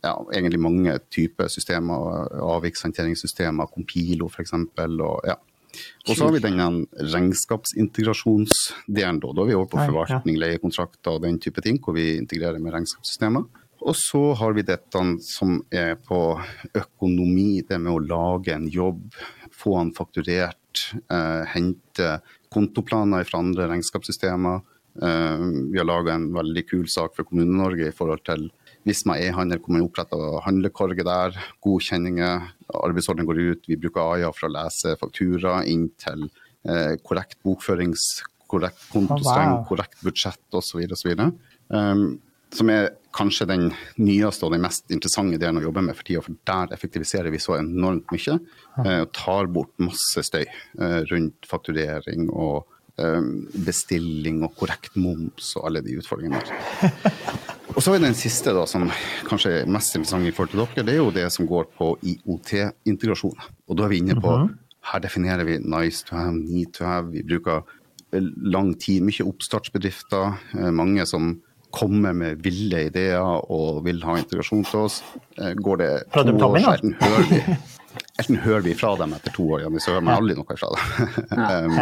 ja, 0.03 0.17
egentlig 0.35 0.61
mange 0.63 0.97
typer 1.15 1.49
systemer. 1.53 2.27
Avvikshåndteringssystemer, 2.43 3.67
Compilo 3.71 4.27
f.eks. 4.29 4.53
Og, 4.53 5.21
ja. 5.29 5.37
og 6.09 6.17
så 6.17 6.25
har 6.25 6.33
vi 6.35 6.41
denne 6.43 6.87
regnskapsintegrasjonsdelen. 7.15 9.21
Da. 9.23 9.33
da 9.33 9.41
er 9.45 9.49
vi 9.53 9.59
over 9.59 9.71
på 9.71 9.83
forvaltning, 9.83 10.37
leiekontrakter 10.43 11.11
og 11.15 11.23
den 11.27 11.37
type 11.43 11.61
ting, 11.65 11.77
hvor 11.83 11.93
vi 11.99 12.07
integrerer 12.19 12.61
med 12.63 12.75
regnskapssystemer. 12.75 13.43
Og 13.83 13.95
så 13.99 14.23
har 14.39 14.53
vi 14.55 14.63
dette 14.67 15.01
som 15.27 15.57
er 15.75 15.97
på 16.07 16.21
økonomi, 16.79 17.63
det 17.67 17.79
med 17.83 17.97
å 17.97 18.03
lage 18.03 18.55
en 18.55 18.69
jobb, 18.71 19.15
få 19.51 19.79
den 19.81 19.91
fakturert, 19.97 20.59
eh, 21.11 21.43
hente 21.51 22.21
kontoplaner 22.53 23.27
fra 23.27 23.39
andre 23.43 23.67
regnskapssystemer. 23.73 24.63
Eh, 25.03 25.39
vi 25.73 25.79
har 25.79 25.89
laga 25.89 26.15
en 26.15 26.33
veldig 26.35 26.69
kul 26.69 26.89
sak 26.89 27.17
for 27.17 27.25
Kommune-Norge 27.25 27.89
i 27.89 27.97
forhold 27.97 28.23
til 28.25 28.51
hvis 28.87 29.05
man 29.07 29.21
er 29.23 29.37
handel, 29.37 29.61
hvor 29.63 29.77
man 29.77 29.85
oppretter 29.87 30.41
handlekorget 30.47 31.07
der, 31.07 31.39
godkjenninger, 31.63 32.49
arbeidsordning 32.83 33.29
går 33.29 33.43
ut, 33.53 33.69
vi 33.71 33.79
bruker 33.79 34.17
AIA 34.17 34.33
for 34.35 34.49
å 34.49 34.55
lese 34.57 34.97
faktura 35.01 35.61
inn 35.71 35.89
til 36.03 36.27
eh, 36.67 36.99
korrekt 37.05 37.39
bokførings, 37.47 38.09
korrekt 38.51 38.83
kontostreng, 38.93 39.59
wow. 39.59 39.65
korrekt 39.69 40.03
budsjett 40.05 40.59
osv. 40.59 40.83
osv. 40.97 41.25
Um, 41.73 42.07
som 42.53 42.69
er 42.73 42.91
kanskje 43.17 43.47
den 43.49 43.71
nyeste 44.01 44.47
og 44.47 44.55
den 44.55 44.65
mest 44.65 44.93
interessante 44.93 45.39
delen 45.41 45.61
å 45.61 45.65
jobbe 45.67 45.85
med 45.85 45.97
for 45.97 46.09
tida, 46.09 46.25
for 46.25 46.37
der 46.49 46.75
effektiviserer 46.77 47.33
vi 47.33 47.41
så 47.41 47.57
enormt 47.61 48.13
mye. 48.13 48.39
eh, 48.85 49.01
og 49.05 49.13
tar 49.13 49.49
bort 49.53 49.73
masse 49.79 50.25
støy 50.25 50.45
eh, 50.45 51.01
rundt 51.13 51.49
fakturering 51.49 52.31
og 52.31 52.67
bestilling 53.67 54.43
og 54.47 54.55
korrekt 54.59 54.95
moms 55.01 55.55
og 55.59 55.67
alle 55.71 55.81
de 55.85 55.97
utfordringene 55.99 56.43
der. 56.45 56.91
Og 57.73 57.81
så 57.81 57.95
er 57.97 58.03
den 58.03 58.13
siste, 58.13 58.53
da, 58.53 58.67
som 58.69 58.83
kanskje 59.25 59.63
er 59.63 59.69
mest 59.73 59.95
interessant 59.97 60.27
i 60.29 60.33
forhold 60.37 60.51
til 60.53 60.61
dere, 60.61 60.85
det 60.85 60.93
er 60.93 60.99
jo 61.01 61.13
det 61.15 61.23
som 61.33 61.47
går 61.49 61.71
på 61.79 61.87
IOT-integrasjon. 62.05 63.39
Og 63.71 63.79
da 63.79 63.87
er 63.87 63.93
vi 63.95 64.03
inne 64.03 64.19
på 64.21 64.35
Her 64.91 64.99
definerer 65.01 65.47
vi 65.49 65.57
nice 65.63 66.03
to 66.05 66.17
have, 66.19 66.35
need 66.37 66.73
to 66.75 66.85
have. 66.85 67.09
Vi 67.15 67.23
bruker 67.23 67.63
lang 68.45 68.75
tid. 68.83 69.01
Mye 69.07 69.25
oppstartsbedrifter. 69.25 70.37
eh, 70.59 70.71
Mange 70.75 71.07
som 71.09 71.39
kommer 71.73 72.13
med 72.13 72.43
ville 72.45 72.83
ideer 72.91 73.23
og 73.49 73.85
vil 73.87 74.03
ha 74.05 74.19
integrasjon 74.21 74.65
til 74.69 74.81
oss. 74.85 75.01
Eh, 75.39 75.55
Går 75.55 75.77
det 75.81 75.91
to 76.13 76.35
år, 76.51 76.59
så 76.61 76.75
enten 76.77 76.97
hører 77.01 77.29
vi 77.31 77.41
enten 78.21 78.37
hører 78.45 78.61
vi 78.69 78.75
fra 78.75 78.97
dem 79.01 79.15
etter 79.17 79.33
to 79.33 79.49
år, 79.49 79.63
Janne, 79.65 79.81
så 79.81 79.95
hører 79.95 80.05
man 80.11 80.19
aldri 80.21 80.37
noe 80.37 80.59
fra 80.61 80.69
dem. 80.77 81.79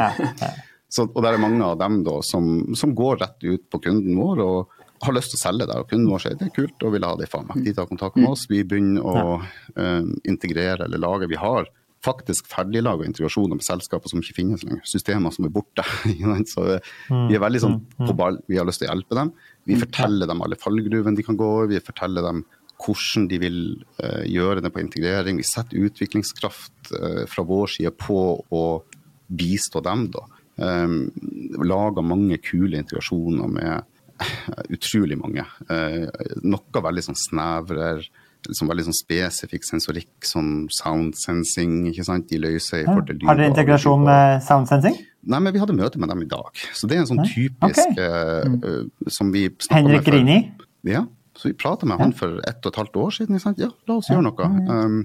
Så, 0.91 1.07
og 1.07 1.23
det 1.23 1.31
er 1.31 1.43
mange 1.43 1.63
av 1.63 1.79
dem 1.79 2.01
da, 2.07 2.19
som, 2.27 2.75
som 2.75 2.95
går 2.99 3.21
rett 3.23 3.45
ut 3.47 3.67
på 3.71 3.79
kunden 3.85 4.17
vår 4.19 4.43
og 4.43 4.79
har 5.01 5.17
lyst 5.17 5.33
til 5.33 5.41
å 5.41 5.43
selge 5.45 5.69
der. 5.71 5.83
Og 5.83 5.91
kunden 5.91 6.11
vår 6.11 6.25
sier 6.25 6.39
det 6.39 6.51
er 6.51 6.57
kult 6.57 6.87
og 6.87 6.95
vil 6.97 7.07
ha 7.07 7.13
det 7.17 7.29
i 7.29 7.31
Famak. 7.31 7.61
De 7.65 7.75
tar 7.77 7.89
kontakt 7.89 8.19
med 8.21 8.31
oss. 8.33 8.47
Vi 8.51 8.65
begynner 8.69 9.07
å 9.07 9.37
uh, 9.41 10.09
integrere 10.29 10.89
eller 10.89 11.01
lage. 11.01 11.31
Vi 11.31 11.39
har 11.41 11.71
faktisk 12.05 12.49
ferdiglaga 12.49 13.05
integrasjoner 13.05 13.59
med 13.59 13.65
selskaper 13.65 14.11
som 14.13 14.23
ikke 14.23 14.39
finnes 14.39 14.63
lenger. 14.65 14.83
Systemer 14.89 15.35
som 15.35 15.47
er 15.47 15.53
borte. 15.53 15.85
så 16.53 16.65
eh, 16.77 16.95
vi 17.29 17.37
er 17.37 17.43
veldig 17.43 17.61
sånn 17.61 17.77
på 17.99 18.17
ball. 18.17 18.41
Vi 18.49 18.57
har 18.57 18.69
lyst 18.69 18.81
til 18.83 18.89
å 18.89 18.95
hjelpe 18.95 19.19
dem. 19.19 19.35
Vi 19.69 19.77
forteller 19.81 20.31
dem 20.31 20.41
alle 20.45 20.59
fallgruvene 20.61 21.19
de 21.19 21.27
kan 21.27 21.37
gå 21.41 21.51
i. 21.65 21.75
Vi 21.75 21.85
forteller 21.85 22.25
dem 22.25 22.43
hvordan 22.81 23.27
de 23.29 23.37
vil 23.43 23.59
uh, 24.01 24.25
gjøre 24.25 24.65
det 24.65 24.71
på 24.73 24.81
integrering. 24.81 25.37
Vi 25.37 25.45
setter 25.45 25.85
utviklingskraft 25.85 26.95
uh, 26.97 27.25
fra 27.29 27.45
vår 27.45 27.75
side 27.77 27.93
på 28.01 28.21
å 28.41 28.65
bistå 29.29 29.85
dem, 29.85 30.09
da. 30.15 30.25
Um, 30.61 31.09
lager 31.65 32.05
mange 32.05 32.37
kule 32.45 32.81
integrasjoner 32.83 33.49
med 33.49 33.87
utrolig 34.77 35.19
mange. 35.21 35.45
Eh, 35.71 36.09
noe 36.45 36.83
veldig 36.85 37.05
sånn 37.05 37.19
snevrere, 37.19 38.03
liksom 38.47 38.71
veldig 38.71 38.87
sånn 38.89 38.97
spesifikk 38.97 39.67
sensorikk, 39.67 40.13
som 40.27 40.67
sound 40.73 41.17
sensing, 41.21 41.83
ikke 41.91 42.07
sant. 42.07 42.29
De 42.31 42.41
løser 42.41 42.83
i 42.83 42.89
forhold 42.89 43.09
til 43.11 43.21
lyd. 43.21 43.29
Har 43.31 43.41
dere 43.41 43.53
integrasjon 43.53 44.05
med 44.09 44.45
sound 44.47 44.71
sensing? 44.71 44.99
Nei, 45.21 45.41
men 45.45 45.53
vi 45.53 45.61
hadde 45.61 45.77
møte 45.77 46.01
med 46.01 46.13
dem 46.13 46.25
i 46.25 46.29
dag. 46.29 46.51
Så 46.77 46.89
det 46.89 46.97
er 46.97 47.05
en 47.05 47.11
sånn 47.11 47.25
typisk 47.29 47.81
ok. 47.93 48.05
eh, 48.05 48.59
eh, 48.73 49.09
som 49.13 49.33
vi 49.35 49.47
Henrik 49.49 49.71
med 49.71 49.81
Henrik 49.81 50.13
Rini? 50.15 50.39
ja, 50.89 51.05
så 51.37 51.51
vi 51.51 51.57
prata 51.61 51.89
med 51.89 52.01
han 52.01 52.15
for 52.17 52.41
ett 52.49 52.65
og 52.65 52.73
et 52.73 52.79
halvt 52.81 52.97
år 53.01 53.17
siden. 53.19 53.37
ikke 53.37 53.49
sant? 53.51 53.61
Ja, 53.61 53.69
la 53.89 53.99
oss 54.01 54.09
gjøre 54.09 54.25
noe. 54.29 54.49
Um, 54.71 55.03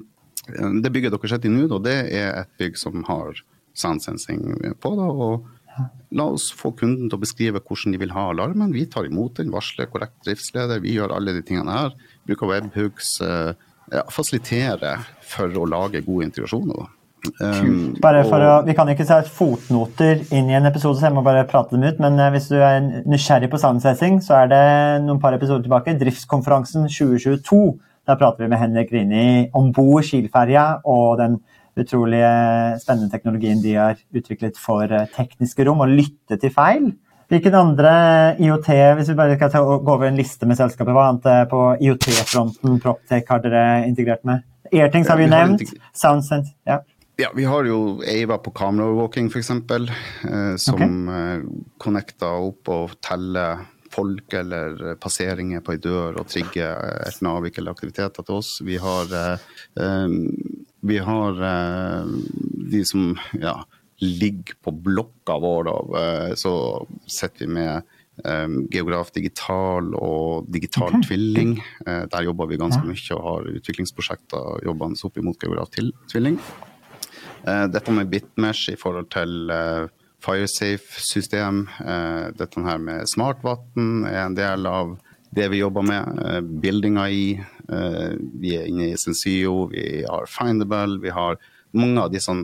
det 0.84 0.92
bygget 0.94 1.14
dere 1.16 1.30
sitter 1.32 1.50
i 1.50 1.54
nå, 1.56 1.80
det 1.84 1.98
er 2.14 2.32
et 2.44 2.52
bygg 2.62 2.80
som 2.80 3.04
har 3.08 3.40
sound 3.80 4.04
sensing 4.06 4.42
på. 4.82 4.94
Da, 4.98 5.10
og 5.12 5.86
la 6.16 6.28
oss 6.32 6.50
få 6.56 6.72
kunden 6.80 7.10
til 7.10 7.18
å 7.18 7.24
beskrive 7.24 7.62
hvordan 7.62 7.96
de 7.96 8.02
vil 8.02 8.14
ha 8.16 8.30
alarmen. 8.32 8.74
Vi 8.76 8.88
tar 8.92 9.08
imot 9.08 9.40
den, 9.42 9.54
varsler 9.54 9.90
korrekt 9.92 10.18
driftsleder. 10.28 10.84
Vi 10.84 10.96
gjør 10.96 11.16
alle 11.18 11.36
de 11.36 11.44
tingene 11.46 11.76
her. 11.76 11.96
Bruker 12.28 12.52
webhooks. 12.52 13.18
Uh, 13.24 13.54
ja, 13.94 14.06
fasilitere 14.10 14.98
for 15.26 15.52
å 15.60 15.66
lage 15.70 16.04
gode 16.06 16.30
integrasjoner. 16.30 16.88
Um, 17.42 17.96
Bare 18.04 18.22
for 18.28 18.44
å, 18.44 18.52
vi 18.66 18.76
kan 18.78 18.90
ikke 18.92 19.06
sette 19.08 19.32
fotnoter 19.34 20.22
inn 20.36 20.50
i 20.52 20.58
en 20.58 20.68
episode, 20.70 21.00
så 21.00 21.08
jeg 21.08 21.16
må 21.16 21.24
bare 21.26 21.46
prate 21.50 21.74
dem 21.74 21.86
ut. 21.88 22.00
Men 22.02 22.20
eh, 22.22 22.32
hvis 22.36 22.50
du 22.52 22.60
er 22.60 22.86
nysgjerrig 23.10 23.50
på 23.52 23.60
soundsensing, 23.62 24.20
så 24.26 24.44
er 24.44 24.52
det 24.52 24.64
noen 25.08 25.22
par 25.24 25.38
episoder 25.38 25.66
tilbake. 25.66 25.98
Driftskonferansen 26.02 26.86
2022. 26.86 27.64
Der 28.06 28.20
prater 28.22 28.46
vi 28.46 28.52
med 28.52 28.62
Henrik 28.62 28.94
Rini 28.94 29.28
om 29.58 29.72
bord 29.74 30.06
Kiel-ferja 30.06 30.66
og 30.86 31.18
den 31.22 31.40
utrolig 31.80 32.22
spennende 32.82 33.12
teknologien 33.12 33.62
de 33.64 33.76
har 33.78 34.00
utviklet 34.16 34.60
for 34.60 34.92
eh, 34.92 35.10
tekniske 35.16 35.66
rom 35.68 35.84
og 35.84 35.92
lytte 35.92 36.40
til 36.42 36.54
feil. 36.54 36.90
Hvilken 37.32 37.56
andre 37.58 37.92
IoT, 38.38 38.68
hvis 39.00 39.10
vi 39.10 39.18
bare 39.18 39.38
skal 39.38 39.54
gå 39.82 39.94
over 39.96 40.08
en 40.08 40.20
liste 40.20 40.46
med 40.46 40.60
selskaper, 40.60 40.94
hva 40.94 41.10
annet 41.10 41.30
eh, 41.32 41.46
på 41.52 41.62
IoT-fronten 41.82 42.82
Proptech 42.84 43.26
har 43.32 43.42
dere 43.44 43.86
integrert 43.88 44.26
med? 44.28 44.46
Airthings 44.72 45.10
har 45.10 45.18
vi 45.18 45.26
Vi 45.28 45.34
nevnt. 45.34 45.74
Soundsense, 45.94 46.54
ja. 46.68 46.82
Ja, 47.18 47.30
vi 47.36 47.46
har 47.48 47.64
jo 47.64 48.02
Ava 48.04 48.38
på 48.44 48.52
kameraovervåking 48.52 49.30
f.eks., 49.32 49.50
eh, 49.50 50.56
som 50.60 50.82
okay. 50.82 51.40
connecter 51.80 52.44
opp 52.50 52.72
og 52.76 52.98
teller 53.04 53.64
folk 53.96 54.34
eller 54.34 54.96
passeringer 55.02 55.64
på 55.64 55.76
ei 55.76 55.82
dør 55.82 56.20
og 56.20 56.28
trigger 56.32 57.04
et 57.08 57.22
navik 57.26 57.60
eller 57.60 57.76
aktiviteter 57.76 58.26
til 58.26 58.40
oss. 58.42 58.58
Vi 58.66 58.78
har, 58.82 59.12
eh, 59.22 59.46
eh, 59.84 60.08
vi 60.86 61.00
har 61.02 61.42
eh, 61.50 62.06
de 62.72 62.84
som 62.86 63.14
ja, 63.42 63.58
ligger 64.02 64.58
på 64.64 64.74
blokka 64.86 65.38
vår, 65.42 65.70
da. 65.70 65.78
Eh, 66.02 66.34
så 66.40 66.54
sitter 67.08 67.46
vi 67.46 67.52
med 67.58 67.82
eh, 68.26 68.48
Geograf 68.74 69.12
digital 69.16 69.94
og 69.98 70.50
digital 70.54 71.02
tvilling. 71.08 71.58
Eh, 71.88 72.06
der 72.12 72.30
jobber 72.30 72.52
vi 72.52 72.62
ganske 72.62 72.86
mye 72.86 73.18
og 73.18 73.28
har 73.30 73.52
utviklingsprosjekter 73.58 74.66
jobbende 74.68 75.02
opp 75.10 75.22
imot 75.22 75.42
Geograf 75.42 75.74
til 75.76 75.94
tvilling. 76.12 76.40
Eh, 77.46 77.68
Dette 77.74 77.94
med 77.94 78.10
Bitmesh 78.14 78.74
i 78.74 78.80
forhold 78.80 79.10
til 79.14 79.54
FireSafe-system, 80.26 81.68
eh, 81.86 82.32
dette 82.38 82.62
her 82.66 82.80
med 82.82 83.10
smartvann 83.10 84.06
er 84.10 84.26
en 84.26 84.38
del 84.38 84.66
av 84.66 84.96
det 85.36 85.50
vi 85.52 85.60
jobber 85.62 85.86
med. 85.86 86.20
Eh, 86.26 87.10
i 87.12 87.46
vi 87.66 88.52
er 88.54 88.68
inne 88.70 88.92
i 88.92 88.98
Sensio, 89.00 89.66
vi 89.72 90.04
har 90.06 90.28
Findable, 90.30 91.00
vi 91.02 91.14
har 91.14 91.40
mange 91.76 92.04
av 92.04 92.12
de 92.14 92.22
sånn 92.22 92.44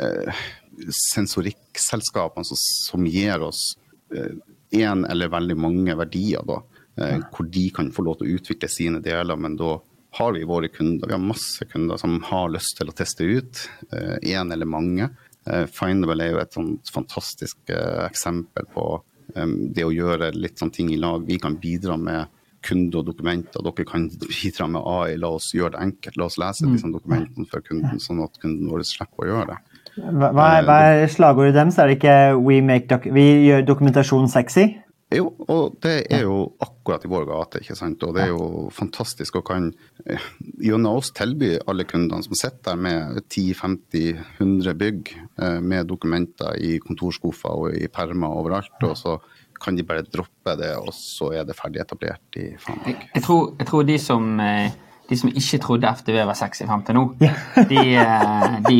eh, 0.00 0.40
sensorikkselskapene 0.92 2.44
som, 2.44 2.60
som 2.60 3.06
gir 3.08 3.42
oss 3.46 3.62
én 4.70 5.04
eller 5.08 5.32
veldig 5.32 5.56
mange 5.56 5.96
verdier, 5.96 6.44
da, 6.44 6.58
eh, 7.00 7.22
hvor 7.32 7.48
de 7.48 7.64
kan 7.74 7.88
få 7.92 8.04
lov 8.04 8.18
til 8.18 8.28
å 8.28 8.40
utvikle 8.40 8.70
sine 8.72 9.00
deler, 9.04 9.40
men 9.40 9.56
da 9.56 9.78
har 10.18 10.34
vi 10.36 10.44
våre 10.48 10.68
kunder. 10.72 11.08
Vi 11.08 11.16
har 11.16 11.22
masse 11.22 11.64
kunder 11.68 12.00
som 12.00 12.20
har 12.28 12.52
lyst 12.52 12.78
til 12.78 12.88
å 12.90 12.96
teste 12.96 13.24
ut 13.24 13.64
én 14.24 14.52
eller 14.52 14.68
mange. 14.68 15.10
Eh, 15.48 15.66
Findable 15.66 16.24
er 16.24 16.34
jo 16.34 16.40
et 16.42 16.56
sånt 16.56 16.90
fantastisk 16.92 17.70
eh, 17.72 18.04
eksempel 18.06 18.68
på 18.74 18.84
eh, 19.34 19.54
det 19.74 19.86
å 19.86 19.94
gjøre 19.94 20.32
litt 20.36 20.60
sånne 20.60 20.76
ting 20.76 20.90
i 20.92 21.00
lag. 21.00 21.24
Vi 21.26 21.38
kan 21.40 21.56
bidra 21.60 21.96
med 22.00 22.34
kunde 22.68 23.00
og 23.00 23.08
dokumenter. 23.08 23.64
Dere 23.64 23.86
kan 23.88 24.08
bidra 24.28 24.68
med 24.70 24.84
AI. 24.84 25.16
La 25.20 25.32
oss 25.38 25.50
gjøre 25.56 25.76
det 25.76 25.84
enkelt. 25.86 26.18
La 26.20 26.28
oss 26.28 26.38
lese 26.40 26.68
disse 26.68 26.92
dokumentene 26.92 27.48
for 27.50 27.64
kunden, 27.64 28.02
sånn 28.02 28.24
at 28.24 28.36
kunden 28.42 28.68
vår 28.70 28.84
slipper 28.88 29.24
å 29.24 29.30
gjøre 29.32 29.54
det. 29.54 29.78
Hva, 29.98 30.28
er, 30.30 30.66
hva 30.66 30.76
er 30.92 31.08
slagordet 31.10 31.56
deres? 31.56 31.78
Er 31.80 31.90
det 31.90 31.98
ikke 31.98 32.18
we, 32.38 32.60
make 32.62 32.86
doc 32.90 33.08
vi 33.14 33.26
gjør 33.48 33.66
dokumentasjon 33.72 34.30
sexy? 34.30 34.68
Jo, 35.08 35.30
og 35.48 35.78
det 35.80 36.02
er 36.12 36.26
jo 36.26 36.42
akkurat 36.60 37.06
i 37.06 37.08
vår 37.08 37.24
gate, 37.30 37.62
ikke 37.62 37.76
sant. 37.78 38.02
Og 38.04 38.12
det 38.12 38.26
er 38.26 38.34
jo 38.34 38.66
fantastisk 38.76 39.38
å 39.38 39.44
kan 39.46 39.70
eh, 40.04 40.26
gjennom 40.60 40.98
oss 41.00 41.14
tilby 41.16 41.54
alle 41.64 41.86
kundene 41.88 42.26
som 42.26 42.36
sitter 42.36 42.74
der 42.74 42.82
med 42.84 43.22
10-50-100 43.24 44.76
bygg 44.82 45.14
eh, 45.16 45.58
med 45.64 45.88
dokumenter 45.88 46.60
i 46.60 46.76
kontorskuffer 46.84 47.56
og 47.56 47.78
i 47.78 47.88
permer 47.92 48.36
overalt, 48.36 48.76
og 48.84 48.94
så 49.00 49.16
kan 49.62 49.76
de 49.76 49.84
bare 49.86 50.04
droppe 50.06 50.56
det, 50.60 50.74
og 50.78 50.92
så 50.94 51.32
er 51.38 51.46
det 51.48 51.56
ferdig 51.58 51.82
etablert 51.82 52.38
i 52.40 52.50
faen 52.62 52.84
Jeg, 52.86 53.08
jeg, 53.14 53.22
tror, 53.24 53.54
jeg 53.58 53.68
tror 53.70 53.86
de 53.88 53.98
som, 54.02 54.28
eh, 54.40 54.70
de 55.10 55.18
som 55.20 55.30
ikke 55.32 55.60
trodde 55.64 55.94
FTV 56.00 56.20
var 56.30 56.38
sexy 56.38 56.66
frem 56.68 56.84
til 56.86 56.98
nå, 56.98 57.04
de, 57.70 57.84
eh, 57.98 58.58
de, 58.68 58.78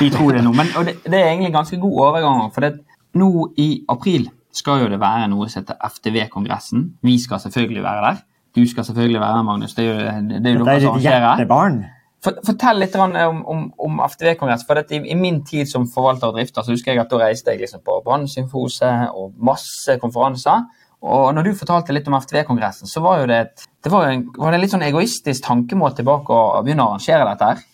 de 0.00 0.10
tror 0.14 0.36
det 0.36 0.44
nå. 0.46 0.54
Men 0.56 0.72
og 0.78 0.88
det, 0.88 0.98
det 1.06 1.18
er 1.18 1.32
egentlig 1.32 1.52
ganske 1.54 1.80
god 1.82 2.02
overgang. 2.08 2.50
For 2.54 2.66
det, 2.66 2.80
nå 3.18 3.30
i 3.58 3.70
april 3.90 4.28
skal 4.54 4.84
jo 4.84 4.90
det 4.90 4.98
være 5.02 5.28
noe 5.30 5.48
som 5.50 5.62
heter 5.62 5.78
FTV-kongressen. 5.86 6.90
Vi 7.06 7.16
skal 7.22 7.40
selvfølgelig 7.42 7.84
være 7.86 8.04
der. 8.08 8.26
Du 8.56 8.64
skal 8.66 8.84
selvfølgelig 8.84 9.20
være 9.22 9.36
der, 9.36 9.42
Magnus. 9.46 9.74
Det 9.74 9.84
er 9.84 9.88
jo, 9.88 9.98
det 10.40 10.46
er 10.46 10.58
jo 10.58 10.64
dere 10.64 10.74
er 10.74 10.80
som 10.80 10.94
arrangerer. 10.96 11.26
hjertebarn. 11.26 11.84
For- 12.24 12.36
Fortell 12.44 12.82
litt 12.82 12.96
om, 13.00 13.14
om, 13.48 13.62
om 13.80 14.00
FTV-kongress. 14.04 14.66
for 14.68 14.76
i, 14.82 15.00
I 15.00 15.16
min 15.16 15.40
tid 15.44 15.68
som 15.70 15.86
forvalter 15.88 16.28
og 16.28 16.36
drifter 16.36 16.66
så 16.66 16.74
husker 16.74 16.92
jeg 16.92 17.00
at 17.00 17.10
da 17.12 17.22
reiste 17.22 17.54
jeg 17.54 17.62
liksom 17.62 17.80
på 17.86 18.02
bransjesymfose 18.04 18.90
og 19.16 19.32
masse 19.40 19.96
konferanser. 20.02 20.66
Og 21.00 21.30
når 21.32 21.48
du 21.48 21.54
fortalte 21.56 21.94
litt 21.96 22.08
om 22.10 22.18
FTV-kongressen, 22.18 22.88
så 22.90 23.00
var 23.00 23.24
det, 23.30 23.38
et, 23.46 23.64
det 23.84 23.92
var, 23.92 24.10
en, 24.12 24.26
var 24.36 24.52
det 24.52 24.58
en 24.58 24.64
litt 24.66 24.74
sånn 24.74 24.84
egoistisk 24.84 25.46
tankemål 25.46 25.96
tilbake 25.96 26.28
å 26.36 26.60
begynne 26.66 26.84
å 26.84 26.92
arrangere 26.92 27.24
dette 27.30 27.48
her. 27.48 27.66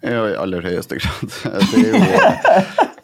Ja, 0.00 0.20
i 0.28 0.36
aller 0.40 0.64
høyeste 0.64 0.96
grad. 1.00 1.28
Det 1.72 1.80
er 1.80 1.90
jo 1.92 2.00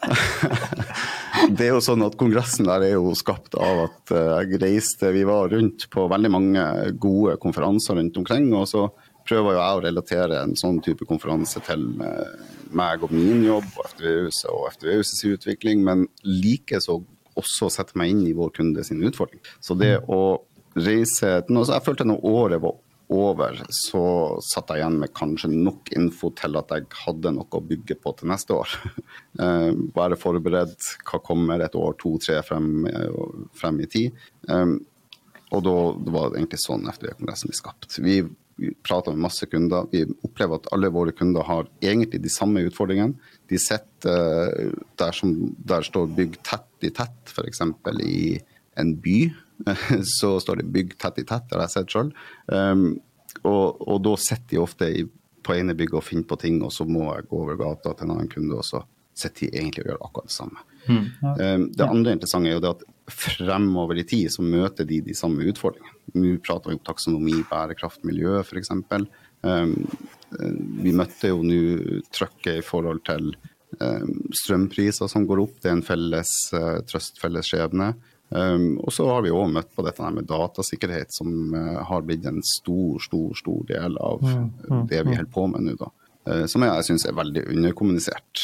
Det 1.57 1.67
er 1.67 1.75
jo 1.75 1.81
sånn 1.83 2.01
at 2.05 2.15
Kongressen 2.17 2.65
der 2.67 2.81
er 2.87 2.93
jo 2.95 3.11
skapt 3.17 3.53
av 3.61 3.83
at 3.85 4.13
eh, 4.15 4.39
jeg 4.49 4.59
reiste 4.61 5.11
Vi 5.13 5.21
var 5.27 5.51
rundt 5.51 5.85
på 5.93 6.07
veldig 6.09 6.31
mange 6.33 6.63
gode 7.01 7.35
konferanser 7.41 7.99
rundt 7.99 8.17
omkring. 8.17 8.49
og 8.57 8.65
så 8.69 8.87
prøver 9.27 9.55
jo 9.55 9.59
jeg 9.59 9.77
å 9.77 9.83
relatere 9.83 10.41
en 10.41 10.55
sånn 10.59 10.79
type 10.85 11.05
konferanse 11.09 11.61
til 11.67 11.85
meg 12.75 13.03
og 13.05 13.13
min 13.13 13.43
jobb 13.45 13.67
og 13.75 13.91
FTV-huset 13.91 14.49
og 14.51 14.65
FTV-husets 14.73 15.23
utvikling, 15.29 15.83
men 15.85 16.07
likeså 16.25 16.99
også 17.37 17.69
sette 17.73 17.97
meg 17.99 18.13
inn 18.13 18.25
i 18.27 18.35
vår 18.37 18.51
kunde 18.57 18.83
sin 18.87 19.03
utfordring. 19.05 19.41
Så 19.61 19.77
det 19.77 19.97
å 20.07 20.39
reise 20.77 21.41
nå, 21.49 21.63
så 21.65 21.77
Jeg 21.77 21.85
følte 21.85 22.05
når 22.07 22.25
året 22.25 22.61
var 22.61 22.77
over, 23.07 23.61
så 23.71 24.01
satt 24.43 24.73
jeg 24.73 24.81
igjen 24.81 24.97
med 24.99 25.13
kanskje 25.15 25.49
nok 25.53 25.93
info 25.95 26.29
til 26.35 26.57
at 26.59 26.73
jeg 26.75 26.89
hadde 27.05 27.31
noe 27.37 27.47
å 27.55 27.63
bygge 27.63 27.95
på 28.03 28.13
til 28.17 28.33
neste 28.33 28.57
år. 28.57 28.77
Eh, 29.37 29.69
være 29.93 30.15
forberedt. 30.17 30.81
Hva 31.05 31.19
kommer 31.21 31.61
et 31.61 31.75
år, 31.77 31.91
to, 32.01 32.15
tre 32.17 32.39
frem, 32.41 32.87
eh, 32.89 33.19
frem 33.53 33.75
i 33.83 33.85
tid? 33.85 34.15
Eh, 34.49 34.71
og 35.53 35.61
da 35.61 35.75
var 36.09 36.31
det 36.31 36.39
egentlig 36.39 36.59
sånn 36.63 36.89
FDV-kongressen 36.89 37.51
ble 37.51 37.59
skapt. 37.59 37.99
Vi 38.01 38.15
prater 38.85 39.13
med 39.13 39.25
masse 39.27 39.45
kunder. 39.45 39.87
Vi 39.91 40.03
opplever 40.25 40.59
at 40.59 40.69
alle 40.73 40.89
våre 40.93 41.13
kunder 41.15 41.45
har 41.45 41.67
egentlig 41.83 42.21
de 42.23 42.31
samme 42.31 42.63
utfordringene. 42.67 43.17
De 43.49 43.59
sitter 43.61 44.53
eh, 44.53 44.71
der, 44.99 45.15
som, 45.15 45.33
der 45.57 45.85
står 45.85 46.09
bygg 46.17 46.39
tett 46.47 46.87
i 46.87 46.91
tett, 46.93 47.33
f.eks. 47.33 47.61
i 48.05 48.39
en 48.77 48.95
by, 49.01 49.19
så 50.19 50.35
står 50.41 50.61
det 50.61 50.71
'bygg 50.73 50.97
tett 51.01 51.17
i 51.17 51.25
tett', 51.25 51.47
det 51.49 51.57
har 51.57 51.65
jeg 51.65 51.75
sett 51.75 51.93
sjøl. 51.93 52.11
Um, 52.45 52.99
og, 53.41 53.81
og, 53.81 53.97
da 54.05 54.13
sitter 54.21 54.51
de 54.51 54.59
ofte 54.61 54.89
i, 54.93 55.05
på 55.41 55.55
ene 55.55 55.73
bygget 55.77 55.97
og 55.97 56.05
finner 56.05 56.27
på 56.29 56.37
ting, 56.41 56.59
og 56.61 56.69
så 56.73 56.85
må 56.85 57.07
jeg 57.15 57.25
gå 57.31 57.39
over 57.41 57.57
gata 57.57 57.93
til 57.93 58.05
en 58.05 58.13
annen 58.17 58.29
kunde, 58.29 58.53
og 58.57 58.65
så 58.65 58.83
sitter 59.17 59.47
de 59.47 59.57
egentlig 59.57 59.85
og 59.85 59.91
gjør 59.91 60.03
akkurat 60.05 60.29
det 60.29 60.35
samme. 60.35 60.65
Mm. 60.87 61.05
ja. 61.21 61.33
det 61.73 61.83
andre 61.83 62.13
interessante 62.15 62.47
er 62.51 62.55
jo 62.55 62.63
det 62.63 62.69
at 62.75 62.85
fremover 63.07 64.01
i 64.01 64.05
tid 64.07 64.31
så 64.31 64.43
møter 64.43 64.87
de 64.87 64.99
de 65.05 65.15
samme 65.15 65.45
utfordringene. 65.47 65.95
Nå 66.17 66.37
prater 66.43 66.71
vi 66.71 66.77
om 66.77 66.83
taksonomi, 66.85 67.35
bærekraft, 67.49 68.03
miljø 68.07 68.41
f.eks. 68.41 68.73
Um, 69.45 69.75
vi 70.83 70.93
møtte 70.95 71.31
jo 71.31 71.39
nå 71.45 72.01
trøkket 72.15 72.59
i 72.59 72.65
forhold 72.65 73.03
til 73.07 73.31
um, 73.79 74.11
strømpriser 74.35 75.11
som 75.11 75.27
går 75.29 75.45
opp. 75.45 75.55
Det 75.63 75.71
er 75.71 75.77
en 75.77 75.87
felles 75.87 76.33
uh, 76.55 76.79
trøst, 76.87 77.21
felles 77.21 77.47
skjebne. 77.47 77.93
Um, 78.27 78.73
og 78.83 78.91
så 78.91 79.07
har 79.07 79.23
vi 79.23 79.31
òg 79.31 79.53
møtt 79.55 79.71
på 79.75 79.85
dette 79.87 80.11
med 80.11 80.27
datasikkerhet, 80.27 81.15
som 81.15 81.55
uh, 81.55 81.79
har 81.87 82.03
blitt 82.03 82.27
en 82.27 82.41
stor, 82.43 82.99
stor 83.03 83.39
stor 83.39 83.63
del 83.71 83.95
av 84.03 84.23
mm, 84.25 84.47
mm, 84.67 84.85
det 84.91 84.99
vi 85.05 85.13
mm. 85.13 85.17
holder 85.21 85.33
på 85.37 85.47
med 85.53 85.67
nå. 85.69 85.79
da. 85.79 85.93
Som 86.51 86.65
jeg, 86.65 86.83
syns 86.83 87.05
er 87.07 87.15
veldig 87.15 87.45
underkommunisert. 87.53 88.41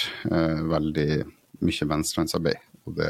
Veldig 0.71 1.07
mye 1.67 1.87
venstrehåndsarbeid. 1.89 2.61
Og 2.87 2.93
det 2.95 3.09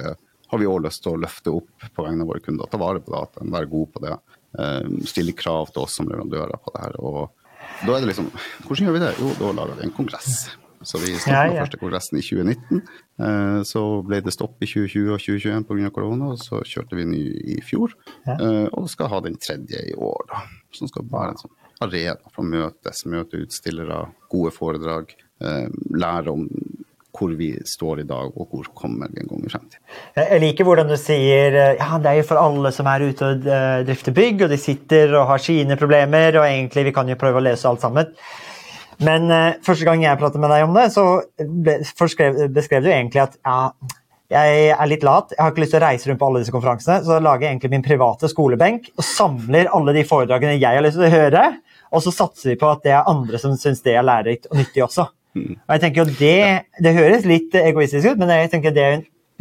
har 0.52 0.62
vi 0.62 0.70
òg 0.70 0.84
lyst 0.86 1.04
til 1.06 1.14
å 1.14 1.22
løfte 1.22 1.54
opp 1.54 1.88
på 1.96 2.06
vegne 2.06 2.26
av 2.26 2.30
våre 2.30 2.44
kunder. 2.44 2.70
Ta 2.70 2.80
vare 2.82 3.02
på 3.04 3.14
dataen, 3.14 3.54
være 3.54 3.72
god 3.72 3.94
på 3.94 4.04
det. 4.06 4.18
stille 5.10 5.34
krav 5.34 5.72
til 5.74 5.82
oss 5.82 5.96
som 5.98 6.06
leverandører 6.06 6.60
på 6.62 6.74
det 6.76 6.84
her. 6.84 7.00
og 7.02 7.32
da 7.84 7.96
er 7.96 8.04
det 8.04 8.12
liksom 8.12 8.30
Hvordan 8.68 8.88
gjør 8.88 8.98
vi 8.98 9.02
det? 9.04 9.14
Jo, 9.20 9.32
da 9.40 9.56
lager 9.60 9.80
vi 9.80 9.88
en 9.88 9.96
kongress. 9.96 10.36
Så 10.84 11.00
vi 11.00 11.14
starta 11.16 11.48
ja, 11.48 11.56
ja. 11.56 11.64
første 11.64 11.80
kongressen 11.80 12.20
i 12.20 12.24
2019. 12.26 12.82
Eh, 13.24 13.60
så 13.68 13.82
ble 14.04 14.20
det 14.26 14.34
stopp 14.36 14.58
i 14.60 14.68
2020 14.68 15.14
og 15.16 15.22
2021 15.24 15.68
pga. 15.70 15.92
korona, 15.96 16.34
og 16.34 16.42
så 16.42 16.60
kjørte 16.68 16.98
vi 17.00 17.06
ny 17.08 17.22
i 17.56 17.60
fjor. 17.64 17.96
Ja. 18.28 18.36
Eh, 18.36 18.68
og 18.76 18.90
skal 18.92 19.12
ha 19.14 19.22
den 19.24 19.38
tredje 19.40 19.80
i 19.80 19.96
år, 19.96 20.26
da. 20.32 20.44
Som 20.76 20.92
skal 20.92 21.08
være 21.08 21.36
en 21.36 21.40
sånn 21.46 21.56
arena 21.88 22.34
for 22.34 22.44
å 22.44 22.50
møtes, 22.52 23.06
møte 23.12 23.40
utstillere, 23.46 24.06
gode 24.32 24.52
foredrag. 24.56 25.16
Lære 25.44 26.32
om 26.32 26.46
hvor 27.14 27.34
vi 27.38 27.52
står 27.68 28.02
i 28.02 28.08
dag, 28.10 28.32
og 28.34 28.48
hvor 28.50 28.70
kommer 28.74 29.12
vi 29.14 29.22
en 29.22 29.30
gang 29.30 29.44
i 29.46 29.52
fremtiden. 29.52 29.84
Jeg 30.18 30.42
liker 30.42 30.66
hvordan 30.68 30.90
du 30.90 30.96
sier 30.98 31.60
ja, 31.78 31.90
det 32.02 32.10
er 32.10 32.18
jo 32.20 32.30
for 32.32 32.42
alle 32.42 32.72
som 32.74 32.90
er 32.90 33.06
ute 33.06 33.28
og 33.36 33.46
drifter 33.88 34.16
bygg, 34.18 34.46
og 34.46 34.54
de 34.54 34.58
sitter 34.62 35.14
og 35.20 35.28
har 35.30 35.44
sine 35.44 35.78
problemer, 35.80 36.40
og 36.40 36.48
egentlig 36.48 36.88
vi 36.90 36.96
kan 36.96 37.12
jo 37.12 37.20
prøve 37.22 37.42
å 37.42 37.46
løse 37.52 37.70
alt 37.70 37.86
sammen. 37.86 38.10
Men 39.02 39.28
uh, 39.32 39.56
første 39.66 39.88
gang 39.88 40.04
jeg 40.04 40.20
pratet 40.22 40.42
med 40.42 40.52
deg 40.54 40.68
om 40.68 40.78
det, 40.78 40.88
så 40.94 41.06
beskrev, 41.66 42.46
beskrev 42.54 42.86
du 42.86 42.92
egentlig 42.92 43.24
at 43.24 43.38
ja, 43.42 43.58
jeg 44.34 44.70
er 44.74 44.90
litt 44.90 45.06
lat, 45.06 45.34
jeg 45.34 45.42
har 45.42 45.54
ikke 45.54 45.64
lyst 45.64 45.76
til 45.76 45.82
å 45.82 45.86
reise 45.86 46.10
rundt 46.10 46.22
på 46.22 46.30
alle 46.30 46.42
disse 46.42 46.54
konferansene, 46.54 47.02
så 47.06 47.18
jeg 47.18 47.26
lager 47.26 47.50
egentlig 47.50 47.74
min 47.74 47.86
private 47.86 48.30
skolebenk 48.32 48.90
og 48.96 49.06
samler 49.06 49.70
alle 49.76 49.94
de 49.98 50.06
foredragene 50.10 50.56
jeg 50.58 50.80
har 50.80 50.86
lyst 50.86 50.98
til 50.98 51.10
å 51.10 51.14
høre, 51.14 51.44
og 51.94 52.06
så 52.06 52.14
satser 52.16 52.54
vi 52.54 52.60
på 52.62 52.72
at 52.72 52.82
det 52.86 52.96
er 52.96 53.12
andre 53.12 53.42
som 53.42 53.54
syns 53.60 53.84
det 53.86 53.94
er 53.98 54.08
lærerikt 54.08 54.50
og 54.50 54.58
nyttig 54.58 54.86
også. 54.88 55.06
Og 55.36 55.74
jeg 55.76 55.82
tenker 55.82 56.04
jo 56.04 56.18
det, 56.20 56.44
det 56.84 56.94
høres 56.98 57.26
litt 57.26 57.56
egoistisk 57.58 58.12
ut, 58.12 58.22
men 58.22 58.32
jeg 58.36 58.52
tenker 58.54 58.76
det 58.76 58.90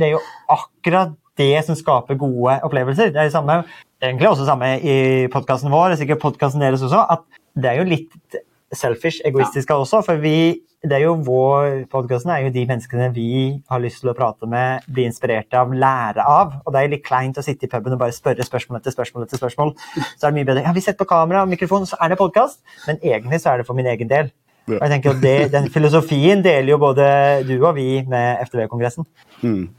det 0.01 0.09
er 0.09 0.15
jo 0.15 0.23
akkurat 0.51 1.13
det 1.39 1.65
som 1.67 1.77
skaper 1.77 2.19
gode 2.21 2.59
opplevelser. 2.67 3.13
Det 3.13 3.21
er 3.21 3.29
det 3.29 3.35
samme, 3.35 3.63
egentlig 4.03 4.29
også 4.29 4.49
samme 4.49 4.75
i 4.81 4.97
podkasten 5.33 5.73
vår, 5.73 5.97
sikkert 6.01 6.23
podkasten 6.23 6.65
deres 6.65 6.85
også, 6.85 7.05
at 7.13 7.25
det 7.55 7.71
er 7.71 7.81
jo 7.81 7.89
litt 7.89 8.43
selfish, 8.73 9.21
egoistisk 9.29 9.71
også. 9.71 10.01
For 10.05 10.21
vi, 10.21 10.61
det 10.85 10.97
er 10.97 11.05
jo 11.07 11.15
vår 11.25 11.85
podkasten 11.93 12.33
er 12.33 12.47
jo 12.47 12.53
de 12.55 12.65
menneskene 12.69 13.11
vi 13.15 13.31
har 13.71 13.83
lyst 13.85 14.03
til 14.03 14.13
å 14.13 14.17
prate 14.17 14.49
med, 14.49 14.87
bli 14.93 15.07
inspirert 15.09 15.53
av, 15.57 15.73
lære 15.73 16.25
av. 16.25 16.59
Og 16.65 16.75
det 16.75 16.83
er 16.83 16.95
litt 16.97 17.07
kleint 17.07 17.39
å 17.39 17.45
sitte 17.45 17.69
i 17.69 17.73
puben 17.73 17.97
og 17.97 18.01
bare 18.03 18.17
spørre 18.17 18.49
spørsmål 18.49 18.81
etter 18.81 18.97
spørsmål 18.97 19.29
etter 19.29 19.41
spørsmål. 19.41 19.75
Så 20.17 20.27
er 20.27 20.33
det 20.33 20.37
mye 20.41 20.49
bedre. 20.49 20.67
Ja, 20.67 20.77
vi 20.77 20.85
setter 20.85 21.05
på 21.05 21.13
kamera 21.13 21.45
og 21.45 21.53
mikrofon, 21.53 21.89
så 21.89 22.01
er 22.01 22.13
det 22.13 22.21
podkast. 22.21 22.63
Men 22.89 23.01
egentlig 23.01 23.45
så 23.45 23.53
er 23.53 23.63
det 23.63 23.69
for 23.69 23.79
min 23.79 23.93
egen 23.93 24.11
del. 24.13 24.33
Og 24.71 24.79
jeg 24.79 24.93
tenker 24.93 25.17
at 25.17 25.23
det, 25.23 25.37
Den 25.53 25.69
filosofien 25.75 26.43
deler 26.45 26.75
jo 26.75 26.81
både 26.83 27.07
du 27.49 27.57
og 27.61 27.75
vi 27.79 28.03
med 28.09 28.45
FTV-kongressen. 28.47 29.09
Mm. 29.43 29.71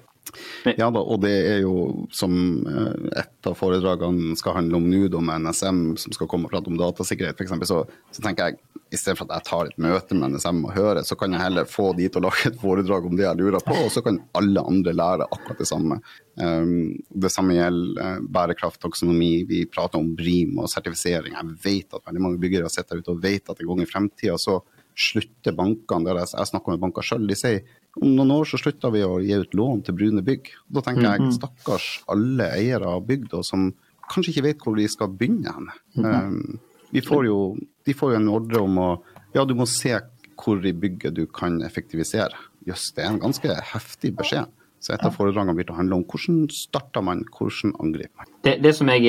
Ja 0.79 0.88
da, 0.93 1.01
og 1.01 1.19
det 1.21 1.34
er 1.34 1.59
jo 1.65 2.05
som 2.15 2.34
eh, 2.65 3.19
et 3.21 3.49
av 3.49 3.57
foredragene 3.59 4.38
skal 4.39 4.55
handle 4.57 4.79
om 4.79 4.86
nå, 4.89 5.05
om 5.19 5.31
NSM, 5.43 5.81
som 5.99 6.15
skal 6.15 6.29
komme 6.31 6.47
og 6.47 6.53
prate 6.53 6.71
om 6.71 6.79
datasikkerhet 6.79 7.38
f.eks., 7.38 7.67
så, 7.69 7.84
så 8.13 8.23
tenker 8.23 8.49
jeg 8.53 8.61
i 8.93 8.97
stedet 8.97 9.17
for 9.17 9.25
at 9.25 9.39
jeg 9.39 9.47
tar 9.49 9.69
et 9.69 9.79
møte 9.81 10.15
med 10.17 10.36
NSM 10.36 10.59
og 10.67 10.75
hører, 10.75 11.01
så 11.05 11.17
kan 11.17 11.34
jeg 11.34 11.41
heller 11.41 11.69
få 11.69 11.89
de 11.97 12.07
til 12.07 12.21
å 12.21 12.27
lage 12.27 12.51
et 12.51 12.59
foredrag 12.61 13.07
om 13.09 13.15
det 13.17 13.25
jeg 13.25 13.39
lurer 13.39 13.63
på, 13.65 13.75
og 13.86 13.89
så 13.93 14.03
kan 14.05 14.19
alle 14.38 14.61
andre 14.69 14.93
lære 14.93 15.27
akkurat 15.34 15.63
det 15.63 15.69
samme. 15.69 15.97
Um, 16.38 16.91
det 17.25 17.31
samme 17.34 17.57
gjelder 17.57 18.19
uh, 18.19 18.27
bærekraft, 18.38 18.79
taksonomi, 18.84 19.31
vi 19.49 19.63
prater 19.69 19.97
om 19.97 20.11
BRIM 20.17 20.61
og 20.61 20.69
sertifisering. 20.69 21.34
Jeg 21.34 21.57
vet 21.65 21.97
at 21.97 22.05
veldig 22.05 22.21
mange 22.21 22.41
byggere 22.43 22.69
sitter 22.69 22.99
der 22.99 23.01
ute 23.01 23.15
og 23.15 23.25
vet 23.25 23.49
at 23.49 23.63
en 23.63 23.71
gang 23.71 23.81
i 23.81 23.89
fremtida 23.89 24.38
så 24.41 24.59
slutter 24.99 25.55
bankene, 25.57 26.07
der 26.07 26.21
jeg, 26.21 26.33
jeg 26.35 26.51
snakker 26.51 26.73
med 26.73 26.83
banker 26.83 27.05
sjøl, 27.05 27.25
de 27.29 27.37
sier 27.37 27.63
om 28.01 28.13
noen 28.17 28.33
år 28.33 28.47
så 28.49 28.57
slutter 28.57 28.93
vi 28.93 29.03
å 29.05 29.19
gi 29.21 29.35
ut 29.37 29.57
lån 29.57 29.83
til 29.85 29.97
brune 29.97 30.23
bygg. 30.25 30.49
Da 30.73 30.81
tenker 30.85 31.05
jeg 31.05 31.21
mm-hmm. 31.21 31.35
stakkars 31.35 31.89
alle 32.09 32.47
eiere 32.55 32.89
av 32.89 33.03
bygg 33.05 33.27
som 33.45 33.69
kanskje 34.09 34.33
ikke 34.33 34.45
vet 34.47 34.63
hvor 34.65 34.79
de 34.79 34.87
skal 34.89 35.11
begynne 35.13 35.53
hen. 35.53 35.69
Um, 36.01 36.57
får 37.05 37.27
jo, 37.27 37.37
de 37.85 37.95
får 37.97 38.15
jo 38.15 38.21
en 38.21 38.31
ordre 38.33 38.63
om 38.65 38.81
å 38.81 38.89
Ja, 39.33 39.45
du 39.49 39.55
må 39.57 39.65
se 39.69 39.95
hvor 40.37 40.65
i 40.65 40.73
bygget 40.77 41.15
du 41.17 41.23
kan 41.29 41.61
effektivisere. 41.65 42.37
Jøss, 42.67 42.91
det 42.93 43.05
er 43.05 43.13
en 43.13 43.21
ganske 43.21 43.55
heftig 43.73 44.13
beskjed. 44.17 44.49
Så 44.84 44.91
et 44.91 45.03
av 45.07 45.13
foredragene 45.15 45.55
til 45.63 45.71
å 45.71 45.77
handle 45.77 45.97
om 46.01 46.05
hvordan 46.11 46.41
starter 46.51 47.03
man, 47.07 47.21
hvordan 47.31 47.71
angriper 47.79 48.19
man. 48.19 48.31
Det, 48.43 48.57
det, 48.65 48.73
som 48.75 48.89
jeg, 48.91 49.05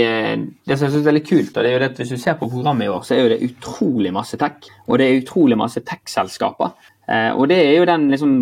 det 0.63 0.77
som 0.77 0.87
jeg 0.87 0.93
synes 0.95 1.01
er 1.01 1.09
veldig 1.09 1.23
kult, 1.27 1.51
det 1.57 1.67
er 1.67 1.75
jo 1.75 1.81
det 1.83 1.89
at 1.91 1.99
hvis 1.99 2.13
du 2.15 2.21
ser 2.23 2.37
på 2.39 2.49
programmet 2.53 2.87
i 2.87 2.93
år, 2.95 3.03
så 3.03 3.17
er 3.17 3.25
jo 3.25 3.33
det 3.33 3.41
utrolig 3.49 4.13
masse 4.15 4.39
tech. 4.39 4.69
Og 4.87 5.01
det 5.01 5.09
er 5.09 5.23
utrolig 5.25 5.59
masse 5.59 5.83
tech-selskaper. 5.83 6.77
Eh, 7.11 7.33
og 7.35 7.49
det 7.51 7.59
er 7.61 7.75
jo 7.75 7.89
den 7.89 8.07
liksom, 8.13 8.37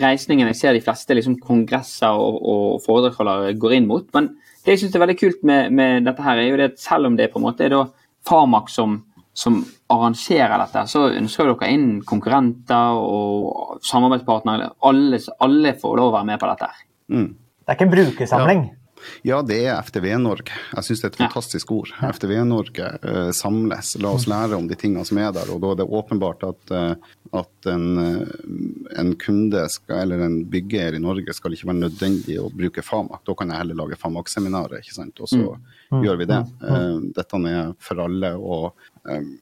reisningen 0.00 0.48
jeg 0.52 0.60
ser 0.60 0.76
de 0.78 0.84
fleste 0.84 1.16
liksom, 1.18 1.40
kongresser 1.42 2.14
og, 2.14 2.38
og 2.40 2.78
foredragsholdere 2.86 3.56
går 3.60 3.74
inn 3.80 3.90
mot. 3.90 4.06
Men 4.14 4.30
det 4.62 4.76
jeg 4.76 4.84
syns 4.84 4.94
er 4.96 5.02
veldig 5.02 5.18
kult 5.18 5.42
med, 5.48 5.74
med, 5.74 6.06
dette 6.06 6.24
her, 6.24 6.38
er 6.38 6.52
jo 6.52 6.60
det 6.60 6.70
at 6.72 6.82
selv 6.82 7.10
om 7.10 7.18
det 7.18 7.32
på 7.32 7.42
en 7.42 7.48
måte 7.48 7.66
er 7.66 7.74
da 7.74 7.88
Farmak 8.28 8.70
som, 8.70 9.00
som 9.38 9.60
arrangerer 9.92 10.56
dette, 10.58 10.82
så 10.90 11.04
ønsker 11.14 11.52
dere 11.52 11.70
inn 11.70 12.00
konkurrenter 12.06 12.98
og 12.98 13.78
samarbeidspartnere. 13.86 14.72
Alle, 14.88 15.20
alle 15.44 15.76
får 15.78 16.00
lov 16.00 16.10
å 16.10 16.16
være 16.16 16.30
med 16.32 16.42
på 16.42 16.50
dette. 16.50 16.70
Mm. 17.14 17.30
Det 17.36 17.70
er 17.70 17.78
ikke 17.78 17.86
en 17.86 17.94
brukersamling? 17.94 18.66
Ja. 18.66 18.74
Ja, 19.22 19.36
det 19.46 19.58
er 19.66 19.78
FTV-Norge. 19.82 20.54
Jeg 20.72 20.86
syns 20.86 21.02
det 21.02 21.06
er 21.06 21.12
et 21.12 21.20
fantastisk 21.20 21.72
ord. 21.74 21.92
FTV-Norge 22.16 22.88
uh, 23.04 23.30
samles. 23.36 23.92
La 24.02 24.12
oss 24.16 24.26
lære 24.30 24.58
om 24.58 24.68
de 24.70 24.78
tingene 24.78 25.04
som 25.06 25.20
er 25.22 25.30
der. 25.36 25.50
Og 25.54 25.62
da 25.62 25.72
er 25.72 25.80
det 25.80 25.88
åpenbart 26.00 26.44
at, 26.48 26.74
uh, 26.74 27.12
at 27.36 27.68
en, 27.70 27.86
uh, 27.98 28.98
en, 29.00 29.14
kunde 29.20 29.64
skal, 29.72 30.04
eller 30.04 30.24
en 30.26 30.40
bygger 30.50 30.96
i 30.96 31.02
Norge 31.02 31.34
skal 31.36 31.54
ikke 31.54 31.70
være 31.70 31.82
nødvendig 31.84 32.38
å 32.40 32.48
bruke 32.52 32.84
FAMAK. 32.84 33.24
Da 33.28 33.36
kan 33.38 33.52
jeg 33.52 33.62
heller 33.62 33.80
lage 33.82 34.00
Famak-seminaret, 34.00 34.82
ikke 34.82 34.96
sant. 34.96 35.24
Og 35.24 35.30
så 35.30 35.40
mm. 35.42 35.72
mm. 35.92 36.04
gjør 36.06 36.20
vi 36.20 36.28
det. 36.32 36.42
Mm. 36.62 37.08
dette 37.16 37.42
er 37.52 37.72
for 37.88 38.04
alle. 38.06 38.34
og 38.38 38.86
um, 39.08 39.32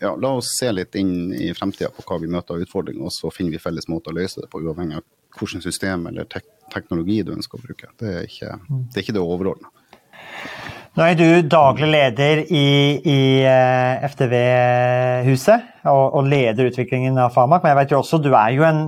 ja, 0.00 0.16
la 0.16 0.32
oss 0.36 0.52
se 0.58 0.72
litt 0.72 0.94
inn 0.94 1.32
i 1.34 1.52
fremtida 1.56 1.90
på 1.94 2.04
hva 2.06 2.18
vi 2.20 2.28
møter 2.30 2.56
av 2.56 2.64
utfordringer, 2.66 3.06
og 3.08 3.14
så 3.14 3.30
finner 3.32 3.56
vi 3.56 3.62
felles 3.62 3.88
måter 3.88 4.12
å 4.12 4.18
løse 4.18 4.42
det 4.42 4.50
på, 4.52 4.60
uavhengig 4.60 5.00
av 5.00 5.06
hvilket 5.36 5.64
system 5.64 6.06
eller 6.10 6.28
tek 6.32 6.44
teknologi 6.72 7.20
du 7.22 7.32
ønsker 7.36 7.60
å 7.60 7.62
bruke. 7.62 7.92
Det 8.00 8.12
er 8.12 8.24
ikke 8.26 8.56
det, 8.66 8.96
er 8.96 9.04
ikke 9.04 9.16
det 9.16 9.22
overordna. 9.22 9.70
Nå 10.96 11.04
er 11.04 11.16
du 11.18 11.28
daglig 11.44 11.90
leder 11.92 12.40
i, 12.48 12.68
i 13.04 13.20
eh, 13.44 14.06
FTV-huset 14.08 15.75
og, 15.86 16.16
og, 16.18 16.26
leder 16.30 16.70
utviklingen 16.70 17.18
av 17.22 17.32
Famak, 17.34 17.62
men 17.62 17.72
jeg 17.72 17.80
vet 17.80 17.94
jo 17.94 18.00
også 18.02 18.20
du 18.22 18.32
er 18.34 18.52
jo 18.56 18.66
en 18.66 18.82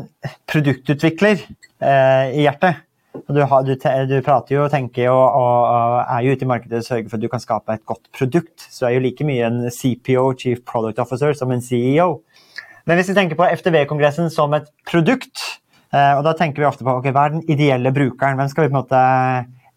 produktutvikler 0.50 1.40
eh, 1.40 2.36
i 2.36 2.44
hjertet. 2.46 2.84
Du, 3.26 3.40
har, 3.50 3.64
du, 3.66 3.72
du, 3.74 4.16
prater 4.22 4.54
jo 4.54 4.66
tenker 4.70 5.08
og, 5.10 5.24
og, 5.24 5.54
og, 5.66 5.94
er 6.04 6.26
jo 6.26 6.34
ute 6.36 6.44
i 6.46 6.50
markedet 6.50 6.82
og 6.82 6.86
sørger 6.86 7.08
for 7.08 7.18
at 7.18 7.24
du 7.24 7.30
kan 7.32 7.42
skape 7.42 7.74
et 7.74 7.86
godt 7.88 8.10
produkt. 8.14 8.68
Så 8.68 8.84
du 8.84 8.88
er 8.90 8.98
jo 8.98 9.04
like 9.08 9.26
mye 9.26 9.48
en 9.48 9.62
CPO, 9.74 10.26
Chief 10.38 10.60
Product 10.62 11.00
Officer, 11.02 11.34
som 11.34 11.54
en 11.54 11.64
CEO. 11.64 12.20
Men 12.86 13.00
hvis 13.00 13.10
vi 13.10 13.16
tenker 13.18 13.38
på 13.38 13.48
FTV-kongressen 13.58 14.30
som 14.32 14.54
et 14.56 14.70
produkt, 14.88 15.58
Eh, 15.88 16.14
og 16.18 16.24
da 16.26 16.34
tenker 16.36 16.60
vi 16.60 16.68
ofte 16.68 16.84
på 16.84 16.98
okay, 16.98 17.14
hva 17.16 17.28
er 17.28 17.36
den 17.36 17.46
ideelle 17.48 17.92
brukeren, 17.96 18.36
hvem 18.36 18.50
skal 18.52 18.66
vi 18.66 18.72
på 18.72 18.76
en 18.76 18.82
måte 18.82 19.02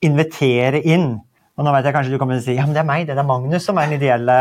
invitere 0.04 0.82
inn? 0.84 1.14
Og 1.62 1.66
nå 1.68 1.72
vet 1.76 1.86
jeg 1.86 1.94
kanskje 1.94 2.16
du 2.16 2.18
kommer 2.18 2.40
til 2.40 2.42
å 2.42 2.46
si 2.48 2.54
ja, 2.58 2.64
men 2.66 2.74
det 2.74 2.80
er 2.82 2.88
meg, 2.90 3.04
det 3.06 3.14
er 3.14 3.26
Magnus 3.28 3.68
som 3.68 3.78
er 3.78 3.86
den 3.86 4.00
ideelle 4.00 4.38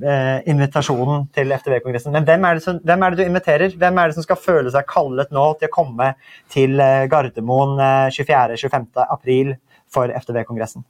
uh, 0.00 0.38
invitasjonen 0.48 1.26
til 1.36 1.52
FTV-kongressen. 1.52 2.14
Men 2.14 2.24
hvem 2.24 2.46
er, 2.48 2.60
som, 2.64 2.78
hvem 2.88 3.04
er, 3.04 3.12
det 3.12 3.20
du 3.20 3.28
inviterer? 3.28 3.74
Hvem 3.76 4.00
er 4.00 4.08
det 4.08 4.16
som 4.16 4.24
skal 4.24 4.40
føle 4.40 4.72
seg 4.72 4.88
kallet 4.88 5.34
nå 5.36 5.44
til 5.60 5.68
å 5.68 5.74
komme 5.74 6.08
til 6.54 6.80
Gardermoen 7.12 7.76
uh, 7.76 8.08
24.-25. 8.16 8.88
april 9.04 9.52
for 9.92 10.08
FTV-kongressen? 10.24 10.86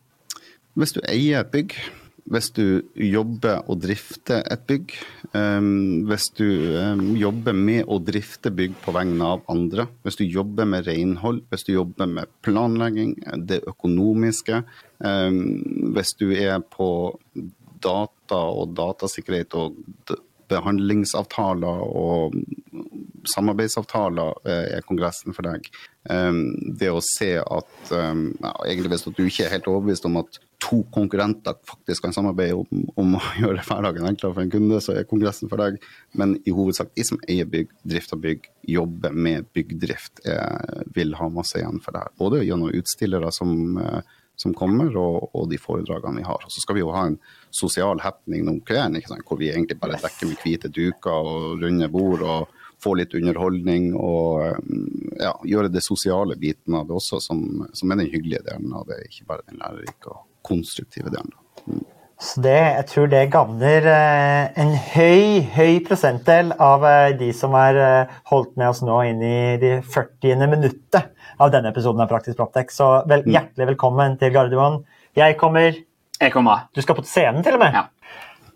Hvis 0.79 0.95
du 0.95 1.03
eier 1.11 1.43
bygg, 1.51 1.75
hvis 2.27 2.49
du 2.57 2.83
jobber 2.99 3.63
og 3.71 3.81
drifter 3.85 4.43
et 4.51 4.65
bygg, 4.67 4.95
um, 5.31 6.07
hvis 6.09 6.29
du 6.35 6.47
um, 6.75 7.15
jobber 7.19 7.55
med 7.55 7.87
å 7.87 8.01
drifte 8.03 8.51
bygg 8.55 8.75
på 8.83 8.95
vegne 8.97 9.31
av 9.37 9.45
andre, 9.53 9.87
hvis 10.03 10.19
du 10.19 10.25
jobber 10.27 10.67
med 10.69 10.89
renhold, 10.89 11.45
hvis 11.53 11.67
du 11.69 11.75
jobber 11.77 12.11
med 12.11 12.33
planlegging, 12.47 13.15
det 13.47 13.63
økonomiske, 13.71 14.63
um, 15.07 15.43
hvis 15.95 16.17
du 16.19 16.33
er 16.35 16.59
på 16.67 16.89
data 17.85 18.41
og 18.57 18.75
datasikkerhet 18.75 19.55
og 19.59 19.77
behandlingsavtaler 20.51 21.83
og 21.87 22.35
samarbeidsavtaler 23.27 24.37
eh, 24.47 24.77
er 24.77 24.85
kongressen 24.87 25.35
for 25.35 25.47
deg. 25.47 25.67
Det 26.79 26.87
å 26.95 27.01
se 27.03 27.33
at 27.43 27.89
ja, 27.91 28.53
egentlig 28.63 28.93
Hvis 28.93 29.09
du 29.09 29.25
ikke 29.25 29.49
er 29.49 29.57
helt 29.57 29.67
overbevist 29.67 30.07
om 30.07 30.21
at 30.21 30.39
to 30.63 30.81
konkurrenter 30.95 31.55
faktisk 31.69 32.07
kan 32.07 32.15
samarbeide 32.17 32.57
om, 32.59 32.85
om, 32.97 33.17
å 33.19 33.23
gjøre 33.43 33.65
hverdagen 33.67 34.09
enklere 34.09 34.35
for 34.35 34.45
en 34.45 34.53
kunde, 34.53 34.81
så 34.83 34.97
er 34.97 35.09
kongressen 35.09 35.53
for 35.53 35.63
deg. 35.63 35.81
Men 36.17 36.37
i 36.45 36.55
hovedsak 36.55 36.93
de 36.97 37.07
som 37.07 37.21
eier 37.29 37.49
bygg, 37.51 37.73
drifter 37.87 38.21
bygg, 38.21 38.51
jobber 38.67 39.15
med 39.15 39.51
byggdrift, 39.57 40.25
er, 40.27 40.87
vil 40.97 41.17
ha 41.19 41.31
masse 41.33 41.61
igjen 41.61 41.83
for 41.85 41.97
det 41.97 42.07
her. 42.07 42.15
Både 42.19 42.45
gjennom 42.45 42.75
utstillere 42.75 43.33
som 43.35 43.53
eh, 43.83 44.15
som 44.37 44.55
kommer, 44.55 44.93
og, 44.97 45.31
og, 45.33 45.49
de 45.51 45.59
foredragene 45.61 46.21
vi 46.21 46.27
har. 46.27 46.45
Og 46.45 46.53
så 46.53 46.63
skal 46.63 46.77
vi 46.77 46.85
jo 46.85 46.93
ha 46.95 47.07
en 47.09 47.19
sosial 47.55 48.03
happening 48.05 48.49
om 48.53 48.61
kvelden, 48.61 49.01
hvor 49.25 49.41
vi 49.41 49.51
egentlig 49.53 49.79
bare 49.81 50.01
dekker 50.03 50.31
med 50.31 50.43
hvite 50.45 50.71
duker 50.73 51.33
og 51.33 51.63
runde 51.65 51.89
bord 51.93 52.25
og 52.25 52.63
får 52.83 52.99
litt 53.01 53.17
underholdning. 53.17 53.91
Og 53.97 54.61
mm, 54.61 55.17
ja, 55.23 55.33
gjøre 55.49 55.73
det 55.73 55.85
sosiale 55.85 56.37
biten 56.41 56.77
av 56.77 56.89
det 56.89 56.99
også, 57.01 57.21
som, 57.25 57.43
som, 57.73 57.91
er 57.91 58.03
den 58.03 58.13
hyggelige 58.13 58.45
delen 58.51 58.77
av 58.77 58.87
det, 58.91 59.07
ikke 59.09 59.29
bare 59.33 59.47
den 59.49 59.63
lærerike 59.63 60.13
og 60.13 60.25
konstruktive 60.47 61.13
delen. 61.13 61.35
Mm. 61.67 61.85
Så 62.17 62.41
det, 62.41 62.57
jeg 62.57 62.85
tror 62.89 63.09
det 63.13 63.27
gagner 63.29 63.87
eh, 63.93 64.47
en 64.63 64.71
høy, 64.95 65.43
høy 65.53 65.83
prosentdel 65.85 66.55
av 66.65 66.85
eh, 66.89 67.11
de 67.19 67.29
som 67.37 67.53
har 67.53 67.77
eh, 67.77 68.15
holdt 68.31 68.55
med 68.57 68.71
oss 68.71 68.81
nå 68.87 69.03
inn 69.05 69.21
i 69.21 69.41
de 69.61 69.75
40. 69.85 70.47
minuttet 70.49 71.11
av 71.37 71.53
denne 71.53 71.75
episoden 71.75 72.01
av 72.01 72.09
Praktisk 72.09 72.39
Proptek. 72.39 72.73
Så 72.73 72.89
vel, 73.05 73.27
mm. 73.27 73.35
hjertelig 73.35 73.69
velkommen 73.75 74.17
til 74.23 74.33
Gardermoen. 74.33 74.81
Jeg 75.17 75.37
kommer. 75.41 75.77
Jeg 76.17 76.33
kommer. 76.33 76.65
Du 76.73 76.81
skal 76.81 76.97
på 76.97 77.05
scenen, 77.05 77.45
til 77.45 77.59
og 77.59 77.61
med. 77.67 77.77
Ja. 77.77 77.85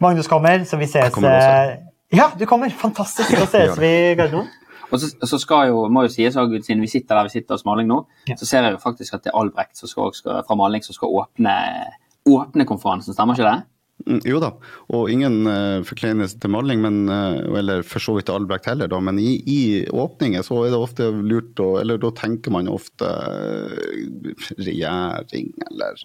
Magnus 0.00 0.30
kommer, 0.32 0.64
så 0.64 0.80
vi 0.80 0.88
ses. 0.88 1.12
Eh, 1.20 1.76
ja, 2.16 2.30
du 2.40 2.46
kommer. 2.48 2.72
Fantastisk. 2.72 3.36
Så 3.36 3.44
ses 3.52 3.76
vi 3.76 3.92
i 3.92 4.16
Gardermoen. 4.16 4.48
Og 4.90 5.00
så, 5.00 5.10
så, 5.22 5.38
skal 5.38 5.70
jo, 5.70 5.84
må 5.88 6.04
jo 6.06 6.12
sies, 6.12 6.34
Siden 6.34 6.82
vi 6.82 6.90
sitter 6.90 7.16
der 7.16 7.28
vi 7.28 7.34
sitter 7.36 7.54
hos 7.54 7.64
Maling 7.64 7.88
nå, 7.90 8.02
ja. 8.28 8.36
så 8.36 8.46
ser 8.46 8.66
jeg 8.66 8.74
jo 8.74 8.82
faktisk 8.82 9.14
at 9.14 9.24
det 9.24 9.32
er 9.32 9.38
Albrecht 9.40 9.78
som 9.78 9.90
skal, 9.90 10.14
skal, 10.14 10.42
fra 10.46 10.56
Maling 10.58 10.84
som 10.84 10.96
skal 10.96 11.12
åpne, 11.22 11.54
åpne 12.26 12.66
konferansen. 12.66 13.14
Stemmer 13.14 13.38
ikke 13.38 13.48
det? 13.48 13.58
Jo 14.06 14.38
da, 14.40 14.48
og 14.94 15.10
ingen 15.12 15.44
uh, 15.44 15.82
forkleinelse 15.84 16.38
til 16.40 16.52
maling, 16.52 16.80
men, 16.80 17.02
uh, 17.10 17.58
eller 17.58 17.82
for 17.86 18.00
så 18.02 18.14
vidt 18.16 18.30
Albrecht 18.32 18.68
heller, 18.70 18.88
da, 18.88 19.00
men 19.04 19.18
i, 19.20 19.34
i 19.44 19.60
åpninger 19.92 20.44
så 20.46 20.62
er 20.64 20.72
det 20.72 20.80
ofte 20.80 21.08
lurt 21.12 21.60
å 21.60 21.68
Eller 21.80 22.00
da 22.00 22.10
tenker 22.16 22.54
man 22.54 22.70
ofte 22.70 23.04
uh, 23.04 24.32
regjering 24.56 25.52
eller 25.68 26.00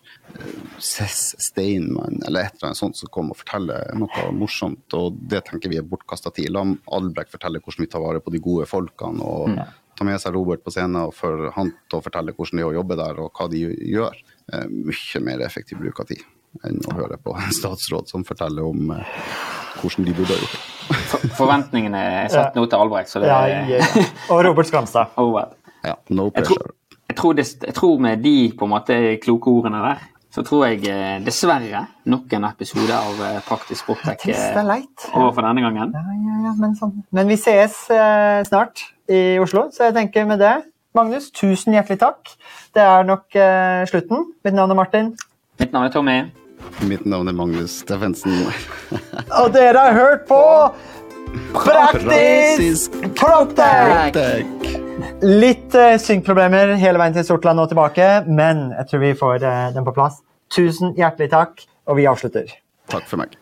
Cess 0.83 1.35
Steinmann 1.47 2.19
eller 2.27 2.49
et 2.49 2.57
eller 2.57 2.71
annet 2.71 2.81
sånt 2.81 2.99
som 2.99 3.11
kommer 3.13 3.35
og 3.35 3.41
forteller 3.43 3.95
noe 3.95 4.27
morsomt, 4.35 4.85
og 4.97 5.17
det 5.31 5.45
tenker 5.47 5.71
vi 5.71 5.79
er 5.79 5.87
bortkasta 5.87 6.33
tid. 6.35 6.51
La 6.51 6.65
Albrecht 6.97 7.33
fortelle 7.33 7.63
hvordan 7.63 7.85
vi 7.85 7.91
tar 7.91 8.03
vare 8.03 8.23
på 8.23 8.33
de 8.35 8.43
gode 8.43 8.67
folkene, 8.69 9.23
og 9.23 9.55
mm. 9.55 9.75
ta 9.95 10.07
med 10.07 10.19
seg 10.21 10.35
Robert 10.35 10.65
på 10.65 10.73
scenen 10.75 11.13
for 11.15 11.49
han 11.55 11.71
til 11.87 11.99
å 11.99 12.05
fortelle 12.05 12.35
hvordan 12.35 12.59
det 12.59 12.67
er 12.67 12.73
å 12.73 12.79
jobbe 12.81 12.99
der, 12.99 13.23
og 13.23 13.35
hva 13.35 13.51
de 13.51 13.67
gjør. 13.95 14.23
mye 14.69 15.19
mer 15.25 15.41
effektiv 15.41 15.79
bruk 15.81 16.03
av 16.03 16.11
tid 16.11 16.25
enn 16.63 16.79
å 16.87 16.95
høre 16.97 17.17
på 17.21 17.35
en 17.35 17.53
statsråd 17.53 18.09
som 18.11 18.23
forteller 18.27 18.65
om 18.65 18.93
eh, 18.95 19.19
hvordan 19.81 20.07
de 20.07 20.15
burde 20.15 20.33
ha 20.33 20.39
gjort 20.39 20.55
det. 20.55 20.63
For, 21.09 21.29
forventningene 21.41 22.01
er 22.21 22.27
satt 22.31 22.57
nå 22.57 22.65
til 22.69 22.81
Albrekt, 22.81 23.11
så 23.11 23.21
det 23.23 23.29
ja, 23.31 23.41
ja, 23.49 23.79
ja. 23.79 24.07
Og 24.33 24.43
Robert 24.45 24.69
Skamstad. 24.69 25.15
Oh, 25.21 25.39
ja, 25.85 25.95
no 26.09 26.29
pressure. 26.33 26.73
Jeg 27.05 27.17
tror, 27.17 27.37
jeg, 27.37 27.45
tror 27.45 27.69
jeg 27.69 27.77
tror, 27.77 27.97
med 28.01 28.21
de 28.23 28.35
på 28.57 28.67
en 28.67 28.73
måte 28.73 28.99
kloke 29.21 29.51
ordene 29.51 29.81
der, 29.83 30.05
så 30.35 30.43
tror 30.43 30.65
jeg 30.67 30.83
eh, 30.91 31.17
dessverre 31.23 31.85
nok 32.11 32.33
en 32.35 32.47
episode 32.49 32.91
av 32.91 33.21
eh, 33.23 33.41
Praktisk 33.45 33.85
sportek 33.85 34.25
over 35.13 35.31
for 35.31 35.45
denne 35.45 35.63
gangen. 35.63 35.93
Men, 36.59 36.75
sånn. 36.75 36.97
men, 37.15 37.29
vi 37.31 37.37
sees 37.39 37.77
eh, 37.93 38.41
snart 38.47 38.83
i 39.07 39.37
Oslo, 39.41 39.69
så 39.71 39.89
jeg 39.89 39.95
tenker 39.99 40.27
med 40.27 40.43
det 40.43 40.55
Magnus, 40.95 41.27
tusen 41.35 41.75
hjertelig 41.75 41.99
takk. 42.03 42.35
Det 42.75 42.83
er 42.83 43.07
nok 43.07 43.35
eh, 43.35 43.83
slutten. 43.89 44.31
Mitt 44.47 44.55
navn 44.55 44.71
er 44.71 44.79
Martin. 44.79 45.13
Mitt 45.59 45.75
navn 45.75 45.89
er 45.89 45.95
Tommy. 45.95 46.19
Mitt 46.85 47.05
navn 47.05 47.29
er 47.31 47.35
Magnus 47.37 47.79
Steffensen. 47.83 48.45
Og 49.41 49.53
dere 49.55 49.87
har 49.87 49.97
hørt 49.97 50.27
på 50.29 50.41
Praktisk 51.55 52.95
Proptech! 53.17 54.19
Litt 55.25 55.75
uh, 55.75 55.95
synkproblemer 55.99 56.75
hele 56.79 57.01
veien 57.01 57.15
til 57.15 57.25
Sortland 57.27 57.59
og 57.63 57.71
tilbake, 57.71 58.07
men 58.27 58.69
jeg 58.75 58.91
tror 58.91 59.03
vi 59.03 59.15
får 59.19 59.43
uh, 59.43 59.55
den 59.75 59.87
på 59.87 59.95
plass. 59.95 60.21
Tusen 60.53 60.93
hjertelig 60.99 61.31
takk, 61.33 61.65
og 61.89 61.99
vi 61.99 62.07
avslutter. 62.09 62.53
Takk 62.91 63.09
for 63.09 63.23
meg. 63.23 63.35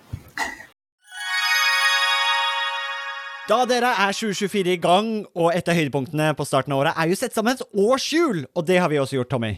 Da 3.43 3.66
dere 3.68 3.89
er 3.99 4.16
2024 4.16 4.72
i 4.72 4.80
gang, 4.80 5.07
og 5.36 5.51
et 5.51 5.68
av 5.68 5.76
høydepunktene 5.76 6.32
på 6.38 6.47
starten 6.47 6.72
av 6.72 6.86
året 6.86 6.97
er 6.97 7.11
jo 7.11 7.20
sett 7.20 7.36
sammen 7.36 7.57
et 7.57 7.66
årshjul, 7.76 8.45
og 8.55 8.66
det 8.70 8.80
har 8.80 8.88
vi 8.93 9.01
også 9.03 9.20
gjort, 9.20 9.34
Tommy. 9.36 9.57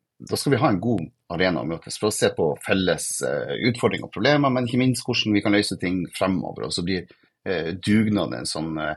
da 0.29 0.37
skal 0.37 0.53
vi 0.53 0.59
ha 0.61 0.69
en 0.69 0.81
god 0.83 1.05
arena 1.33 1.63
å 1.63 1.67
møtes 1.67 1.97
for 1.99 2.11
å 2.11 2.15
se 2.15 2.29
på 2.35 2.51
felles 2.65 3.07
uh, 3.25 3.53
utfordringer 3.69 4.09
og 4.09 4.13
problemer, 4.13 4.53
men 4.53 4.67
ikke 4.67 4.81
minst 4.81 5.05
hvordan 5.07 5.37
vi 5.37 5.43
kan 5.45 5.55
løse 5.55 5.77
ting 5.81 6.03
fremover. 6.17 6.67
Og 6.67 6.75
så 6.75 6.85
blir 6.85 7.07
uh, 7.07 7.71
dugnaden 7.77 8.41
en 8.41 8.49
sånn 8.49 8.75
uh, 8.77 8.93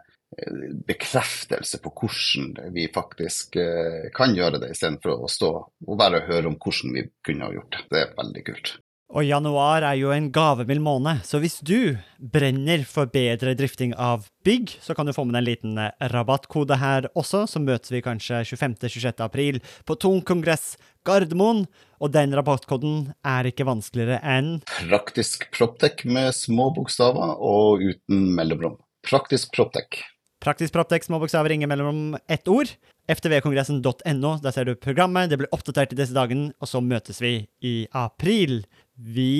bekreftelse 0.89 1.81
på 1.83 1.93
hvordan 2.01 2.72
vi 2.75 2.89
faktisk 2.95 3.61
uh, 3.61 4.11
kan 4.16 4.35
gjøre 4.37 4.62
det, 4.62 4.75
istedenfor 4.75 5.27
å 5.27 5.31
stå 5.31 5.53
og 5.64 6.01
bare 6.01 6.25
høre 6.29 6.51
om 6.51 6.59
hvordan 6.59 6.97
vi 6.99 7.07
kunne 7.25 7.49
ha 7.49 7.55
gjort 7.57 7.77
det. 7.77 7.87
Det 7.91 8.03
er 8.03 8.18
veldig 8.18 8.49
kult. 8.51 8.75
Og 9.14 9.22
januar 9.22 9.85
er 9.87 9.99
jo 10.01 10.09
en 10.11 10.31
gavemild 10.35 10.83
måned, 10.83 11.20
så 11.22 11.39
hvis 11.39 11.61
du 11.62 11.95
brenner 12.18 12.83
for 12.89 13.07
bedre 13.12 13.53
drifting 13.55 13.93
av 14.01 14.25
bygg, 14.47 14.72
så 14.83 14.97
kan 14.97 15.07
du 15.07 15.12
få 15.14 15.27
med 15.29 15.37
deg 15.37 15.43
en 15.43 15.47
liten 15.47 15.77
eh, 15.79 15.93
rabattkode 16.11 16.81
her 16.81 17.07
også, 17.12 17.45
så 17.47 17.62
møtes 17.62 17.93
vi 17.95 18.03
kanskje 18.03 18.41
25.-26. 18.49 19.22
april 19.22 19.61
på 19.87 19.99
Tung 20.03 20.18
kongress 20.27 20.72
Gardermoen. 21.07 21.65
Og 22.03 22.11
den 22.13 22.35
rabattkoden 22.37 23.13
er 23.25 23.47
ikke 23.49 23.65
vanskeligere 23.69 24.19
enn 24.29 24.59
Praktisk 24.69 25.47
Proptech 25.55 26.03
med 26.05 26.35
små 26.37 26.67
bokstaver 26.77 27.37
og 27.39 27.81
uten 27.85 28.27
mellomrom. 28.37 28.75
Praktisk 29.07 29.53
Proptech. 29.55 30.03
Praktisk 30.45 30.75
Proptech, 30.75 31.07
små 31.07 31.17
bokstaver, 31.23 31.55
ingen 31.55 31.71
mellomrom, 31.71 32.19
ett 32.29 32.49
ord. 32.53 32.69
ftvkongressen.no, 33.09 34.35
der 34.45 34.53
ser 34.53 34.65
du 34.69 34.75
programmet, 34.77 35.31
det 35.33 35.39
blir 35.41 35.49
oppdatert 35.57 35.93
i 35.95 35.97
disse 35.97 36.13
dagene, 36.17 36.53
og 36.61 36.69
så 36.69 36.83
møtes 36.85 37.21
vi 37.25 37.47
i 37.65 37.75
april. 37.97 38.65
Vi 38.97 39.31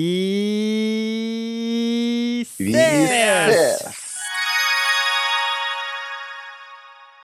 Vi 2.57 2.71
Vi 2.71 2.73
ses! 2.73 3.53
ses! 3.53 4.04